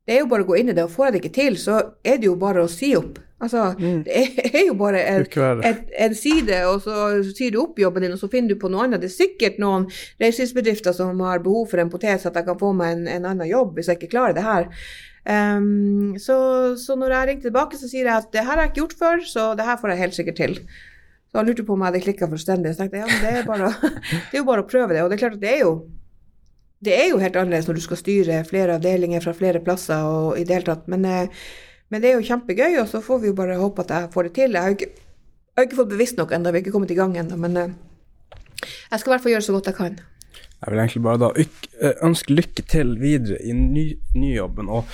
det 0.06 0.14
er 0.14 0.22
jo 0.22 0.30
bare 0.30 0.46
å 0.46 0.48
gå 0.48 0.58
inn 0.60 0.70
i 0.70 0.76
det, 0.76 0.86
og 0.86 0.94
får 0.94 1.08
jeg 1.08 1.14
det 1.14 1.22
ikke 1.24 1.36
til, 1.36 1.56
så 1.60 1.78
er 2.06 2.20
det 2.22 2.28
jo 2.28 2.36
bare 2.40 2.64
å 2.64 2.70
si 2.70 2.92
opp. 2.96 3.18
Altså, 3.42 3.66
det 4.06 4.14
er, 4.46 4.62
jo 4.64 4.76
bare 4.78 5.02
en, 5.10 5.26
et, 5.66 5.90
en 6.06 6.14
side, 6.16 6.60
og 6.70 6.78
så 6.86 7.08
sier 7.26 7.52
du 7.52 7.58
opp 7.60 7.76
jobben 7.82 8.06
din, 8.06 8.14
og 8.14 8.20
så 8.22 8.30
finner 8.32 8.54
du 8.54 8.60
på 8.62 8.70
noe 8.72 8.86
annet. 8.86 9.02
Det 9.02 9.10
er 9.10 9.16
sikkert 9.16 9.58
noen 9.60 9.84
reiselivsbedrifter 10.22 10.96
som 10.96 11.20
har 11.26 11.44
behov 11.44 11.66
for 11.72 11.82
en 11.82 11.92
potet, 11.92 12.22
så 12.22 12.30
at 12.30 12.38
jeg 12.40 12.48
kan 12.48 12.60
få 12.62 12.72
meg 12.78 12.94
en, 12.94 13.04
en 13.18 13.28
annen 13.34 13.50
jobb 13.50 13.76
hvis 13.76 13.90
jeg 13.92 14.00
ikke 14.00 14.14
klarer 14.14 14.38
det 14.38 14.46
her. 14.46 14.70
Ehm, 15.26 16.14
så, 16.22 16.36
så 16.78 16.94
når 16.98 17.14
jeg 17.14 17.28
ringte 17.30 17.48
tilbake, 17.48 17.78
så 17.80 17.90
sier 17.90 18.06
jeg 18.06 18.14
at 18.14 18.28
det 18.34 18.44
her 18.44 18.54
har 18.54 18.64
jeg 18.64 18.72
ikke 18.72 18.82
gjort 18.84 18.98
før, 19.00 19.24
så 19.26 19.46
det 19.58 19.66
her 19.66 19.80
får 19.80 19.92
jeg 19.92 20.02
helt 20.04 20.18
sikkert 20.18 20.40
til. 20.42 20.56
Så 21.26 21.40
han 21.40 21.48
lurte 21.48 21.66
på 21.66 21.74
om 21.74 21.82
jeg 21.82 21.90
hadde 21.90 22.02
klikka 22.04 22.30
fullstendig. 22.30 22.74
Så 22.74 22.84
tenkte 22.84 23.00
jeg 23.00 23.06
ja, 23.06 23.12
men 23.12 23.24
det 23.24 23.32
er, 23.40 23.46
bare, 23.48 23.70
det 24.30 24.36
er 24.36 24.42
jo 24.42 24.48
bare 24.48 24.62
å 24.64 24.68
prøve 24.70 24.94
det. 24.94 25.02
Og 25.02 25.10
det 25.10 25.18
er 25.18 25.22
klart 25.24 25.38
at 25.38 25.42
det 25.42 25.52
er 25.52 25.62
jo 25.64 25.76
det 26.86 26.92
er 26.92 27.06
jo 27.08 27.20
helt 27.20 27.36
annerledes 27.40 27.66
når 27.66 27.78
du 27.78 27.82
skal 27.86 27.98
styre 27.98 28.42
flere 28.46 28.74
avdelinger 28.76 29.24
fra 29.24 29.32
flere 29.34 29.62
plasser 29.64 30.04
og 30.06 30.36
i 30.38 30.44
det 30.46 30.58
hele 30.58 30.68
tatt. 30.68 30.84
Men, 30.92 31.06
eh, 31.08 31.46
men 31.90 32.02
det 32.02 32.10
er 32.10 32.18
jo 32.18 32.26
kjempegøy, 32.28 32.76
og 32.82 32.90
så 32.90 33.00
får 33.02 33.22
vi 33.22 33.30
jo 33.32 33.38
bare 33.38 33.56
håpe 33.58 33.82
at 33.86 33.94
jeg 33.94 34.12
får 34.12 34.28
det 34.28 34.34
til. 34.38 34.52
Jeg 34.52 34.62
har 34.62 34.72
jo 34.72 34.78
ikke, 34.78 34.90
jeg 34.92 35.56
har 35.58 35.68
ikke 35.68 35.80
fått 35.80 35.94
bevisst 35.94 36.20
nok 36.20 36.34
ennå, 36.36 36.52
vi 36.52 36.60
har 36.60 36.66
ikke 36.66 36.74
kommet 36.76 36.92
i 36.92 36.98
gang 36.98 37.16
ennå, 37.16 37.38
men 37.40 37.56
eh, 37.56 37.72
jeg 38.90 39.00
skal 39.00 39.10
i 39.10 39.14
hvert 39.14 39.24
fall 39.24 39.34
gjøre 39.34 39.48
så 39.48 39.56
godt 39.56 39.72
jeg 39.72 39.78
kan. 39.80 39.98
Jeg 40.64 40.72
vil 40.72 40.82
egentlig 40.82 41.02
bare 41.04 41.20
da 41.20 41.30
eh, 41.36 41.96
ønske 42.06 42.34
lykke 42.34 42.64
til 42.70 42.94
videre 43.00 43.38
i 43.44 43.52
ny, 43.56 43.86
nyjobben, 44.16 44.70
og, 44.72 44.88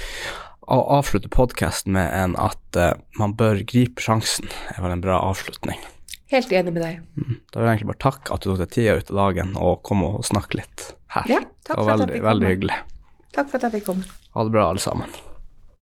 og 0.67 0.85
avslutte 0.99 1.31
podkasten 1.33 1.95
med 1.97 2.11
en 2.11 2.37
at 2.41 2.79
uh, 2.79 2.95
man 3.21 3.37
bør 3.39 3.63
gripe 3.69 4.03
sjansen. 4.03 4.51
Det 4.51 4.77
er 4.77 4.85
vel 4.85 4.97
en 4.97 5.05
bra 5.05 5.21
avslutning. 5.31 5.79
Helt 6.33 6.53
enig 6.53 6.73
med 6.73 6.83
deg. 6.83 7.03
Da 7.53 7.61
vil 7.61 7.69
jeg 7.69 7.77
egentlig 7.77 7.91
bare 7.93 8.05
takke 8.09 8.35
at 8.35 8.45
du 8.45 8.51
tok 8.51 8.63
deg 8.63 8.73
tida 8.75 8.97
ut 8.99 9.13
av 9.13 9.21
dagen 9.21 9.53
og 9.61 9.83
kom 9.87 10.05
og 10.07 10.23
snakke 10.27 10.63
litt 10.63 10.89
her. 11.15 11.29
Ja, 11.31 11.43
takk 11.69 11.77
for 11.77 11.93
at 11.93 12.07
jeg 12.07 12.09
fikk 12.09 12.23
komme. 12.23 12.31
veldig 12.31 12.55
hyggelig. 12.55 12.79
Takk 13.37 13.53
for 13.53 13.59
at 13.61 13.69
jeg 13.69 13.77
fikk 13.79 13.91
komme. 13.93 14.17
Ha 14.33 14.49
det 14.49 14.55
bra, 14.57 14.71
alle 14.73 14.83
sammen. 14.83 15.21